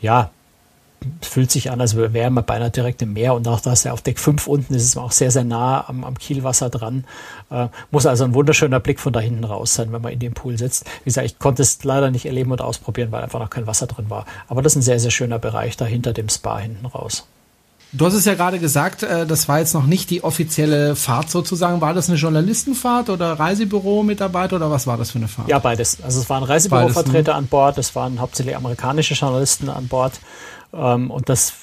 ja 0.00 0.30
fühlt 1.22 1.50
sich 1.50 1.70
an, 1.70 1.80
als 1.80 1.96
wäre 1.96 2.30
man 2.30 2.44
beinahe 2.44 2.70
direkt 2.70 3.02
im 3.02 3.14
Meer 3.14 3.34
und 3.34 3.46
auch 3.48 3.60
da 3.60 3.72
ist 3.72 3.86
er 3.86 3.92
auf 3.92 4.02
Deck 4.02 4.18
5 4.18 4.46
unten, 4.46 4.74
ist 4.74 4.84
es 4.84 4.96
auch 4.96 5.12
sehr, 5.12 5.30
sehr 5.30 5.44
nah 5.44 5.88
am, 5.88 6.04
am 6.04 6.18
Kielwasser 6.18 6.70
dran. 6.70 7.04
Äh, 7.50 7.68
muss 7.90 8.06
also 8.06 8.24
ein 8.24 8.34
wunderschöner 8.34 8.80
Blick 8.80 9.00
von 9.00 9.12
da 9.12 9.20
hinten 9.20 9.44
raus 9.44 9.74
sein, 9.74 9.92
wenn 9.92 10.02
man 10.02 10.12
in 10.12 10.18
dem 10.18 10.34
Pool 10.34 10.58
sitzt. 10.58 10.84
Wie 11.04 11.10
gesagt, 11.10 11.26
ich 11.26 11.38
konnte 11.38 11.62
es 11.62 11.82
leider 11.84 12.10
nicht 12.10 12.26
erleben 12.26 12.52
und 12.52 12.60
ausprobieren, 12.60 13.12
weil 13.12 13.22
einfach 13.22 13.40
noch 13.40 13.50
kein 13.50 13.66
Wasser 13.66 13.86
drin 13.86 14.10
war. 14.10 14.26
Aber 14.48 14.62
das 14.62 14.72
ist 14.72 14.78
ein 14.78 14.82
sehr, 14.82 15.00
sehr 15.00 15.10
schöner 15.10 15.38
Bereich 15.38 15.76
da 15.76 15.84
hinter 15.84 16.12
dem 16.12 16.28
Spa 16.28 16.58
hinten 16.58 16.86
raus. 16.86 17.26
Du 17.92 18.06
hast 18.06 18.14
es 18.14 18.24
ja 18.24 18.34
gerade 18.34 18.60
gesagt, 18.60 19.02
äh, 19.02 19.26
das 19.26 19.48
war 19.48 19.58
jetzt 19.58 19.74
noch 19.74 19.86
nicht 19.86 20.10
die 20.10 20.22
offizielle 20.22 20.94
Fahrt 20.94 21.28
sozusagen. 21.28 21.80
War 21.80 21.92
das 21.92 22.08
eine 22.08 22.18
Journalistenfahrt 22.18 23.10
oder 23.10 23.32
Reisebüro-Mitarbeiter 23.32 24.56
oder 24.56 24.70
was 24.70 24.86
war 24.86 24.96
das 24.96 25.10
für 25.10 25.18
eine 25.18 25.26
Fahrt? 25.26 25.48
Ja, 25.48 25.58
beides. 25.58 25.98
Also 26.02 26.20
es 26.20 26.30
waren 26.30 26.44
Reisebürovertreter 26.44 27.32
ne? 27.32 27.38
an 27.38 27.46
Bord, 27.48 27.78
es 27.78 27.96
waren 27.96 28.20
hauptsächlich 28.20 28.56
amerikanische 28.56 29.14
Journalisten 29.14 29.68
an 29.68 29.88
Bord 29.88 30.20
ähm, 30.72 31.10
und 31.10 31.28
das 31.28 31.54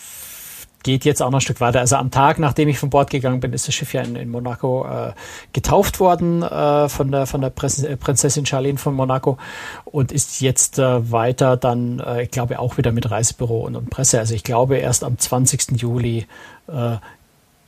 geht 0.83 1.03
jetzt 1.05 1.21
auch 1.21 1.29
noch 1.31 1.39
ein 1.39 1.41
Stück 1.41 1.59
weiter. 1.59 1.79
Also 1.79 1.97
am 1.97 2.11
Tag, 2.11 2.39
nachdem 2.39 2.69
ich 2.69 2.79
von 2.79 2.89
Bord 2.89 3.09
gegangen 3.09 3.41
bin, 3.41 3.51
ist 3.51 3.67
das 3.67 3.75
Schiff 3.75 3.93
ja 3.93 4.01
in, 4.01 4.15
in 4.15 4.29
Monaco 4.29 4.85
äh, 4.85 5.11
getauft 5.51 5.99
worden 5.99 6.43
äh, 6.43 6.87
von 6.87 7.11
der 7.11 7.25
von 7.25 7.41
der 7.41 7.51
äh, 7.51 7.97
Prinzessin 7.97 8.45
Charlene 8.45 8.77
von 8.77 8.93
Monaco 8.93 9.37
und 9.83 10.13
ist 10.13 10.39
jetzt 10.39 10.79
äh, 10.79 11.11
weiter 11.11 11.57
dann, 11.57 11.99
äh, 11.99 12.23
ich 12.23 12.31
glaube, 12.31 12.59
auch 12.59 12.77
wieder 12.77 12.93
mit 12.93 13.11
Reisebüro 13.11 13.65
und, 13.65 13.75
und 13.75 13.89
Presse. 13.89 14.19
Also 14.19 14.33
ich 14.33 14.43
glaube, 14.43 14.77
erst 14.77 15.03
am 15.03 15.17
20. 15.17 15.81
Juli 15.81 16.25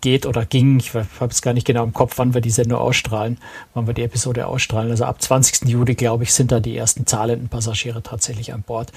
geht 0.01 0.25
oder 0.25 0.45
ging, 0.45 0.79
ich 0.79 0.93
habe 0.93 1.31
es 1.31 1.41
gar 1.41 1.53
nicht 1.53 1.65
genau 1.65 1.83
im 1.83 1.93
Kopf, 1.93 2.17
wann 2.17 2.33
wir 2.33 2.41
die 2.41 2.49
Sendung 2.49 2.79
ausstrahlen, 2.79 3.37
wann 3.73 3.87
wir 3.87 3.93
die 3.93 4.03
Episode 4.03 4.47
ausstrahlen. 4.47 4.91
Also 4.91 5.05
ab 5.05 5.21
20. 5.21 5.69
Juli, 5.69 5.95
glaube 5.95 6.23
ich, 6.23 6.33
sind 6.33 6.51
da 6.51 6.59
die 6.59 6.75
ersten 6.75 7.05
zahlenden 7.05 7.49
Passagiere 7.49 8.03
tatsächlich 8.03 8.53
an 8.53 8.63
Bord. 8.63 8.91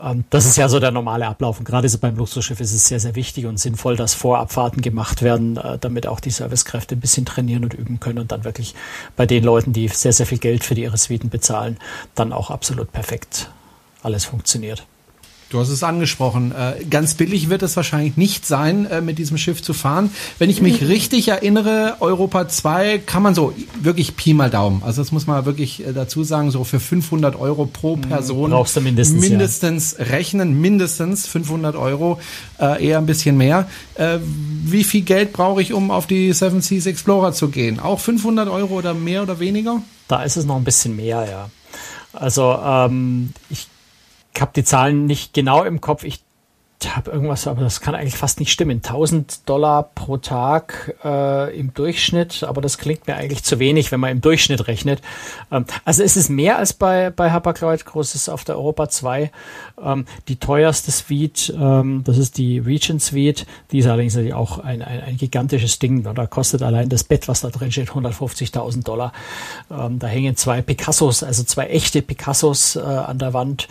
Ähm, 0.00 0.24
das 0.30 0.46
ist 0.46 0.56
ja 0.56 0.68
so 0.68 0.80
der 0.80 0.90
normale 0.90 1.26
Ablauf. 1.26 1.58
Und 1.58 1.64
gerade 1.64 1.88
so 1.88 1.98
beim 1.98 2.16
Luxusschiff 2.16 2.60
ist 2.60 2.72
es 2.72 2.88
sehr, 2.88 3.00
sehr 3.00 3.14
wichtig 3.14 3.46
und 3.46 3.58
sinnvoll, 3.58 3.96
dass 3.96 4.14
Vorabfahrten 4.14 4.82
gemacht 4.82 5.22
werden, 5.22 5.56
äh, 5.56 5.78
damit 5.78 6.06
auch 6.06 6.20
die 6.20 6.30
Servicekräfte 6.30 6.96
ein 6.96 7.00
bisschen 7.00 7.26
trainieren 7.26 7.64
und 7.64 7.74
üben 7.74 8.00
können 8.00 8.18
und 8.18 8.32
dann 8.32 8.44
wirklich 8.44 8.74
bei 9.16 9.26
den 9.26 9.44
Leuten, 9.44 9.72
die 9.72 9.88
sehr, 9.88 10.12
sehr 10.12 10.26
viel 10.26 10.38
Geld 10.38 10.64
für 10.64 10.74
ihre 10.74 10.96
Suiten 10.96 11.30
bezahlen, 11.30 11.78
dann 12.14 12.32
auch 12.32 12.50
absolut 12.50 12.92
perfekt 12.92 13.50
alles 14.02 14.24
funktioniert. 14.24 14.86
Du 15.50 15.58
hast 15.58 15.70
es 15.70 15.82
angesprochen. 15.82 16.52
Äh, 16.52 16.84
ganz 16.84 17.14
billig 17.14 17.48
wird 17.48 17.62
es 17.62 17.74
wahrscheinlich 17.74 18.18
nicht 18.18 18.44
sein, 18.44 18.84
äh, 18.84 19.00
mit 19.00 19.18
diesem 19.18 19.38
Schiff 19.38 19.62
zu 19.62 19.72
fahren. 19.72 20.10
Wenn 20.38 20.50
ich 20.50 20.60
mich 20.60 20.86
richtig 20.86 21.28
erinnere, 21.28 21.96
Europa 22.00 22.48
2 22.48 22.98
kann 22.98 23.22
man 23.22 23.34
so 23.34 23.54
wirklich 23.80 24.14
Pi 24.14 24.34
mal 24.34 24.50
Daumen. 24.50 24.82
Also 24.84 25.00
das 25.00 25.10
muss 25.10 25.26
man 25.26 25.46
wirklich 25.46 25.86
äh, 25.86 25.94
dazu 25.94 26.22
sagen, 26.22 26.50
so 26.50 26.64
für 26.64 26.80
500 26.80 27.34
Euro 27.34 27.64
pro 27.64 27.94
hm, 27.94 28.02
Person. 28.02 28.50
Brauchst 28.50 28.76
du 28.76 28.82
mindestens. 28.82 29.26
Mindestens 29.26 29.96
ja. 29.98 30.04
rechnen, 30.04 30.60
mindestens 30.60 31.26
500 31.26 31.76
Euro, 31.76 32.20
eher 32.58 32.98
ein 32.98 33.06
bisschen 33.06 33.36
mehr. 33.36 33.68
Wie 34.64 34.82
viel 34.84 35.02
Geld 35.02 35.32
brauche 35.32 35.62
ich, 35.62 35.72
um 35.72 35.90
auf 35.90 36.06
die 36.06 36.32
Seven 36.32 36.60
Seas 36.60 36.86
Explorer 36.86 37.32
zu 37.32 37.48
gehen? 37.48 37.78
Auch 37.78 38.00
500 38.00 38.48
Euro 38.48 38.74
oder 38.74 38.94
mehr 38.94 39.22
oder 39.22 39.38
weniger? 39.38 39.80
Da 40.08 40.22
ist 40.22 40.36
es 40.36 40.44
noch 40.44 40.56
ein 40.56 40.64
bisschen 40.64 40.96
mehr, 40.96 41.26
ja. 41.30 41.50
Also 42.12 42.58
ähm, 42.64 43.30
ich 43.48 43.68
habe 44.40 44.52
die 44.54 44.64
Zahlen 44.64 45.06
nicht 45.06 45.34
genau 45.34 45.64
im 45.64 45.80
Kopf. 45.80 46.04
Ich 46.04 46.22
habe 46.86 47.10
irgendwas, 47.10 47.48
aber 47.48 47.62
das 47.62 47.80
kann 47.80 47.94
eigentlich 47.94 48.16
fast 48.16 48.38
nicht 48.38 48.52
stimmen. 48.52 48.76
1000 48.76 49.48
Dollar 49.48 49.82
pro 49.82 50.16
Tag 50.16 50.94
äh, 51.04 51.58
im 51.58 51.74
Durchschnitt, 51.74 52.44
aber 52.44 52.60
das 52.60 52.78
klingt 52.78 53.08
mir 53.08 53.16
eigentlich 53.16 53.42
zu 53.42 53.58
wenig, 53.58 53.90
wenn 53.90 53.98
man 53.98 54.10
im 54.10 54.20
Durchschnitt 54.20 54.68
rechnet. 54.68 55.02
Ähm, 55.50 55.64
also 55.84 56.04
es 56.04 56.16
ist 56.16 56.28
mehr 56.28 56.56
als 56.56 56.72
bei, 56.72 57.10
bei 57.10 57.32
Hapag-Lloyd 57.32 57.84
Großes 57.84 58.28
auf 58.28 58.44
der 58.44 58.56
Europa 58.56 58.88
2. 58.88 59.32
Ähm, 59.82 60.06
die 60.28 60.36
teuerste 60.36 60.92
Suite, 60.92 61.52
ähm, 61.58 62.04
das 62.04 62.16
ist 62.16 62.38
die 62.38 62.60
Region 62.60 63.00
Suite, 63.00 63.44
die 63.72 63.78
ist 63.78 63.86
allerdings 63.86 64.14
natürlich 64.14 64.34
auch 64.34 64.60
ein, 64.60 64.80
ein, 64.82 65.00
ein 65.00 65.16
gigantisches 65.16 65.80
Ding. 65.80 66.04
Da 66.04 66.26
kostet 66.26 66.62
allein 66.62 66.88
das 66.88 67.02
Bett, 67.02 67.26
was 67.26 67.40
da 67.40 67.48
drin 67.48 67.72
steht, 67.72 67.90
150.000 67.90 68.84
Dollar. 68.84 69.12
Ähm, 69.68 69.98
da 69.98 70.06
hängen 70.06 70.36
zwei 70.36 70.62
Picassos, 70.62 71.24
also 71.24 71.42
zwei 71.42 71.66
echte 71.66 72.02
Picassos 72.02 72.76
äh, 72.76 72.80
an 72.80 73.18
der 73.18 73.32
Wand 73.32 73.66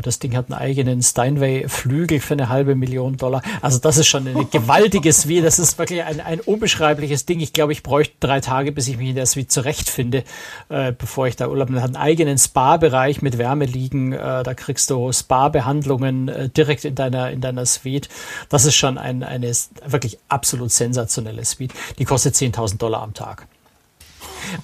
das 0.00 0.18
Ding 0.18 0.36
hat 0.36 0.50
einen 0.50 0.58
eigenen 0.58 1.02
Steinway-Flügel 1.02 2.20
für 2.20 2.34
eine 2.34 2.48
halbe 2.48 2.74
Million 2.74 3.16
Dollar. 3.18 3.42
Also 3.60 3.78
das 3.78 3.98
ist 3.98 4.06
schon 4.06 4.26
ein 4.26 4.48
gewaltiges 4.50 5.28
Wie. 5.28 5.42
Das 5.42 5.58
ist 5.58 5.78
wirklich 5.78 6.02
ein, 6.02 6.20
ein 6.20 6.40
unbeschreibliches 6.40 7.26
Ding. 7.26 7.40
Ich 7.40 7.52
glaube, 7.52 7.72
ich 7.72 7.82
bräuchte 7.82 8.14
drei 8.20 8.40
Tage, 8.40 8.72
bis 8.72 8.88
ich 8.88 8.96
mich 8.96 9.10
in 9.10 9.16
der 9.16 9.26
Suite 9.26 9.50
zurechtfinde, 9.50 10.24
äh, 10.70 10.92
bevor 10.92 11.26
ich 11.26 11.36
da 11.36 11.48
Urlaub 11.48 11.68
mache. 11.68 11.82
Hat 11.82 11.88
einen 11.88 11.96
eigenen 11.96 12.38
Spa-Bereich 12.38 13.20
mit 13.20 13.36
Wärmeliegen. 13.36 14.12
Äh, 14.12 14.42
da 14.42 14.54
kriegst 14.54 14.88
du 14.88 15.12
Spa-Behandlungen 15.12 16.28
äh, 16.28 16.48
direkt 16.48 16.84
in 16.84 16.94
deiner, 16.94 17.30
in 17.30 17.42
deiner 17.42 17.66
Suite. 17.66 18.08
Das 18.48 18.64
ist 18.64 18.76
schon 18.76 18.96
ein, 18.96 19.22
eine 19.22 19.52
wirklich 19.84 20.18
absolut 20.28 20.70
sensationelle 20.70 21.44
Suite. 21.44 21.74
Die 21.98 22.04
kostet 22.04 22.34
10.000 22.34 22.78
Dollar 22.78 23.02
am 23.02 23.12
Tag. 23.12 23.46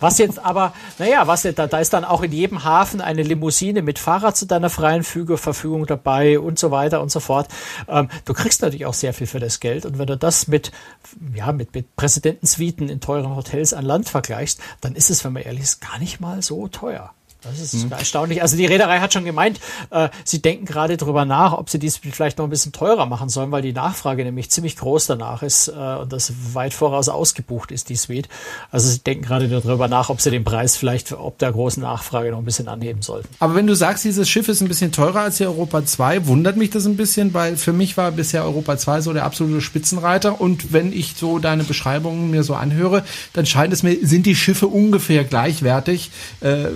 Was 0.00 0.18
jetzt 0.18 0.38
aber, 0.38 0.72
naja, 0.98 1.26
was 1.26 1.42
da, 1.42 1.52
da 1.52 1.78
ist 1.78 1.92
dann 1.92 2.04
auch 2.04 2.22
in 2.22 2.32
jedem 2.32 2.64
Hafen 2.64 3.00
eine 3.00 3.22
Limousine 3.22 3.82
mit 3.82 3.98
Fahrrad 3.98 4.36
zu 4.36 4.46
deiner 4.46 4.70
freien 4.70 5.02
Verfügung 5.02 5.86
dabei 5.86 6.38
und 6.38 6.58
so 6.58 6.70
weiter 6.70 7.00
und 7.00 7.10
so 7.10 7.20
fort. 7.20 7.48
Ähm, 7.88 8.08
du 8.24 8.34
kriegst 8.34 8.62
natürlich 8.62 8.86
auch 8.86 8.94
sehr 8.94 9.14
viel 9.14 9.26
für 9.26 9.40
das 9.40 9.60
Geld 9.60 9.86
und 9.86 9.98
wenn 9.98 10.06
du 10.06 10.16
das 10.16 10.48
mit, 10.48 10.72
ja, 11.34 11.52
mit, 11.52 11.74
mit 11.74 11.96
Präsidentensuiten 11.96 12.88
in 12.88 13.00
teuren 13.00 13.34
Hotels 13.34 13.72
an 13.72 13.84
Land 13.84 14.08
vergleichst, 14.08 14.60
dann 14.80 14.94
ist 14.94 15.10
es, 15.10 15.24
wenn 15.24 15.32
man 15.32 15.42
ehrlich 15.42 15.62
ist, 15.62 15.80
gar 15.80 15.98
nicht 15.98 16.20
mal 16.20 16.42
so 16.42 16.68
teuer. 16.68 17.12
Das 17.42 17.60
ist 17.60 17.84
mhm. 17.84 17.92
erstaunlich. 17.92 18.42
Also 18.42 18.56
die 18.56 18.66
Reederei 18.66 18.98
hat 18.98 19.12
schon 19.12 19.24
gemeint, 19.24 19.60
äh, 19.90 20.08
sie 20.24 20.42
denken 20.42 20.64
gerade 20.64 20.96
drüber 20.96 21.24
nach, 21.24 21.52
ob 21.52 21.70
sie 21.70 21.78
dies 21.78 21.96
vielleicht 21.96 22.38
noch 22.38 22.46
ein 22.46 22.50
bisschen 22.50 22.72
teurer 22.72 23.06
machen 23.06 23.28
sollen, 23.28 23.52
weil 23.52 23.62
die 23.62 23.72
Nachfrage 23.72 24.24
nämlich 24.24 24.50
ziemlich 24.50 24.76
groß 24.76 25.06
danach 25.06 25.44
ist 25.44 25.68
äh, 25.68 25.72
und 25.72 26.12
das 26.12 26.32
weit 26.52 26.74
voraus 26.74 27.08
ausgebucht 27.08 27.70
ist, 27.70 27.90
die 27.90 27.96
Suite. 27.96 28.28
Also 28.72 28.88
sie 28.90 28.98
denken 28.98 29.24
gerade 29.24 29.48
darüber 29.48 29.86
nach, 29.86 30.10
ob 30.10 30.20
sie 30.20 30.32
den 30.32 30.42
Preis 30.42 30.76
vielleicht, 30.76 31.12
ob 31.12 31.38
der 31.38 31.52
großen 31.52 31.80
Nachfrage 31.80 32.32
noch 32.32 32.38
ein 32.38 32.44
bisschen 32.44 32.66
anheben 32.66 33.02
sollten. 33.02 33.28
Aber 33.38 33.54
wenn 33.54 33.68
du 33.68 33.74
sagst, 33.74 34.04
dieses 34.04 34.28
Schiff 34.28 34.48
ist 34.48 34.60
ein 34.60 34.68
bisschen 34.68 34.90
teurer 34.90 35.20
als 35.20 35.36
die 35.36 35.46
Europa 35.46 35.86
2, 35.86 36.26
wundert 36.26 36.56
mich 36.56 36.70
das 36.70 36.86
ein 36.86 36.96
bisschen, 36.96 37.34
weil 37.34 37.56
für 37.56 37.72
mich 37.72 37.96
war 37.96 38.10
bisher 38.10 38.42
Europa 38.42 38.78
2 38.78 39.00
so 39.00 39.12
der 39.12 39.24
absolute 39.24 39.60
Spitzenreiter 39.60 40.40
und 40.40 40.72
wenn 40.72 40.92
ich 40.92 41.14
so 41.16 41.38
deine 41.38 41.62
Beschreibungen 41.62 42.32
mir 42.32 42.42
so 42.42 42.54
anhöre, 42.54 43.04
dann 43.32 43.46
scheint 43.46 43.72
es 43.72 43.84
mir, 43.84 43.96
sind 44.02 44.26
die 44.26 44.34
Schiffe 44.34 44.66
ungefähr 44.66 45.22
gleichwertig. 45.22 46.10
Äh, 46.40 46.66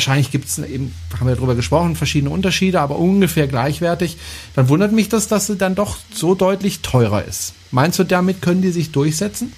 wahrscheinlich 0.00 0.30
gibt 0.30 0.46
es 0.46 0.58
eben, 0.58 0.94
haben 1.18 1.28
wir 1.28 1.36
darüber 1.36 1.54
gesprochen, 1.54 1.94
verschiedene 1.94 2.30
Unterschiede, 2.30 2.80
aber 2.80 2.98
ungefähr 2.98 3.46
gleichwertig, 3.46 4.16
dann 4.54 4.70
wundert 4.70 4.92
mich 4.92 5.10
das, 5.10 5.28
dass 5.28 5.46
sie 5.46 5.56
dann 5.56 5.74
doch 5.74 5.98
so 6.10 6.34
deutlich 6.34 6.80
teurer 6.80 7.22
ist. 7.24 7.52
Meinst 7.70 7.98
du, 7.98 8.04
damit 8.04 8.40
können 8.40 8.62
die 8.62 8.70
sich 8.70 8.92
durchsetzen? 8.92 9.52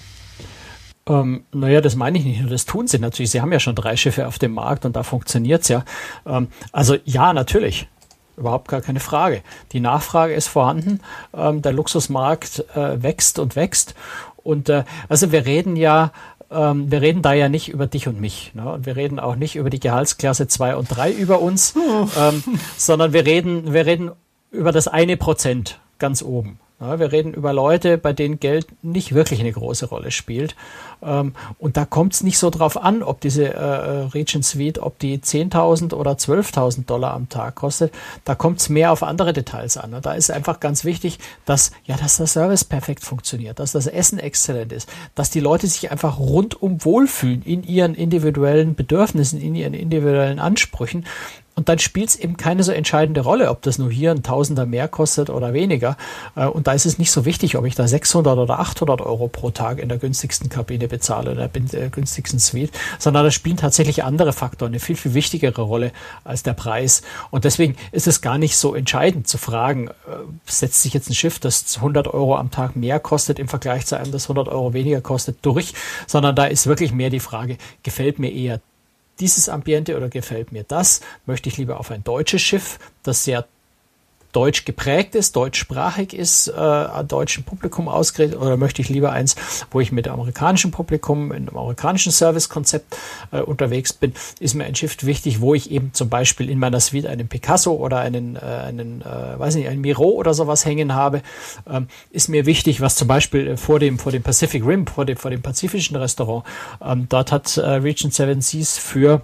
Ähm, 1.07 1.45
naja, 1.53 1.79
das 1.79 1.95
meine 1.95 2.17
ich 2.17 2.25
nicht 2.25 2.41
nur, 2.41 2.49
das 2.49 2.65
tun 2.65 2.87
sie 2.87 2.99
natürlich. 2.99 3.31
Sie 3.31 3.41
haben 3.41 3.53
ja 3.53 3.59
schon 3.61 3.75
drei 3.75 3.95
Schiffe 3.95 4.27
auf 4.27 4.37
dem 4.37 4.53
Markt 4.53 4.83
und 4.85 4.97
da 4.97 5.03
funktioniert's 5.03 5.69
ja. 5.69 5.85
Ähm, 6.25 6.49
also 6.73 6.97
ja, 7.05 7.31
natürlich. 7.31 7.87
Überhaupt 8.35 8.67
gar 8.67 8.81
keine 8.81 8.99
Frage. 8.99 9.43
Die 9.71 9.79
Nachfrage 9.79 10.33
ist 10.33 10.47
vorhanden. 10.47 10.99
Ähm, 11.33 11.61
der 11.61 11.71
Luxusmarkt 11.71 12.65
äh, 12.75 13.01
wächst 13.01 13.39
und 13.39 13.55
wächst. 13.55 13.95
Und 14.43 14.67
äh, 14.69 14.83
also 15.07 15.31
wir 15.31 15.45
reden 15.45 15.77
ja 15.77 16.11
ähm, 16.53 16.91
wir 16.91 17.01
reden 17.01 17.21
da 17.21 17.33
ja 17.33 17.49
nicht 17.49 17.69
über 17.69 17.87
dich 17.87 18.07
und 18.07 18.19
mich. 18.19 18.51
Ne? 18.53 18.71
Und 18.71 18.85
wir 18.85 18.95
reden 18.95 19.19
auch 19.19 19.35
nicht 19.35 19.55
über 19.55 19.69
die 19.69 19.79
Gehaltsklasse 19.79 20.47
2 20.47 20.75
und 20.75 20.87
3 20.87 21.11
über 21.11 21.41
uns, 21.41 21.75
oh. 21.75 22.07
ähm, 22.17 22.43
sondern 22.77 23.13
wir 23.13 23.25
reden, 23.25 23.73
wir 23.73 23.85
reden 23.85 24.11
über 24.51 24.71
das 24.71 24.87
eine 24.87 25.17
Prozent 25.17 25.79
ganz 25.99 26.21
oben. 26.21 26.59
Ja, 26.83 26.99
wir 26.99 27.13
reden 27.13 27.33
über 27.33 27.53
Leute, 27.53 27.97
bei 27.97 28.11
denen 28.11 28.41
Geld 28.41 28.67
nicht 28.83 29.13
wirklich 29.13 29.39
eine 29.39 29.53
große 29.53 29.85
Rolle 29.85 30.11
spielt. 30.11 30.53
Ähm, 31.01 31.33
und 31.57 31.77
da 31.77 31.85
kommt 31.85 32.13
es 32.13 32.23
nicht 32.23 32.37
so 32.37 32.49
drauf 32.49 32.75
an, 32.75 33.03
ob 33.03 33.21
diese 33.21 33.45
äh, 33.45 33.57
äh 33.57 34.05
Regent 34.13 34.43
Suite, 34.43 34.79
ob 34.79 34.99
die 34.99 35.17
10.000 35.17 35.93
oder 35.93 36.11
12.000 36.11 36.85
Dollar 36.85 37.13
am 37.13 37.29
Tag 37.29 37.55
kostet. 37.55 37.93
Da 38.25 38.35
kommt 38.35 38.59
es 38.59 38.67
mehr 38.67 38.91
auf 38.91 39.01
andere 39.01 39.31
Details 39.31 39.77
an. 39.77 39.95
Da 40.01 40.13
ist 40.13 40.29
einfach 40.29 40.59
ganz 40.59 40.83
wichtig, 40.83 41.19
dass, 41.45 41.71
ja, 41.85 41.95
dass 41.95 42.17
der 42.17 42.27
Service 42.27 42.65
perfekt 42.65 43.05
funktioniert, 43.05 43.59
dass 43.59 43.71
das 43.71 43.87
Essen 43.87 44.19
exzellent 44.19 44.73
ist, 44.73 44.89
dass 45.15 45.29
die 45.29 45.39
Leute 45.39 45.67
sich 45.67 45.89
einfach 45.89 46.19
rundum 46.19 46.83
wohlfühlen 46.83 47.43
in 47.43 47.63
ihren 47.63 47.95
individuellen 47.95 48.75
Bedürfnissen, 48.75 49.39
in 49.39 49.55
ihren 49.55 49.73
individuellen 49.73 50.39
Ansprüchen 50.39 51.05
und 51.55 51.69
dann 51.69 51.79
spielt 51.79 52.09
es 52.09 52.15
eben 52.15 52.35
keine 52.35 52.63
so 52.63 52.71
entscheidende 52.71 53.21
Rolle, 53.21 53.49
ob 53.49 53.61
das 53.61 53.77
nur 53.77 53.91
hier 53.91 54.11
ein 54.11 54.23
Tausender 54.23 54.65
mehr 54.65 54.87
kostet 54.87 55.29
oder 55.29 55.53
weniger. 55.53 55.97
Äh, 56.35 56.45
und 56.45 56.67
da 56.67 56.73
ist 56.73 56.85
es 56.85 56.97
nicht 56.97 57.11
so 57.11 57.25
wichtig, 57.25 57.57
ob 57.57 57.65
ich 57.65 57.75
da 57.75 57.87
600 57.87 58.37
oder 58.37 58.59
800 58.59 59.01
Euro 59.01 59.27
pro 59.27 59.51
Tag 59.51 59.79
in 59.79 59.89
der 59.89 59.99
günstigsten 59.99 60.49
Kabine 60.49 60.87
bezahle 60.87 61.31
oder 61.31 61.49
in 61.53 61.67
der 61.67 61.89
günstigsten 61.89 62.39
Suite, 62.39 62.71
sondern 62.97 63.23
da 63.23 63.31
spielen 63.31 63.57
tatsächlich 63.57 64.03
andere 64.03 64.33
Faktoren 64.33 64.71
eine 64.71 64.79
viel, 64.79 64.95
viel 64.95 65.13
wichtigere 65.13 65.61
Rolle 65.61 65.91
als 66.23 66.43
der 66.43 66.53
Preis. 66.53 67.03
Und 67.29 67.43
deswegen 67.43 67.75
ist 67.91 68.07
es 68.07 68.21
gar 68.21 68.37
nicht 68.37 68.57
so 68.57 68.73
entscheidend 68.73 69.27
zu 69.27 69.37
fragen, 69.37 69.89
äh, 69.89 69.91
setzt 70.45 70.81
sich 70.81 70.93
jetzt 70.93 71.09
ein 71.09 71.15
Schiff, 71.15 71.39
das 71.39 71.77
100 71.77 72.07
Euro 72.07 72.35
am 72.35 72.49
Tag 72.49 72.75
mehr 72.75 72.99
kostet 72.99 73.37
im 73.37 73.47
Vergleich 73.47 73.85
zu 73.85 73.97
einem, 73.97 74.11
das 74.11 74.25
100 74.25 74.47
Euro 74.47 74.73
weniger 74.73 75.01
kostet, 75.01 75.37
durch, 75.43 75.73
sondern 76.07 76.35
da 76.35 76.45
ist 76.45 76.65
wirklich 76.65 76.91
mehr 76.93 77.11
die 77.11 77.19
Frage, 77.19 77.57
gefällt 77.83 78.17
mir 78.17 78.31
eher 78.31 78.59
dieses 79.23 79.47
Ambiente 79.47 79.95
oder 79.95 80.09
gefällt 80.09 80.51
mir 80.51 80.63
das? 80.63 80.99
Möchte 81.25 81.47
ich 81.47 81.57
lieber 81.57 81.79
auf 81.79 81.91
ein 81.91 82.03
deutsches 82.03 82.41
Schiff, 82.41 82.77
das 83.03 83.23
sehr 83.23 83.47
deutsch 84.33 84.65
geprägt 84.65 85.15
ist, 85.15 85.35
deutschsprachig 85.35 86.13
ist, 86.13 86.49
äh, 86.49 86.51
an 86.59 87.07
deutschem 87.07 87.43
Publikum 87.43 87.87
ausgerichtet 87.87 88.39
oder 88.39 88.57
möchte 88.57 88.81
ich 88.81 88.89
lieber 88.89 89.11
eins, 89.11 89.35
wo 89.71 89.79
ich 89.79 89.91
mit 89.91 90.07
amerikanischem 90.07 90.71
Publikum, 90.71 91.31
in 91.31 91.47
einem 91.47 91.57
amerikanischen 91.57 92.11
Servicekonzept 92.11 92.97
äh, 93.31 93.41
unterwegs 93.41 93.93
bin, 93.93 94.13
ist 94.39 94.55
mir 94.55 94.65
ein 94.65 94.75
Schiff 94.75 94.97
wichtig, 95.03 95.39
wo 95.39 95.53
ich 95.53 95.71
eben 95.71 95.93
zum 95.93 96.09
Beispiel 96.09 96.49
in 96.49 96.59
meiner 96.59 96.79
Suite 96.79 97.05
einen 97.05 97.27
Picasso 97.27 97.73
oder 97.73 97.99
einen, 97.99 98.35
äh, 98.35 98.39
einen 98.39 99.01
äh, 99.01 99.39
weiß 99.39 99.55
nicht, 99.55 99.67
einen 99.67 99.81
Miro 99.81 100.09
oder 100.09 100.33
sowas 100.33 100.65
hängen 100.65 100.93
habe, 100.93 101.21
ähm, 101.69 101.87
ist 102.11 102.27
mir 102.27 102.45
wichtig, 102.45 102.81
was 102.81 102.95
zum 102.95 103.07
Beispiel 103.07 103.55
vor 103.57 103.79
dem, 103.79 103.99
vor 103.99 104.11
dem 104.11 104.23
Pacific 104.23 104.65
Rim, 104.65 104.87
vor 104.87 105.05
dem, 105.05 105.17
vor 105.17 105.31
dem 105.31 105.41
pazifischen 105.41 105.95
Restaurant, 105.95 106.43
ähm, 106.81 107.07
dort 107.07 107.31
hat 107.31 107.57
äh, 107.57 107.61
Regent 107.61 108.13
Seven 108.13 108.41
Seas 108.41 108.77
für 108.77 109.21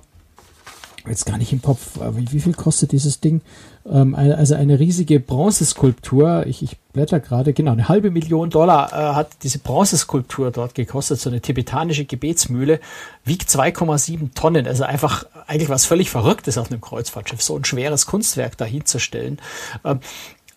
jetzt 1.08 1.26
gar 1.26 1.38
nicht 1.38 1.52
im 1.54 1.62
Kopf, 1.62 1.98
wie, 2.12 2.32
wie 2.32 2.40
viel 2.40 2.54
kostet 2.54 2.92
dieses 2.92 3.20
Ding? 3.20 3.42
Ähm, 3.86 4.16
also 4.16 4.56
eine 4.56 4.80
riesige 4.80 5.20
Bronzeskulptur. 5.20 6.46
Ich, 6.48 6.64
ich 6.64 6.78
blätter 6.94 7.20
gerade, 7.20 7.54
genau, 7.54 7.72
eine 7.72 7.90
halbe 7.90 8.12
Million 8.12 8.50
Dollar 8.50 8.92
äh, 8.92 9.16
hat 9.16 9.30
diese 9.44 9.60
Bronzeskulptur 9.60 10.52
dort 10.52 10.76
gekostet, 10.76 11.20
so 11.20 11.30
eine 11.30 11.42
tibetanische 11.42 12.06
Gebetsmühle, 12.06 12.80
wiegt 13.24 13.50
2,7 13.50 14.34
Tonnen. 14.34 14.68
Also 14.68 14.84
einfach 14.84 15.26
eigentlich 15.48 15.70
was 15.70 15.86
völlig 15.86 16.10
Verrücktes 16.10 16.58
auf 16.58 16.72
einem 16.72 16.82
Kreuzfahrtschiff, 16.82 17.42
so 17.42 17.56
ein 17.56 17.66
schweres 17.66 18.06
Kunstwerk 18.06 18.58
dahinzustellen. 18.58 19.40
Ähm, 19.84 20.00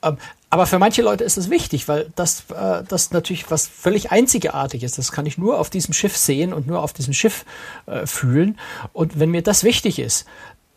ähm, 0.03 0.17
aber 0.51 0.67
für 0.67 0.79
manche 0.79 1.01
Leute 1.01 1.25
ist 1.25 1.39
das 1.39 1.49
wichtig, 1.49 1.89
weil 1.89 2.13
das, 2.15 2.45
äh, 2.51 2.83
das 2.87 3.11
natürlich 3.11 3.51
was 3.51 3.67
völlig 3.67 4.13
einzigartig 4.13 4.83
ist. 4.83 4.99
Das 4.99 5.11
kann 5.11 5.25
ich 5.25 5.39
nur 5.39 5.59
auf 5.59 5.71
diesem 5.71 5.95
Schiff 5.95 6.15
sehen 6.15 6.53
und 6.53 6.67
nur 6.67 6.83
auf 6.83 6.93
diesem 6.93 7.15
Schiff 7.15 7.47
äh, 7.87 8.05
fühlen. 8.07 8.59
Und 8.93 9.19
wenn 9.19 9.31
mir 9.31 9.43
das 9.43 9.65
wichtig 9.65 9.99
ist, 9.99 10.27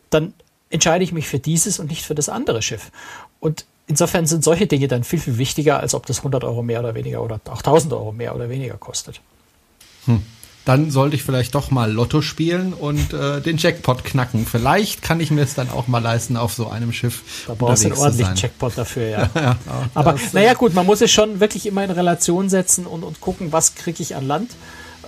dann 0.08 0.32
entscheide 0.70 1.04
ich 1.04 1.12
mich 1.12 1.28
für 1.28 1.38
dieses 1.38 1.78
und 1.78 1.90
nicht 1.90 2.04
für 2.04 2.14
das 2.14 2.28
andere 2.28 2.62
Schiff. 2.62 2.90
Und 3.40 3.64
insofern 3.86 4.26
sind 4.26 4.44
solche 4.44 4.66
Dinge 4.66 4.88
dann 4.88 5.04
viel, 5.04 5.20
viel 5.20 5.38
wichtiger, 5.38 5.80
als 5.80 5.94
ob 5.94 6.06
das 6.06 6.18
100 6.18 6.44
Euro 6.44 6.62
mehr 6.62 6.80
oder 6.80 6.94
weniger 6.94 7.22
oder 7.22 7.40
auch 7.46 7.58
1000 7.58 7.92
Euro 7.92 8.12
mehr 8.12 8.34
oder 8.34 8.48
weniger 8.50 8.76
kostet. 8.76 9.20
Hm. 10.06 10.22
Dann 10.64 10.90
sollte 10.90 11.14
ich 11.14 11.22
vielleicht 11.22 11.54
doch 11.54 11.70
mal 11.70 11.92
Lotto 11.92 12.22
spielen 12.22 12.72
und 12.72 13.12
äh, 13.12 13.40
den 13.40 13.56
Jackpot 13.56 14.02
knacken. 14.02 14.44
Vielleicht 14.46 15.00
kann 15.00 15.20
ich 15.20 15.30
mir 15.30 15.42
es 15.42 15.54
dann 15.54 15.70
auch 15.70 15.86
mal 15.86 16.02
leisten, 16.02 16.36
auf 16.36 16.54
so 16.54 16.68
einem 16.68 16.92
Schiff. 16.92 17.44
Da 17.46 17.54
brauchst 17.54 17.84
du 17.84 17.90
einen 17.90 17.98
ordentlichen 17.98 18.34
Jackpot 18.34 18.72
dafür, 18.76 19.08
ja. 19.08 19.18
ja, 19.36 19.40
ja 19.42 19.56
Aber 19.94 20.16
naja 20.32 20.54
gut, 20.54 20.74
man 20.74 20.84
muss 20.84 21.00
es 21.02 21.12
schon 21.12 21.38
wirklich 21.38 21.66
immer 21.66 21.84
in 21.84 21.92
Relation 21.92 22.48
setzen 22.48 22.84
und, 22.84 23.04
und 23.04 23.20
gucken, 23.20 23.52
was 23.52 23.76
kriege 23.76 24.02
ich 24.02 24.16
an 24.16 24.26
Land 24.26 24.50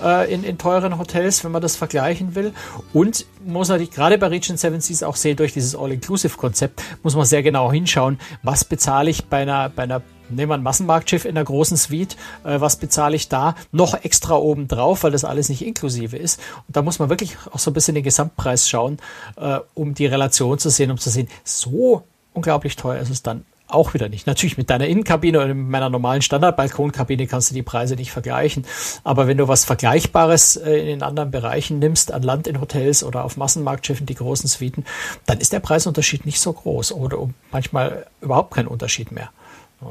äh, 0.02 0.32
in, 0.32 0.44
in 0.44 0.58
teuren 0.58 0.98
Hotels, 0.98 1.44
wenn 1.44 1.52
man 1.52 1.62
das 1.62 1.76
vergleichen 1.76 2.34
will. 2.34 2.52
Und 2.92 3.26
muss 3.44 3.68
natürlich 3.68 3.90
gerade 3.90 4.18
bei 4.18 4.28
Regent 4.28 4.58
Seven 4.58 4.80
Seas 4.80 5.02
auch 5.02 5.16
sehen, 5.16 5.36
durch 5.36 5.52
dieses 5.52 5.74
All-Inclusive-Konzept 5.74 6.82
muss 7.02 7.16
man 7.16 7.24
sehr 7.24 7.42
genau 7.42 7.72
hinschauen, 7.72 8.18
was 8.42 8.64
bezahle 8.64 9.10
ich 9.10 9.26
bei 9.26 9.42
einer, 9.42 9.68
bei 9.68 9.84
einer 9.84 10.02
nehmen 10.30 10.50
wir 10.50 10.54
ein 10.54 10.62
Massenmarktschiff 10.62 11.24
in 11.24 11.36
einer 11.36 11.44
großen 11.44 11.76
Suite, 11.76 12.16
äh, 12.44 12.60
was 12.60 12.76
bezahle 12.76 13.16
ich 13.16 13.28
da 13.28 13.54
noch 13.72 13.94
extra 14.04 14.36
oben 14.36 14.68
drauf, 14.68 15.02
weil 15.02 15.10
das 15.10 15.24
alles 15.24 15.48
nicht 15.48 15.64
inklusive 15.64 16.16
ist. 16.16 16.40
Und 16.66 16.76
da 16.76 16.82
muss 16.82 16.98
man 16.98 17.08
wirklich 17.08 17.36
auch 17.50 17.58
so 17.58 17.70
ein 17.70 17.74
bisschen 17.74 17.94
den 17.94 18.04
Gesamtpreis 18.04 18.68
schauen, 18.68 18.98
äh, 19.36 19.60
um 19.74 19.94
die 19.94 20.06
Relation 20.06 20.58
zu 20.58 20.70
sehen, 20.70 20.90
um 20.90 20.98
zu 20.98 21.10
sehen, 21.10 21.28
so 21.44 22.04
unglaublich 22.34 22.76
teuer 22.76 23.00
ist 23.00 23.10
es 23.10 23.22
dann 23.22 23.44
auch 23.68 23.94
wieder 23.94 24.08
nicht. 24.08 24.26
Natürlich 24.26 24.56
mit 24.56 24.70
deiner 24.70 24.86
Innenkabine 24.86 25.38
oder 25.38 25.54
mit 25.54 25.68
meiner 25.68 25.90
normalen 25.90 26.22
Standardbalkonkabine 26.22 27.26
kannst 27.26 27.50
du 27.50 27.54
die 27.54 27.62
Preise 27.62 27.94
nicht 27.94 28.10
vergleichen. 28.10 28.66
Aber 29.04 29.26
wenn 29.26 29.36
du 29.36 29.46
was 29.46 29.64
Vergleichbares 29.64 30.56
äh, 30.56 30.92
in 30.92 31.02
anderen 31.02 31.30
Bereichen 31.30 31.78
nimmst, 31.78 32.12
an 32.12 32.22
Land 32.22 32.46
in 32.46 32.60
Hotels 32.60 33.04
oder 33.04 33.24
auf 33.24 33.36
Massenmarktschiffen, 33.36 34.06
die 34.06 34.14
großen 34.14 34.48
Suiten, 34.48 34.84
dann 35.26 35.38
ist 35.38 35.52
der 35.52 35.60
Preisunterschied 35.60 36.26
nicht 36.26 36.40
so 36.40 36.52
groß 36.52 36.92
oder 36.92 37.18
manchmal 37.52 38.06
überhaupt 38.20 38.54
kein 38.54 38.66
Unterschied 38.66 39.12
mehr. 39.12 39.30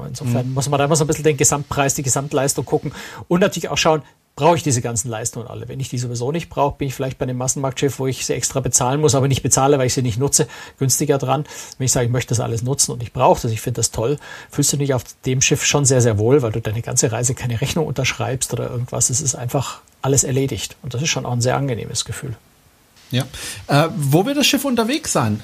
Insofern 0.06 0.50
mhm. 0.50 0.54
muss 0.54 0.68
man 0.68 0.80
da 0.80 0.86
immer 0.86 0.98
so 0.98 1.06
ein 1.06 1.08
bisschen 1.08 1.24
den 1.24 1.38
Gesamtpreis, 1.38 1.94
die 1.94 2.04
Gesamtleistung 2.04 2.66
gucken 2.66 2.92
und 3.30 3.40
natürlich 3.40 3.70
auch 3.70 3.78
schauen, 3.78 4.02
brauche 4.38 4.56
ich 4.56 4.64
diese 4.64 4.82
ganzen 4.82 5.10
Leistungen 5.10 5.48
alle. 5.48 5.68
Wenn 5.68 5.80
ich 5.80 5.90
die 5.90 5.98
sowieso 5.98 6.32
nicht 6.32 6.48
brauche, 6.48 6.78
bin 6.78 6.88
ich 6.88 6.94
vielleicht 6.94 7.18
bei 7.18 7.24
einem 7.24 7.38
Massenmarktschiff, 7.38 7.98
wo 7.98 8.06
ich 8.06 8.24
sie 8.24 8.34
extra 8.34 8.60
bezahlen 8.60 9.02
muss, 9.02 9.16
aber 9.16 9.28
nicht 9.28 9.42
bezahle, 9.42 9.80
weil 9.80 9.88
ich 9.88 9.96
sie 9.96 10.04
nicht 10.04 10.20
nutze, 10.20 10.48
günstiger 10.78 11.18
dran. 11.18 11.46
Wenn 11.78 11.86
ich 11.86 11.92
sage, 11.92 12.06
ich 12.06 12.12
möchte 12.12 12.30
das 12.30 12.40
alles 12.40 12.62
nutzen 12.62 12.92
und 12.92 13.02
ich 13.02 13.12
brauche 13.12 13.42
das, 13.42 13.52
ich 13.52 13.62
finde 13.62 13.80
das 13.80 13.90
toll, 13.90 14.20
fühlst 14.52 14.72
du 14.72 14.78
dich 14.78 14.94
auf 14.94 15.04
dem 15.26 15.42
Schiff 15.42 15.66
schon 15.66 15.86
sehr, 15.86 16.02
sehr 16.02 16.20
wohl, 16.20 16.44
weil 16.44 16.52
du 16.52 16.62
deine 16.62 16.84
ganze 16.84 17.12
Reise 17.12 17.34
keine 17.34 17.60
Rechnung 17.60 17.88
unterschreibst 17.88 18.54
oder 18.54 18.70
irgendwas. 18.70 19.10
Es 19.10 19.22
ist 19.22 19.34
einfach 19.34 19.82
alles 20.04 20.24
erledigt. 20.24 20.78
Und 20.84 20.94
das 20.94 21.02
ist 21.02 21.10
schon 21.10 21.26
auch 21.26 21.34
ein 21.34 21.42
sehr 21.42 21.58
angenehmes 21.58 22.06
Gefühl. 22.06 22.38
Ja. 23.10 23.26
Äh, 23.66 23.90
wo 23.98 24.26
wird 24.28 24.38
das 24.38 24.46
Schiff 24.46 24.66
unterwegs 24.66 25.12
sein? 25.12 25.42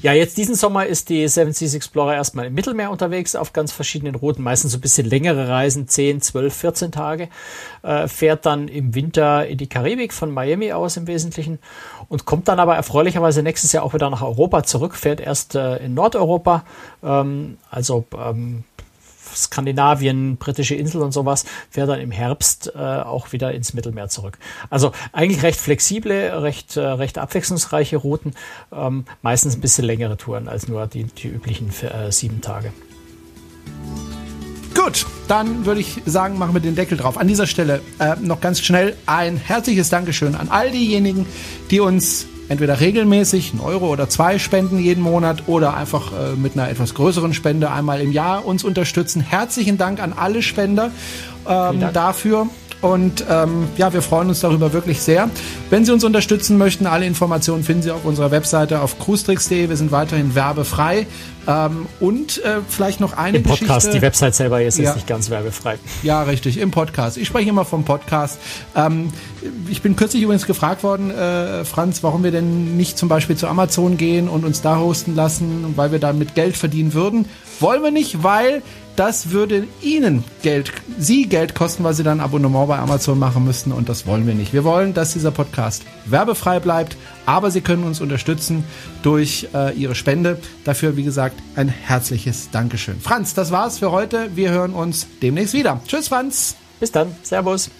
Ja, 0.00 0.12
jetzt 0.12 0.36
diesen 0.36 0.54
Sommer 0.54 0.86
ist 0.86 1.08
die 1.08 1.26
Seven 1.28 1.52
Seas 1.52 1.74
Explorer 1.74 2.14
erstmal 2.14 2.46
im 2.46 2.54
Mittelmeer 2.54 2.90
unterwegs 2.90 3.34
auf 3.34 3.52
ganz 3.52 3.72
verschiedenen 3.72 4.14
Routen, 4.14 4.42
meistens 4.42 4.72
so 4.72 4.78
ein 4.78 4.80
bisschen 4.80 5.08
längere 5.08 5.48
Reisen, 5.48 5.88
10, 5.88 6.20
12, 6.20 6.54
14 6.54 6.92
Tage. 6.92 7.28
Äh, 7.82 8.08
fährt 8.08 8.46
dann 8.46 8.68
im 8.68 8.94
Winter 8.94 9.46
in 9.46 9.58
die 9.58 9.68
Karibik 9.68 10.12
von 10.12 10.30
Miami 10.30 10.72
aus 10.72 10.96
im 10.96 11.06
Wesentlichen 11.06 11.58
und 12.08 12.24
kommt 12.24 12.48
dann 12.48 12.60
aber 12.60 12.76
erfreulicherweise 12.76 13.42
nächstes 13.42 13.72
Jahr 13.72 13.84
auch 13.84 13.94
wieder 13.94 14.10
nach 14.10 14.22
Europa 14.22 14.62
zurück, 14.64 14.94
fährt 14.94 15.20
erst 15.20 15.54
äh, 15.54 15.76
in 15.78 15.94
Nordeuropa, 15.94 16.64
ähm, 17.02 17.58
also 17.70 18.04
ähm, 18.16 18.64
Skandinavien, 19.36 20.36
britische 20.36 20.74
Insel 20.74 21.02
und 21.02 21.12
sowas, 21.12 21.44
fährt 21.70 21.88
dann 21.88 22.00
im 22.00 22.10
Herbst 22.10 22.72
äh, 22.74 22.78
auch 22.78 23.32
wieder 23.32 23.52
ins 23.52 23.74
Mittelmeer 23.74 24.08
zurück. 24.08 24.38
Also 24.70 24.92
eigentlich 25.12 25.42
recht 25.42 25.60
flexible, 25.60 26.12
recht, 26.42 26.76
äh, 26.76 26.80
recht 26.80 27.18
abwechslungsreiche 27.18 27.96
Routen, 27.96 28.34
ähm, 28.72 29.04
meistens 29.22 29.56
ein 29.56 29.60
bisschen 29.60 29.84
längere 29.84 30.16
Touren 30.16 30.48
als 30.48 30.68
nur 30.68 30.86
die, 30.86 31.04
die 31.04 31.28
üblichen 31.28 31.70
äh, 31.82 32.10
sieben 32.10 32.40
Tage. 32.40 32.72
Gut, 34.74 35.06
dann 35.28 35.66
würde 35.66 35.80
ich 35.80 36.02
sagen, 36.06 36.38
machen 36.38 36.54
wir 36.54 36.60
den 36.60 36.74
Deckel 36.74 36.96
drauf. 36.96 37.18
An 37.18 37.28
dieser 37.28 37.46
Stelle 37.46 37.80
äh, 37.98 38.16
noch 38.20 38.40
ganz 38.40 38.60
schnell 38.60 38.96
ein 39.06 39.36
herzliches 39.36 39.90
Dankeschön 39.90 40.34
an 40.34 40.48
all 40.48 40.70
diejenigen, 40.70 41.26
die 41.70 41.80
uns 41.80 42.26
entweder 42.48 42.80
regelmäßig 42.80 43.52
einen 43.52 43.60
Euro 43.60 43.88
oder 43.88 44.08
zwei 44.08 44.38
spenden 44.38 44.78
jeden 44.78 45.02
Monat 45.02 45.44
oder 45.46 45.76
einfach 45.76 46.12
äh, 46.12 46.36
mit 46.36 46.54
einer 46.54 46.68
etwas 46.68 46.94
größeren 46.94 47.34
Spende 47.34 47.70
einmal 47.70 48.00
im 48.00 48.12
Jahr 48.12 48.44
uns 48.44 48.64
unterstützen. 48.64 49.20
Herzlichen 49.20 49.78
Dank 49.78 50.02
an 50.02 50.12
alle 50.12 50.42
Spender 50.42 50.90
ähm, 51.48 51.84
dafür. 51.92 52.48
Und 52.82 53.24
ähm, 53.30 53.68
ja, 53.76 53.92
wir 53.92 54.02
freuen 54.02 54.28
uns 54.28 54.40
darüber 54.40 54.72
wirklich 54.72 55.00
sehr. 55.00 55.30
Wenn 55.70 55.84
Sie 55.84 55.92
uns 55.92 56.02
unterstützen 56.02 56.58
möchten, 56.58 56.86
alle 56.86 57.06
Informationen 57.06 57.62
finden 57.62 57.82
Sie 57.82 57.92
auf 57.92 58.04
unserer 58.04 58.32
Webseite 58.32 58.80
auf 58.80 58.98
cruestricks.de. 58.98 59.68
Wir 59.68 59.76
sind 59.76 59.92
weiterhin 59.92 60.34
werbefrei. 60.34 61.06
Ähm, 61.46 61.86
und 62.00 62.42
äh, 62.44 62.58
vielleicht 62.68 63.00
noch 63.00 63.16
eine 63.16 63.38
Im 63.38 63.42
Podcast, 63.44 63.86
Geschichte. 63.86 63.98
die 63.98 64.02
Website 64.02 64.34
selber 64.34 64.62
ist 64.62 64.78
ja. 64.78 64.84
jetzt 64.84 64.96
nicht 64.96 65.06
ganz 65.06 65.30
werbefrei. 65.30 65.78
Ja, 66.02 66.22
richtig, 66.22 66.58
im 66.58 66.72
Podcast. 66.72 67.16
Ich 67.16 67.28
spreche 67.28 67.48
immer 67.48 67.64
vom 67.64 67.84
Podcast. 67.84 68.38
Ähm, 68.74 69.12
ich 69.68 69.80
bin 69.82 69.94
kürzlich 69.94 70.22
übrigens 70.22 70.46
gefragt 70.46 70.82
worden, 70.82 71.10
äh, 71.12 71.64
Franz, 71.64 72.02
warum 72.02 72.24
wir 72.24 72.32
denn 72.32 72.76
nicht 72.76 72.98
zum 72.98 73.08
Beispiel 73.08 73.36
zu 73.36 73.46
Amazon 73.46 73.96
gehen 73.96 74.28
und 74.28 74.44
uns 74.44 74.60
da 74.60 74.78
hosten 74.78 75.14
lassen, 75.14 75.74
weil 75.76 75.92
wir 75.92 75.98
damit 76.00 76.34
Geld 76.34 76.56
verdienen 76.56 76.94
würden. 76.94 77.26
Wollen 77.60 77.82
wir 77.82 77.90
nicht, 77.92 78.22
weil 78.22 78.62
das 78.96 79.30
würde 79.30 79.66
Ihnen 79.80 80.24
Geld, 80.42 80.72
Sie 80.98 81.26
Geld 81.26 81.54
kosten, 81.54 81.84
weil 81.84 81.94
Sie 81.94 82.02
dann 82.02 82.18
ein 82.20 82.24
Abonnement 82.24 82.68
bei 82.68 82.78
Amazon 82.78 83.18
machen 83.18 83.44
müssten 83.44 83.72
und 83.72 83.88
das 83.88 84.06
wollen 84.06 84.26
wir 84.26 84.34
nicht. 84.34 84.52
Wir 84.52 84.64
wollen, 84.64 84.94
dass 84.94 85.12
dieser 85.12 85.30
Podcast 85.30 85.82
werbefrei 86.06 86.60
bleibt, 86.60 86.96
aber 87.26 87.50
Sie 87.50 87.60
können 87.60 87.84
uns 87.84 88.00
unterstützen 88.00 88.64
durch 89.02 89.48
äh, 89.54 89.74
Ihre 89.74 89.94
Spende. 89.94 90.38
Dafür, 90.64 90.96
wie 90.96 91.04
gesagt, 91.04 91.36
ein 91.56 91.68
herzliches 91.68 92.50
Dankeschön. 92.50 93.00
Franz, 93.00 93.34
das 93.34 93.50
war's 93.50 93.78
für 93.78 93.92
heute. 93.92 94.30
Wir 94.34 94.50
hören 94.50 94.72
uns 94.72 95.06
demnächst 95.22 95.54
wieder. 95.54 95.80
Tschüss, 95.86 96.08
Franz. 96.08 96.56
Bis 96.80 96.92
dann. 96.92 97.14
Servus. 97.22 97.70